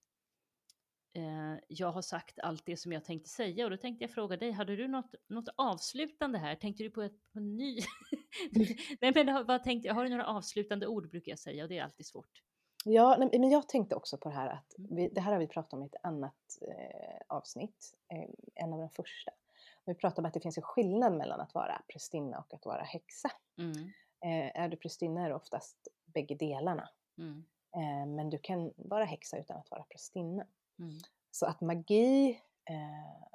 eh, 1.17 1.59
jag 1.67 1.91
har 1.91 2.01
sagt 2.01 2.39
allt 2.39 2.65
det 2.65 2.77
som 2.77 2.91
jag 2.91 3.05
tänkte 3.05 3.29
säga. 3.29 3.63
Och 3.65 3.71
då 3.71 3.77
tänkte 3.77 4.03
jag 4.03 4.11
fråga 4.11 4.37
dig, 4.37 4.51
hade 4.51 4.75
du 4.75 4.87
något, 4.87 5.15
något 5.29 5.49
avslutande 5.55 6.37
här? 6.37 6.55
Tänkte 6.55 6.83
du 6.83 6.89
på 6.89 7.01
ett 7.01 7.31
på 7.33 7.39
ny? 7.39 7.79
Nej 9.01 9.11
men 9.15 9.45
vad 9.45 9.63
tänkte 9.63 9.87
jag, 9.87 9.95
har 9.95 10.03
du 10.03 10.09
några 10.09 10.25
avslutande 10.27 10.87
ord 10.87 11.09
brukar 11.09 11.31
jag 11.31 11.39
säga 11.39 11.63
och 11.63 11.69
det 11.69 11.77
är 11.77 11.83
alltid 11.83 12.05
svårt. 12.05 12.41
Ja, 12.85 13.17
men 13.31 13.49
jag 13.49 13.69
tänkte 13.69 13.95
också 13.95 14.17
på 14.17 14.29
det 14.29 14.35
här 14.35 14.49
att 14.49 14.77
Mm. 14.77 14.95
vi, 14.95 15.09
det 15.09 15.21
här 15.21 15.31
har 15.31 15.39
vi 15.39 15.47
pratat 15.47 15.73
om 15.73 15.83
i 15.83 15.85
ett 15.85 15.95
annat 16.03 16.57
eh, 16.61 17.17
avsnitt, 17.37 17.93
eh, 18.13 18.63
en 18.63 18.73
av 18.73 18.79
de 18.79 18.89
första. 18.89 19.31
Vi 19.85 19.95
pratade 19.95 20.21
om 20.21 20.25
att 20.25 20.33
det 20.33 20.39
finns 20.41 20.57
en 20.57 20.63
skillnad 20.63 21.13
mellan 21.17 21.39
att 21.41 21.53
vara 21.53 21.81
prästinna 21.93 22.39
och 22.39 22.53
att 22.53 22.65
vara 22.65 22.83
häxa. 22.83 23.31
Mm, 23.57 23.93
Eh, 24.25 24.61
är 24.61 24.69
du 24.69 24.77
prästinna 24.77 25.21
är 25.25 25.29
det 25.29 25.35
oftast 25.35 25.87
bägge 26.05 26.35
delarna. 26.35 26.89
mm, 27.17 27.45
Eh, 27.75 28.05
men 28.07 28.29
du 28.29 28.39
kan 28.39 28.73
vara 28.77 29.05
häxa 29.05 29.37
utan 29.37 29.57
att 29.57 29.71
vara 29.71 29.83
prästinna. 29.83 30.47
mm, 30.79 31.05
Så 31.31 31.45
att 31.45 31.61
magi 31.61 32.29
eh, 32.65 33.27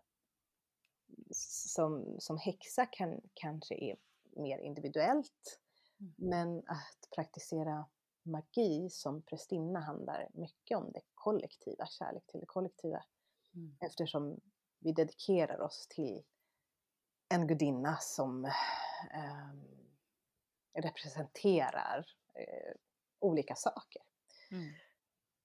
som, 1.30 2.16
som 2.18 2.38
häxa 2.38 2.86
kan, 2.86 3.20
kanske 3.34 3.74
är 3.74 3.96
mer 4.36 4.58
individuellt. 4.58 5.60
Mm. 6.00 6.14
Men 6.16 6.58
att 6.58 7.08
praktisera 7.14 7.86
magi 8.22 8.88
som 8.90 9.22
prästinna 9.22 9.80
handlar 9.80 10.28
mycket 10.34 10.78
om 10.78 10.92
det 10.92 11.00
kollektiva, 11.14 11.86
kärlek 11.86 12.26
till 12.26 12.40
det 12.40 12.46
kollektiva. 12.46 13.04
mm, 13.54 13.76
Eftersom 13.80 14.40
vi 14.78 14.92
dedikerar 14.92 15.60
oss 15.60 15.86
till 15.90 16.22
en 17.28 17.46
gudinna 17.46 17.96
som 17.96 18.44
eh, 18.44 19.48
representerar 20.72 22.06
eh, 22.34 22.72
olika 23.18 23.54
saker. 23.54 24.02
mm, 24.50 24.74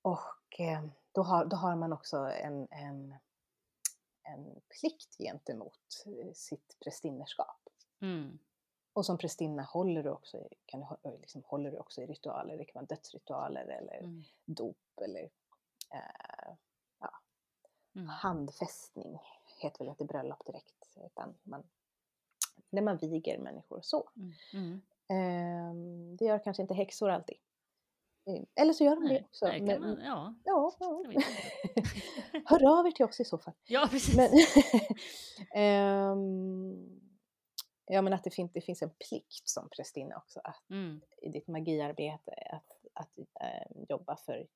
Och 0.02 0.60
eh, 0.60 0.86
då, 1.12 1.22
har, 1.24 1.46
då 1.46 1.56
har 1.56 1.76
man 1.76 1.94
också 1.94 2.18
en, 2.18 2.68
en, 2.72 3.16
en 4.24 4.62
plikt 4.80 5.18
gentemot 5.18 6.04
eh, 6.06 6.34
sitt 6.34 6.78
prästinnerskap. 6.80 7.62
mm, 8.02 8.40
Och 8.94 9.06
som 9.06 9.18
prästinna 9.18 9.64
håller 9.64 10.04
du 10.04 10.10
också, 10.10 10.38
i- 10.38 10.56
kan 10.66 10.80
du, 10.80 10.86
hå- 10.86 11.20
liksom, 11.22 11.44
håller 11.46 11.72
du 11.72 11.78
också 11.78 12.02
i 12.02 12.08
ritualer, 12.08 12.58
det 12.58 12.66
kan 12.66 12.74
vara 12.74 12.86
dödsritualer 12.86 13.66
eller 13.68 13.98
mm, 13.98 14.24
dop 14.46 14.78
eller 15.06 15.30
eh, 15.94 16.56
mm. 17.96 18.08
handfästning, 18.08 19.20
heter 19.62 19.80
väl 19.80 19.88
inte 19.90 20.06
bröllop 20.06 20.46
direkt, 20.46 20.83
utan 21.06 21.36
man, 21.44 21.64
när 22.70 22.82
man 22.82 22.98
viger 22.98 23.38
människor 23.38 23.80
så. 23.82 24.10
Mm, 24.16 24.34
mm, 24.54 24.82
Ehm, 25.08 26.18
det 26.18 26.26
gör 26.26 26.44
kanske 26.44 26.62
inte 26.62 26.74
häxor 26.74 27.10
alltid. 27.10 27.38
Eh, 28.26 28.44
eller 28.56 28.74
så 28.74 28.84
gör 28.84 28.96
de 28.96 29.04
Nej, 29.04 29.20
det 29.20 29.26
också. 29.26 29.46
men- 29.46 29.82
man, 29.82 30.02
ja. 30.04 30.36
Ja, 30.44 30.76
ja. 30.80 31.04
Hör 32.46 32.80
av 32.80 32.88
er 32.88 32.92
till 32.92 33.06
oss 33.06 33.20
i 33.20 33.26
så 33.26 33.38
fall. 33.38 33.54
ja, 33.68 33.88
precis. 33.92 34.16
Men, 34.16 34.30
Ehm, 35.56 37.00
ja 37.86 38.02
men 38.02 38.14
att 38.14 38.24
det, 38.24 38.32
fin- 38.32 38.50
det 38.54 38.62
finns 38.62 38.82
en 38.82 38.90
plikt 39.10 39.50
som 39.50 39.70
prästinna 39.70 40.18
också 40.18 40.40
att 40.44 40.70
Mm, 40.70 41.02
i 41.22 41.30
ditt 41.30 41.48
magiarbete 41.48 42.32
att, 42.52 42.86
att 42.94 43.18
eh, 43.18 43.86
jobba 43.90 44.16
för 44.18 44.48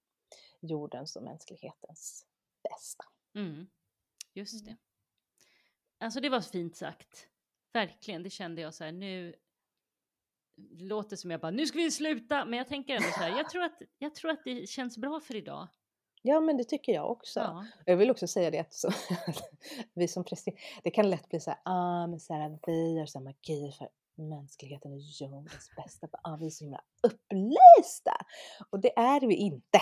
jordens 0.60 1.16
och 1.16 1.24
mänsklighetens 1.24 2.26
bästa. 2.64 3.06
mm. 3.36 3.68
Just 4.34 4.66
det. 4.66 4.78
Alltså 6.00 6.20
det 6.20 6.30
var 6.30 6.42
fint 6.42 6.76
sagt. 6.76 7.28
Verkligen, 7.74 8.24
det 8.24 8.30
kände 8.30 8.62
jag 8.62 8.74
så 8.74 8.84
här 8.84 8.92
nu. 8.92 9.36
Låter 10.78 11.16
som 11.16 11.32
jag 11.32 11.42
bara, 11.42 11.52
nu 11.52 11.66
ska 11.66 11.78
vi 11.78 11.92
sluta, 11.92 12.46
men 12.46 12.58
jag 12.58 12.68
tänker 12.68 12.96
ändå 12.96 13.08
så 13.08 13.20
här, 13.20 13.38
jag 13.38 13.50
tror 13.50 13.64
att, 13.64 13.82
jag 13.98 14.16
tror 14.16 14.32
att 14.32 14.44
det 14.44 14.70
känns 14.70 14.98
bra 14.98 15.20
för 15.20 15.36
idag. 15.36 15.68
Ja 16.22 16.40
men 16.40 16.58
det 16.58 16.64
tycker 16.64 16.94
jag 16.94 17.12
också. 17.12 17.40
Ja. 17.40 17.66
Jag 17.86 17.98
vill 17.98 18.12
också 18.12 18.28
säga 18.28 18.52
det 18.52 18.60
att 18.60 18.74
så, 18.74 18.92
vi 19.94 20.08
som 20.08 20.24
prästinna, 20.24 20.58
det 20.84 20.92
kan 20.92 21.10
lätt 21.10 21.30
bli 21.30 21.40
så 21.40 21.52
här, 21.52 21.60
ah, 21.64 22.08
men 22.08 22.20
så 22.20 22.34
här, 22.34 22.60
vi 22.68 22.94
gör 22.94 23.06
så 23.06 23.20
här 23.20 23.24
magi 23.24 23.72
för 23.72 23.90
mänskligheten 24.18 24.94
och 24.94 25.00
jordens 25.00 25.72
bästa. 25.76 26.08
Ah, 26.24 26.36
vi 26.36 26.46
är 26.46 26.50
så 26.50 26.64
himla 26.64 26.84
upplysta! 27.04 28.18
Och 28.70 28.80
det 28.80 29.00
är 29.00 29.28
vi 29.28 29.36
inte. 29.36 29.80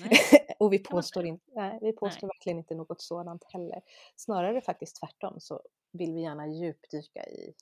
Nej. 0.00 0.46
och 0.58 0.72
vi 0.72 0.78
påstår, 0.78 1.24
inte, 1.26 1.44
nej, 1.54 1.78
vi 1.82 1.92
påstår 1.92 2.26
verkligen 2.26 2.58
inte 2.58 2.74
något 2.74 3.02
sådant 3.02 3.44
heller. 3.52 3.82
Snarare 4.16 4.60
faktiskt 4.60 4.96
tvärtom 4.96 5.40
så 5.40 5.62
vill 5.92 6.14
vi 6.14 6.20
gärna 6.20 6.46
djupdyka 6.46 7.26
i, 7.26 7.54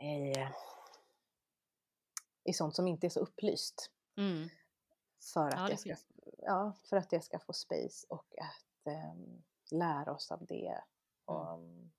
i, 0.00 0.34
i 2.44 2.52
sånt 2.52 2.76
som 2.76 2.88
inte 2.88 3.06
är 3.06 3.10
så 3.10 3.20
upplyst. 3.20 3.90
Mm. 4.16 4.48
För 5.32 5.46
att, 5.46 5.54
Ja, 5.54 5.68
det 5.68 5.76
ska, 5.76 5.96
ja, 6.38 6.72
för 6.90 6.96
att 6.96 7.10
det 7.10 7.20
ska 7.20 7.38
få 7.38 7.52
space 7.52 8.06
och 8.08 8.34
att 8.38 8.92
ehm, 8.92 9.42
lära 9.70 10.12
oss 10.12 10.30
av 10.30 10.46
det. 10.46 10.82
Och, 11.24 11.54
Mm. 11.54 11.90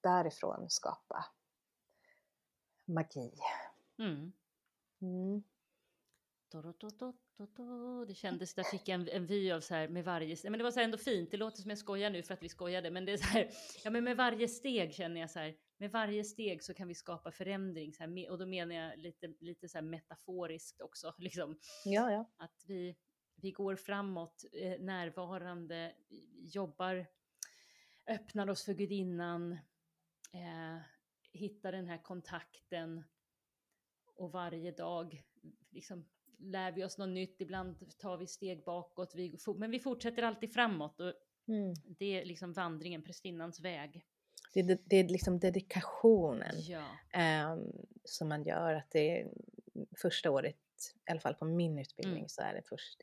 Därifrån 0.00 0.70
skapa 0.70 1.24
magi. 2.84 3.32
Mm. 3.98 4.32
Mm. 5.02 5.42
Det 8.06 8.14
kändes, 8.14 8.54
där 8.54 8.62
fick 8.62 8.88
jag 8.88 9.00
en, 9.00 9.08
en 9.08 9.26
vy 9.26 9.52
av 9.52 9.60
så 9.60 9.74
här 9.74 9.88
med 9.88 10.04
varje, 10.04 10.36
men 10.44 10.58
det 10.58 10.62
var 10.62 10.70
så 10.70 10.78
här 10.78 10.84
ändå 10.84 10.98
fint, 10.98 11.30
det 11.30 11.36
låter 11.36 11.62
som 11.62 11.68
jag 11.68 11.78
skojar 11.78 12.10
nu 12.10 12.22
för 12.22 12.34
att 12.34 12.42
vi 12.42 12.48
skojade, 12.48 12.90
men 12.90 13.04
det 13.04 13.12
är 13.12 13.16
så 13.16 13.24
här, 13.24 13.50
ja 13.84 13.90
men 13.90 14.04
med 14.04 14.16
varje 14.16 14.48
steg 14.48 14.94
känner 14.94 15.20
jag 15.20 15.30
så 15.30 15.38
här, 15.38 15.56
med 15.78 15.90
varje 15.90 16.24
steg 16.24 16.62
så 16.64 16.74
kan 16.74 16.88
vi 16.88 16.94
skapa 16.94 17.32
förändring, 17.32 17.94
så 17.94 18.02
här, 18.02 18.30
och 18.30 18.38
då 18.38 18.46
menar 18.46 18.74
jag 18.74 18.98
lite, 18.98 19.34
lite 19.40 19.68
så 19.68 19.78
här 19.78 19.82
metaforiskt 19.82 20.80
också, 20.80 21.14
liksom, 21.18 21.58
Ja, 21.84 22.12
ja. 22.12 22.30
att 22.36 22.64
vi, 22.66 22.96
vi 23.36 23.50
går 23.50 23.76
framåt, 23.76 24.44
eh, 24.52 24.80
närvarande, 24.80 25.94
jobbar, 26.54 27.06
öppnar 28.06 28.50
oss 28.50 28.64
för 28.64 28.74
gudinnan, 28.74 29.58
eh, 30.32 30.78
hittar 31.32 31.72
den 31.72 31.86
här 31.86 31.98
kontakten 32.02 33.04
och 34.16 34.32
varje 34.32 34.70
dag 34.70 35.22
liksom, 35.70 36.04
lär 36.38 36.72
vi 36.72 36.84
oss 36.84 36.98
något 36.98 37.08
nytt, 37.08 37.40
ibland 37.40 37.98
tar 37.98 38.16
vi 38.16 38.26
steg 38.26 38.64
bakåt, 38.64 39.14
vi, 39.14 39.38
men 39.56 39.70
vi 39.70 39.78
fortsätter 39.78 40.22
alltid 40.22 40.52
framåt 40.52 41.00
och 41.00 41.12
Mm. 41.48 41.74
det 41.98 42.20
är 42.20 42.24
liksom 42.24 42.52
vandringen, 42.52 43.02
prästinnans 43.02 43.60
väg. 43.60 44.04
Det, 44.54 44.60
är, 44.60 44.78
det 44.84 44.96
är 44.96 45.08
liksom 45.08 45.38
dedikationen 45.38 46.54
Ja, 46.60 46.86
ehm, 47.12 47.72
som 48.04 48.28
man 48.28 48.42
gör. 48.44 48.74
Att 48.74 48.90
det 48.90 49.20
är 49.20 49.30
första 49.96 50.30
året, 50.30 50.56
i 51.08 51.10
alla 51.10 51.20
fall 51.20 51.34
på 51.34 51.44
min 51.44 51.78
utbildning, 51.78 52.18
Mm. 52.18 52.28
så 52.28 52.42
är 52.42 52.54
det 52.54 52.62
först 52.68 53.00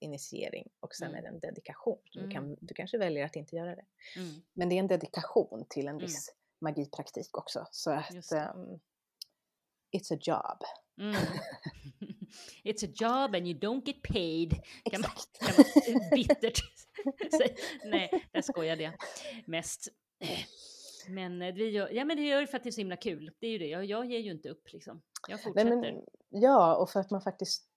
initiering 0.00 0.68
och 0.80 0.94
sen 0.94 1.08
Mm. 1.08 1.18
är 1.18 1.22
det 1.22 1.28
en 1.28 1.40
dedikation. 1.40 1.98
Mm. 2.16 2.28
Du, 2.28 2.32
kan, 2.34 2.56
du 2.60 2.74
kanske 2.74 2.98
väljer 2.98 3.24
att 3.24 3.36
inte 3.36 3.56
göra 3.56 3.76
det. 3.76 3.84
mm, 4.16 4.42
Men 4.52 4.68
det 4.68 4.74
är 4.74 4.80
en 4.80 4.86
dedikation 4.86 5.66
till 5.68 5.88
en 5.88 5.94
Mm. 5.94 6.00
viss 6.06 6.34
magipraktik 6.62 7.38
också. 7.38 7.66
Så 7.70 7.90
att 7.90 8.10
det. 8.30 8.36
ehm, 8.38 8.80
it's 9.96 10.14
a 10.14 10.18
job. 10.20 10.58
mm. 11.00 11.14
It's 12.64 12.84
a 12.84 12.90
job 12.94 13.34
and 13.34 13.46
you 13.46 13.58
don't 13.58 13.82
get 13.86 14.02
paid. 14.02 14.50
Kan 14.84 15.00
man, 15.00 15.10
Exakt. 15.10 15.38
kan 15.86 15.94
man 15.98 16.10
bittert. 16.10 16.60
Nej, 17.84 18.28
där 18.32 18.42
skojade 18.42 18.82
jag 18.82 18.94
mest. 19.46 19.88
Men 21.08 21.42
eh, 21.42 21.54
vi 21.54 21.70
gör, 21.70 21.88
ja 21.92 22.04
men 22.04 22.16
det 22.16 22.22
gör 22.22 22.40
det 22.40 22.46
för 22.46 22.56
att 22.56 22.62
det 22.62 22.68
är 22.68 22.72
så 22.72 22.80
himla 22.80 22.96
kul. 22.96 23.30
Det 23.40 23.46
är 23.46 23.50
ju 23.50 23.58
det, 23.58 23.66
jag, 23.66 23.84
jag 23.84 24.06
ger 24.06 24.18
ju 24.18 24.30
inte 24.30 24.48
upp 24.48 24.72
liksom. 24.72 25.02
Jag 25.28 25.42
fortsätter. 25.42 25.76
men, 25.76 26.02
ja, 26.28 26.76
och 26.76 26.90
för 26.90 27.00
att 27.00 27.10
man 27.10 27.20
faktiskt 27.20 27.68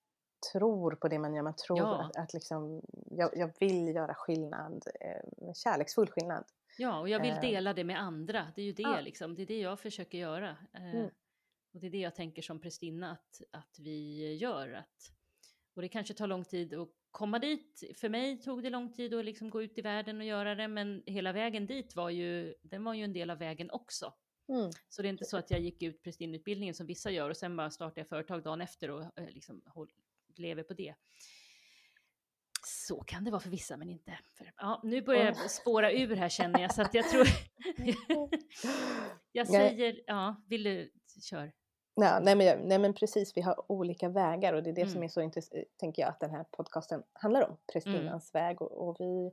tror 0.52 0.94
på 0.94 1.08
det 1.08 1.18
man 1.18 1.34
gör. 1.34 1.42
Man 1.42 1.56
tror 1.56 1.78
Ja. 1.78 2.04
att, 2.04 2.16
att 2.16 2.32
liksom, 2.34 2.82
jag, 3.10 3.30
jag 3.36 3.52
vill 3.60 3.94
göra 3.94 4.14
skillnad, 4.14 4.84
eh, 5.00 5.52
kärleksfull 5.54 6.10
skillnad. 6.10 6.44
Ja, 6.78 7.00
och 7.00 7.08
jag 7.08 7.20
vill 7.22 7.30
Eh. 7.30 7.40
dela 7.40 7.72
det 7.74 7.84
med 7.84 8.00
andra. 8.00 8.52
Det 8.54 8.62
är 8.62 8.66
ju 8.66 8.72
det 8.72 8.82
Ja. 8.82 9.00
liksom. 9.00 9.34
Det 9.34 9.42
är 9.42 9.46
det 9.46 9.60
jag 9.60 9.80
försöker 9.80 10.18
göra. 10.18 10.56
Eh, 10.72 10.94
Mm. 10.94 11.10
Och 11.74 11.80
det 11.80 11.86
är 11.86 11.90
det 11.90 11.98
jag 11.98 12.14
tänker 12.14 12.42
som 12.42 12.60
prästinna 12.60 13.10
att, 13.12 13.42
att 13.50 13.78
vi 13.78 14.34
gör. 14.34 14.72
Att, 14.72 15.12
och 15.74 15.82
det 15.82 15.88
kanske 15.88 16.14
tar 16.14 16.26
lång 16.26 16.44
tid 16.44 16.74
att 16.74 16.88
komma 17.10 17.38
dit. 17.38 17.82
För 17.94 18.08
mig 18.08 18.38
tog 18.42 18.62
det 18.62 18.70
lång 18.70 18.92
tid 18.92 19.14
att 19.14 19.24
liksom 19.24 19.50
gå 19.50 19.62
ut 19.62 19.78
i 19.78 19.82
världen 19.82 20.18
och 20.18 20.24
göra 20.26 20.54
det, 20.54 20.68
men 20.68 21.02
hela 21.06 21.32
vägen 21.32 21.66
dit 21.66 21.96
var 21.96 22.10
ju, 22.10 22.54
den 22.62 22.84
var 22.84 22.94
ju 22.94 23.04
en 23.04 23.12
del 23.12 23.30
av 23.30 23.38
vägen 23.38 23.70
också. 23.70 24.14
Mm. 24.48 24.70
Så 24.88 25.02
det 25.02 25.08
är 25.08 25.10
inte 25.10 25.24
så 25.24 25.36
att 25.36 25.50
jag 25.50 25.60
gick 25.60 25.82
ut 25.82 26.02
prästinnutbildningen 26.02 26.74
som 26.74 26.86
vissa 26.86 27.10
gör 27.10 27.30
och 27.30 27.36
sen 27.36 27.56
bara 27.56 27.70
startade 27.70 28.00
jag 28.00 28.08
företag 28.08 28.42
dagen 28.42 28.60
efter 28.60 28.90
och 28.90 29.02
eh, 29.18 29.30
liksom 29.30 29.62
lever 30.36 30.62
på 30.62 30.74
det. 30.74 30.94
Så 32.68 32.96
kan 33.00 33.24
det 33.24 33.30
vara 33.30 33.40
för 33.40 33.50
vissa, 33.50 33.76
men 33.76 33.88
inte 33.90 34.18
för... 34.34 34.52
Ja, 34.56 34.80
nu 34.84 35.02
börjar 35.02 35.24
jag 35.24 35.50
spåra 35.50 35.92
ur 35.92 36.16
här 36.16 36.28
känner 36.28 36.60
jag, 36.60 36.74
så 36.74 36.82
att 36.82 36.94
jag 36.94 37.08
tror... 37.10 37.26
jag 39.32 39.46
säger, 39.48 40.00
ja, 40.06 40.36
vill 40.46 40.62
du, 40.62 40.90
kör. 41.22 41.52
Ja, 41.94 42.18
nej, 42.22 42.34
men, 42.36 42.58
nej 42.68 42.78
men 42.78 42.94
precis, 42.94 43.36
vi 43.36 43.40
har 43.40 43.72
olika 43.72 44.08
vägar 44.08 44.52
och 44.52 44.62
det 44.62 44.70
är 44.70 44.74
det 44.74 44.86
som 44.86 44.96
Mm. 44.96 45.02
är 45.04 45.08
så 45.08 45.20
intressant, 45.20 45.64
tänker 45.76 46.02
jag, 46.02 46.08
att 46.08 46.20
den 46.20 46.30
här 46.30 46.44
podcasten 46.50 47.02
handlar 47.12 47.48
om. 47.48 47.56
Prästinnans 47.72 48.34
väg 48.34 48.62
och, 48.62 48.88
och 48.88 48.96
vi, 49.00 49.32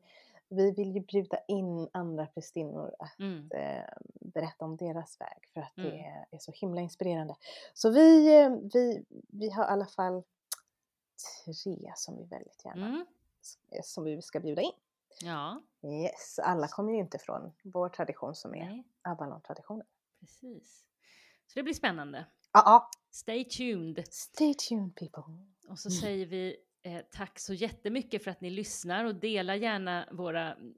vi 0.50 0.72
vill 0.72 0.92
ju 0.96 1.00
bjuda 1.00 1.38
in 1.48 1.90
andra 1.94 2.26
prästinnor 2.26 2.96
att 3.00 3.20
Mm. 3.20 3.50
eh, 3.52 3.84
berätta 4.22 4.66
om 4.66 4.78
deras 4.78 5.22
väg 5.22 5.50
för 5.54 5.62
att 5.62 5.78
Mm. 5.78 5.90
det 5.90 5.98
är, 6.00 6.26
är 6.32 6.38
så 6.38 6.52
himla 6.52 6.82
inspirerande. 6.82 7.36
Så 7.74 7.90
vi, 7.92 8.40
eh, 8.42 8.50
vi, 8.74 9.04
vi 9.28 9.50
har 9.50 9.64
i 9.64 9.68
alla 9.68 9.86
fall 9.86 10.24
tre 11.46 11.92
som 11.96 12.18
vi 12.18 12.24
väldigt 12.26 12.66
gärna 12.66 12.88
Mm. 12.88 13.06
Som 13.84 14.04
vi 14.04 14.22
ska 14.22 14.40
bjuda 14.40 14.62
in. 14.62 14.72
Ja, 15.24 15.62
Yes, 15.84 16.40
alla 16.40 16.68
kommer 16.68 16.92
ju 16.94 17.00
inte 17.00 17.18
från 17.18 17.52
vår 17.64 17.90
tradition 17.90 18.36
som 18.36 18.56
är 18.56 18.66
nej, 18.66 18.84
Avalon-traditionen. 19.02 19.88
precis. 20.20 20.86
Så 21.48 21.60
det 21.60 21.64
blir 21.64 21.74
spännande. 21.74 22.26
Ja, 22.54 22.62
ja. 22.66 22.90
Stay 23.12 23.46
tuned. 23.46 24.08
Stay 24.12 24.54
tuned 24.54 24.96
people. 24.96 25.24
Och 25.68 25.80
så 25.80 25.90
säger 25.90 26.26
vi 26.26 26.58
eh, 26.84 27.00
tack 27.12 27.40
så 27.40 27.54
jättemycket 27.54 28.24
för 28.24 28.32
att 28.32 28.42
ni 28.42 28.50
lyssnar 28.50 29.06
och 29.06 29.16
dela 29.16 29.56
gärna 29.56 30.08
våra 30.12 30.54
mm, 30.54 30.74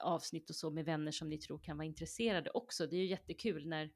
avsnitt 0.00 0.50
och 0.50 0.56
så 0.56 0.70
med 0.70 0.84
vänner 0.84 1.12
som 1.12 1.28
ni 1.28 1.38
tror 1.38 1.58
kan 1.58 1.76
vara 1.76 1.86
intresserade 1.86 2.50
också. 2.50 2.86
Det 2.86 2.96
är 2.96 3.00
ju 3.00 3.06
jättekul 3.06 3.68
när, 3.68 3.90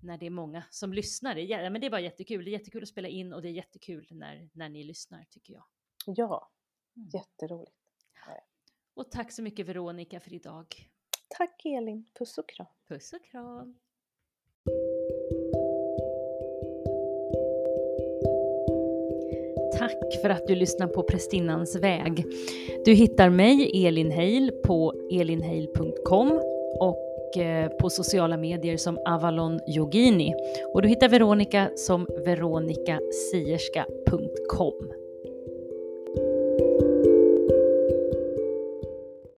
när 0.00 0.18
det 0.18 0.26
är 0.26 0.30
många 0.30 0.64
som 0.70 0.92
lyssnar. 0.92 1.36
Jä- 1.36 1.70
men 1.70 1.80
det 1.80 1.86
är 1.86 1.90
bara 1.90 2.00
jättekul. 2.00 2.44
Det 2.44 2.50
är 2.50 2.52
jättekul 2.52 2.82
att 2.82 2.88
spela 2.88 3.08
in 3.08 3.32
och 3.32 3.42
det 3.42 3.48
är 3.48 3.52
jättekul 3.52 4.06
när, 4.10 4.50
när 4.52 4.68
ni 4.68 4.84
lyssnar 4.84 5.24
tycker 5.30 5.52
jag. 5.52 5.64
Ja, 6.06 6.50
Mm. 6.96 7.08
jätteroligt. 7.12 7.72
Och 8.96 9.10
tack 9.10 9.32
så 9.32 9.42
mycket 9.42 9.68
Veronica 9.68 10.20
för 10.20 10.34
idag. 10.34 10.66
Tack 11.38 11.62
Elin, 11.64 12.04
puss 12.18 12.38
och 12.38 12.48
kram. 12.48 12.66
Puss 12.88 13.12
och 13.12 13.24
kram! 13.24 13.76
Tack 19.78 20.20
för 20.22 20.30
att 20.30 20.46
du 20.46 20.54
lyssnar 20.54 20.86
på 20.86 21.02
Prästinnans 21.02 21.76
väg. 21.76 22.24
Du 22.84 22.94
hittar 22.94 23.30
mig, 23.30 23.86
Elin 23.86 24.10
Heil, 24.10 24.52
på 24.64 25.08
elinheil.com 25.12 26.40
och 26.80 27.36
eh, 27.36 27.68
på 27.68 27.90
sociala 27.90 28.36
medier 28.36 28.76
som 28.76 28.98
Avalon 29.06 29.60
Yogini. 29.76 30.34
Och 30.74 30.82
du 30.82 30.88
hittar 30.88 31.08
Veronica 31.08 31.70
som 31.76 32.06
veronicasierska.com. 32.24 35.03